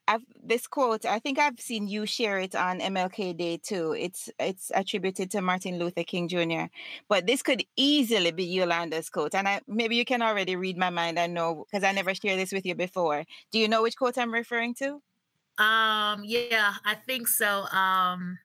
I've 0.08 0.22
this 0.42 0.66
quote, 0.66 1.04
I 1.04 1.18
think 1.18 1.38
I've 1.38 1.60
seen 1.60 1.86
you 1.88 2.06
share 2.06 2.38
it 2.38 2.54
on 2.54 2.80
MLK 2.80 3.36
Day 3.36 3.56
too. 3.58 3.92
It's 3.92 4.30
it's 4.38 4.70
attributed 4.74 5.30
to 5.32 5.42
Martin 5.42 5.78
Luther 5.78 6.04
King 6.04 6.28
Jr. 6.28 6.64
But 7.08 7.26
this 7.26 7.42
could 7.42 7.64
easily 7.76 8.30
be 8.32 8.44
Yolanda's 8.44 9.10
quote. 9.10 9.34
And 9.34 9.48
I 9.48 9.60
maybe 9.66 9.96
you 9.96 10.04
can 10.04 10.22
already 10.22 10.56
read 10.56 10.76
my 10.78 10.90
mind. 10.90 11.18
I 11.18 11.26
know 11.26 11.64
because 11.70 11.84
I 11.84 11.92
never 11.92 12.14
shared 12.14 12.38
this 12.38 12.52
with 12.52 12.66
you 12.66 12.74
before. 12.74 13.24
Do 13.50 13.58
you 13.58 13.68
know 13.68 13.82
which 13.82 13.96
quote 13.96 14.18
I'm 14.18 14.32
referring 14.32 14.74
to? 14.76 15.02
Um, 15.58 16.24
yeah, 16.24 16.74
I 16.84 16.94
think 17.06 17.28
so. 17.28 17.64
Um, 17.66 18.38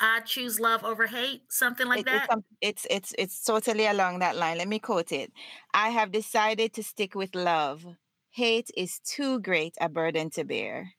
I 0.00 0.20
choose 0.20 0.60
love 0.60 0.84
over 0.84 1.06
hate, 1.06 1.52
something 1.52 1.86
like 1.86 2.00
It- 2.00 2.06
that. 2.06 2.30
some- 2.30 2.44
it's 2.60 2.86
it's 2.90 3.14
it's 3.18 3.42
totally 3.44 3.86
along 3.86 4.18
that 4.20 4.36
line. 4.36 4.58
Let 4.58 4.68
me 4.68 4.78
quote 4.78 5.12
it. 5.12 5.32
I 5.74 5.90
have 5.90 6.10
decided 6.12 6.72
to 6.74 6.82
stick 6.82 7.14
with 7.14 7.34
love. 7.34 7.86
Hate 8.32 8.68
is 8.76 8.98
too 8.98 9.38
great 9.38 9.76
a 9.80 9.88
burden 9.88 10.28
to 10.30 10.42
bear. 10.44 10.94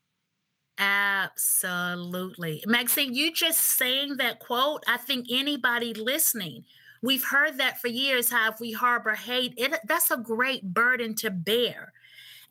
Absolutely. 0.77 2.63
Maxine, 2.65 3.13
you 3.13 3.31
just 3.31 3.59
saying 3.59 4.17
that 4.17 4.39
quote, 4.39 4.83
I 4.87 4.97
think 4.97 5.27
anybody 5.29 5.93
listening, 5.93 6.65
we've 7.01 7.23
heard 7.23 7.57
that 7.59 7.79
for 7.79 7.89
years. 7.89 8.31
How 8.31 8.49
if 8.51 8.59
we 8.59 8.71
harbor 8.71 9.13
hate, 9.13 9.53
it 9.57 9.73
that's 9.85 10.09
a 10.11 10.17
great 10.17 10.73
burden 10.73 11.15
to 11.15 11.29
bear. 11.29 11.93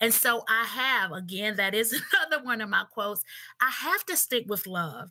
And 0.01 0.15
so 0.15 0.45
I 0.49 0.65
have, 0.65 1.13
again, 1.13 1.57
that 1.57 1.75
is 1.75 1.93
another 2.13 2.45
one 2.45 2.61
of 2.61 2.69
my 2.69 2.85
quotes. 2.85 3.23
I 3.61 3.71
have 3.71 4.05
to 4.07 4.17
stick 4.17 4.45
with 4.49 4.67
love. 4.67 5.11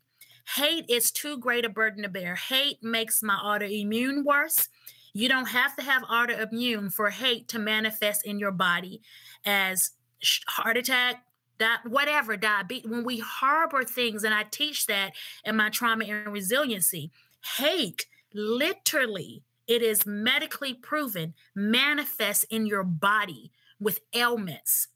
Hate 0.55 0.85
is 0.89 1.11
too 1.11 1.37
great 1.37 1.65
a 1.65 1.69
burden 1.69 2.03
to 2.03 2.09
bear. 2.09 2.35
Hate 2.35 2.83
makes 2.83 3.23
my 3.23 3.35
autoimmune 3.35 4.23
worse. 4.25 4.69
You 5.13 5.27
don't 5.27 5.47
have 5.47 5.75
to 5.75 5.81
have 5.81 6.03
autoimmune 6.03 6.91
for 6.93 7.09
hate 7.09 7.47
to 7.49 7.59
manifest 7.59 8.25
in 8.25 8.39
your 8.39 8.51
body 8.51 9.01
as 9.45 9.91
heart 10.47 10.77
attack, 10.77 11.23
di- 11.57 11.77
whatever, 11.85 12.37
diabetes, 12.37 12.89
when 12.89 13.03
we 13.03 13.19
harbor 13.19 13.83
things, 13.83 14.23
and 14.23 14.33
I 14.33 14.43
teach 14.43 14.87
that 14.87 15.13
in 15.43 15.55
my 15.55 15.69
trauma 15.69 16.05
and 16.05 16.31
resiliency, 16.31 17.11
hate 17.57 18.05
literally, 18.33 19.43
it 19.67 19.81
is 19.81 20.05
medically 20.05 20.73
proven, 20.73 21.33
manifests 21.55 22.43
in 22.45 22.65
your 22.65 22.83
body 22.83 23.51
with 23.79 23.99
ailments. 24.13 24.87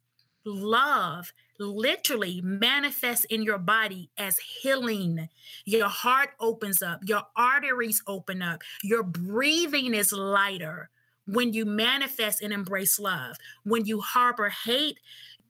Love 0.46 1.34
literally 1.60 2.42
manifests 2.44 3.26
in 3.26 3.44
your 3.44 3.58
body 3.58 4.10
as 4.18 4.38
healing. 4.38 5.30
Your 5.66 5.88
heart 5.88 6.32
opens 6.40 6.82
up, 6.82 7.02
your 7.06 7.24
arteries 7.36 8.02
open 8.08 8.42
up, 8.42 8.62
your 8.84 9.04
breathing 9.04 9.94
is 9.94 10.12
lighter 10.12 10.90
when 11.28 11.54
you 11.54 11.66
manifest 11.66 12.42
and 12.42 12.54
embrace 12.54 13.00
love. 13.00 13.38
When 13.64 13.86
you 13.86 14.00
harbor 14.00 14.50
hate, 14.50 15.00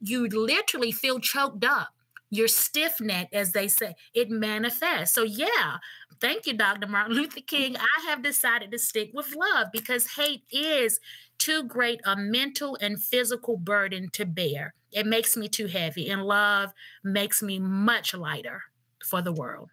you 0.01 0.27
literally 0.27 0.91
feel 0.91 1.19
choked 1.19 1.65
up. 1.65 1.89
You're 2.29 2.47
stiff 2.47 2.99
necked, 2.99 3.33
as 3.33 3.51
they 3.51 3.67
say. 3.67 3.95
It 4.13 4.29
manifests. 4.29 5.13
So, 5.15 5.23
yeah, 5.23 5.77
thank 6.19 6.45
you, 6.45 6.53
Dr. 6.53 6.87
Martin 6.87 7.15
Luther 7.15 7.41
King. 7.41 7.77
I 7.77 8.09
have 8.09 8.23
decided 8.23 8.71
to 8.71 8.79
stick 8.79 9.11
with 9.13 9.35
love 9.35 9.67
because 9.71 10.07
hate 10.07 10.43
is 10.51 10.99
too 11.37 11.63
great 11.63 12.01
a 12.05 12.15
mental 12.15 12.77
and 12.81 13.01
physical 13.01 13.57
burden 13.57 14.09
to 14.13 14.25
bear. 14.25 14.73
It 14.95 15.05
makes 15.05 15.37
me 15.37 15.49
too 15.49 15.67
heavy, 15.67 16.09
and 16.09 16.23
love 16.23 16.71
makes 17.03 17.43
me 17.43 17.59
much 17.59 18.15
lighter 18.15 18.63
for 19.05 19.21
the 19.21 19.33
world. 19.33 19.69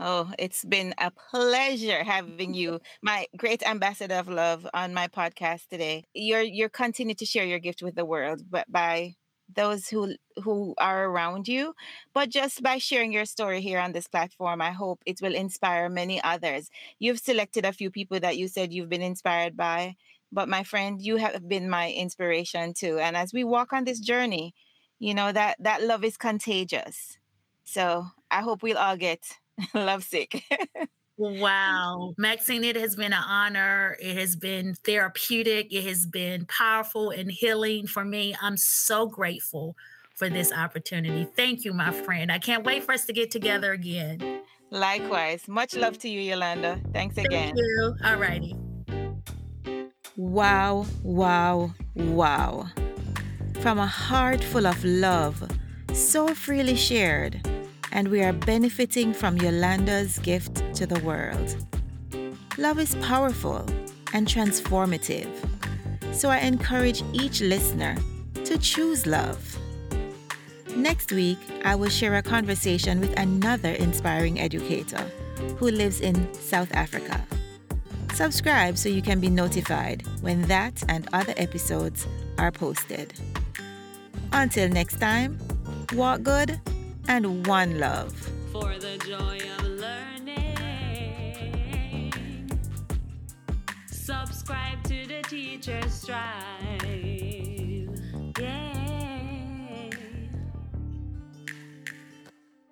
Oh, 0.00 0.32
it's 0.38 0.64
been 0.64 0.94
a 0.98 1.10
pleasure 1.10 2.04
having 2.04 2.54
you, 2.54 2.80
my 3.02 3.26
great 3.36 3.62
ambassador 3.68 4.14
of 4.14 4.28
love, 4.28 4.66
on 4.72 4.94
my 4.94 5.08
podcast 5.08 5.68
today. 5.68 6.04
You're 6.14 6.42
you're 6.42 6.68
continuing 6.70 7.16
to 7.16 7.26
share 7.26 7.44
your 7.44 7.58
gift 7.58 7.82
with 7.82 7.96
the 7.96 8.06
world, 8.06 8.42
but 8.50 8.70
by 8.72 9.16
those 9.54 9.88
who 9.88 10.14
who 10.44 10.74
are 10.78 11.06
around 11.06 11.48
you 11.48 11.74
but 12.12 12.28
just 12.28 12.62
by 12.62 12.76
sharing 12.78 13.12
your 13.12 13.24
story 13.24 13.60
here 13.62 13.78
on 13.80 13.92
this 13.92 14.06
platform 14.06 14.60
i 14.60 14.70
hope 14.70 15.00
it 15.06 15.20
will 15.22 15.34
inspire 15.34 15.88
many 15.88 16.22
others 16.22 16.68
you've 16.98 17.18
selected 17.18 17.64
a 17.64 17.72
few 17.72 17.90
people 17.90 18.20
that 18.20 18.36
you 18.36 18.46
said 18.46 18.72
you've 18.72 18.90
been 18.90 19.02
inspired 19.02 19.56
by 19.56 19.96
but 20.32 20.48
my 20.48 20.62
friend 20.62 21.00
you 21.00 21.16
have 21.16 21.48
been 21.48 21.68
my 21.68 21.90
inspiration 21.90 22.72
too 22.74 22.98
and 22.98 23.16
as 23.16 23.32
we 23.32 23.44
walk 23.44 23.72
on 23.72 23.84
this 23.84 24.00
journey 24.00 24.54
you 24.98 25.14
know 25.14 25.32
that 25.32 25.56
that 25.58 25.82
love 25.82 26.04
is 26.04 26.16
contagious 26.16 27.18
so 27.64 28.04
i 28.30 28.40
hope 28.40 28.62
we'll 28.62 28.78
all 28.78 28.96
get 28.96 29.20
lovesick 29.74 30.44
Wow. 31.18 32.14
Maxine, 32.16 32.62
it 32.62 32.76
has 32.76 32.94
been 32.94 33.12
an 33.12 33.24
honor. 33.26 33.96
It 34.00 34.16
has 34.16 34.36
been 34.36 34.74
therapeutic. 34.84 35.74
It 35.74 35.84
has 35.84 36.06
been 36.06 36.46
powerful 36.46 37.10
and 37.10 37.30
healing 37.30 37.88
for 37.88 38.04
me. 38.04 38.36
I'm 38.40 38.56
so 38.56 39.06
grateful 39.06 39.74
for 40.14 40.28
this 40.28 40.52
opportunity. 40.52 41.26
Thank 41.36 41.64
you, 41.64 41.72
my 41.72 41.90
friend. 41.90 42.30
I 42.30 42.38
can't 42.38 42.64
wait 42.64 42.84
for 42.84 42.92
us 42.92 43.04
to 43.06 43.12
get 43.12 43.30
together 43.30 43.72
again. 43.72 44.42
Likewise. 44.70 45.48
Much 45.48 45.74
love 45.74 45.98
to 46.00 46.08
you, 46.08 46.20
Yolanda. 46.20 46.80
Thanks 46.92 47.16
again. 47.16 47.54
Thank 47.54 47.58
you. 47.58 47.94
All 48.04 48.16
righty. 48.16 48.54
Wow, 50.18 50.84
wow, 51.04 51.70
wow. 51.94 52.66
From 53.60 53.78
a 53.78 53.86
heart 53.86 54.42
full 54.42 54.66
of 54.66 54.84
love, 54.84 55.48
so 55.92 56.34
freely 56.34 56.74
shared 56.74 57.40
and 57.92 58.08
we 58.08 58.24
are 58.24 58.32
benefiting 58.32 59.14
from 59.14 59.36
Yolanda's 59.36 60.18
gift 60.18 60.60
to 60.74 60.86
the 60.86 60.98
world. 61.04 61.54
Love 62.58 62.80
is 62.80 62.96
powerful 62.96 63.64
and 64.12 64.26
transformative, 64.26 65.30
so 66.12 66.30
I 66.30 66.38
encourage 66.38 67.04
each 67.12 67.40
listener 67.40 67.96
to 68.42 68.58
choose 68.58 69.06
love. 69.06 69.56
Next 70.74 71.12
week, 71.12 71.38
I 71.64 71.76
will 71.76 71.90
share 71.90 72.16
a 72.16 72.22
conversation 72.22 72.98
with 72.98 73.16
another 73.16 73.70
inspiring 73.70 74.40
educator 74.40 75.08
who 75.58 75.70
lives 75.70 76.00
in 76.00 76.34
South 76.34 76.74
Africa. 76.74 77.24
Subscribe 78.14 78.76
so 78.76 78.88
you 78.88 79.02
can 79.02 79.20
be 79.20 79.30
notified 79.30 80.02
when 80.20 80.42
that 80.42 80.82
and 80.88 81.08
other 81.12 81.34
episodes 81.36 82.06
are 82.38 82.50
posted. 82.50 83.12
Until 84.32 84.68
next 84.68 84.98
time, 85.00 85.38
walk 85.94 86.22
good 86.22 86.60
and 87.08 87.46
one 87.46 87.78
love. 87.78 88.12
For 88.52 88.76
the 88.78 88.98
joy 88.98 89.38
of 89.58 89.64
learning, 89.64 90.54
subscribe 93.86 94.82
to 94.84 95.06
the 95.06 95.22
Teacher's 95.22 95.92
Stride. 95.92 97.27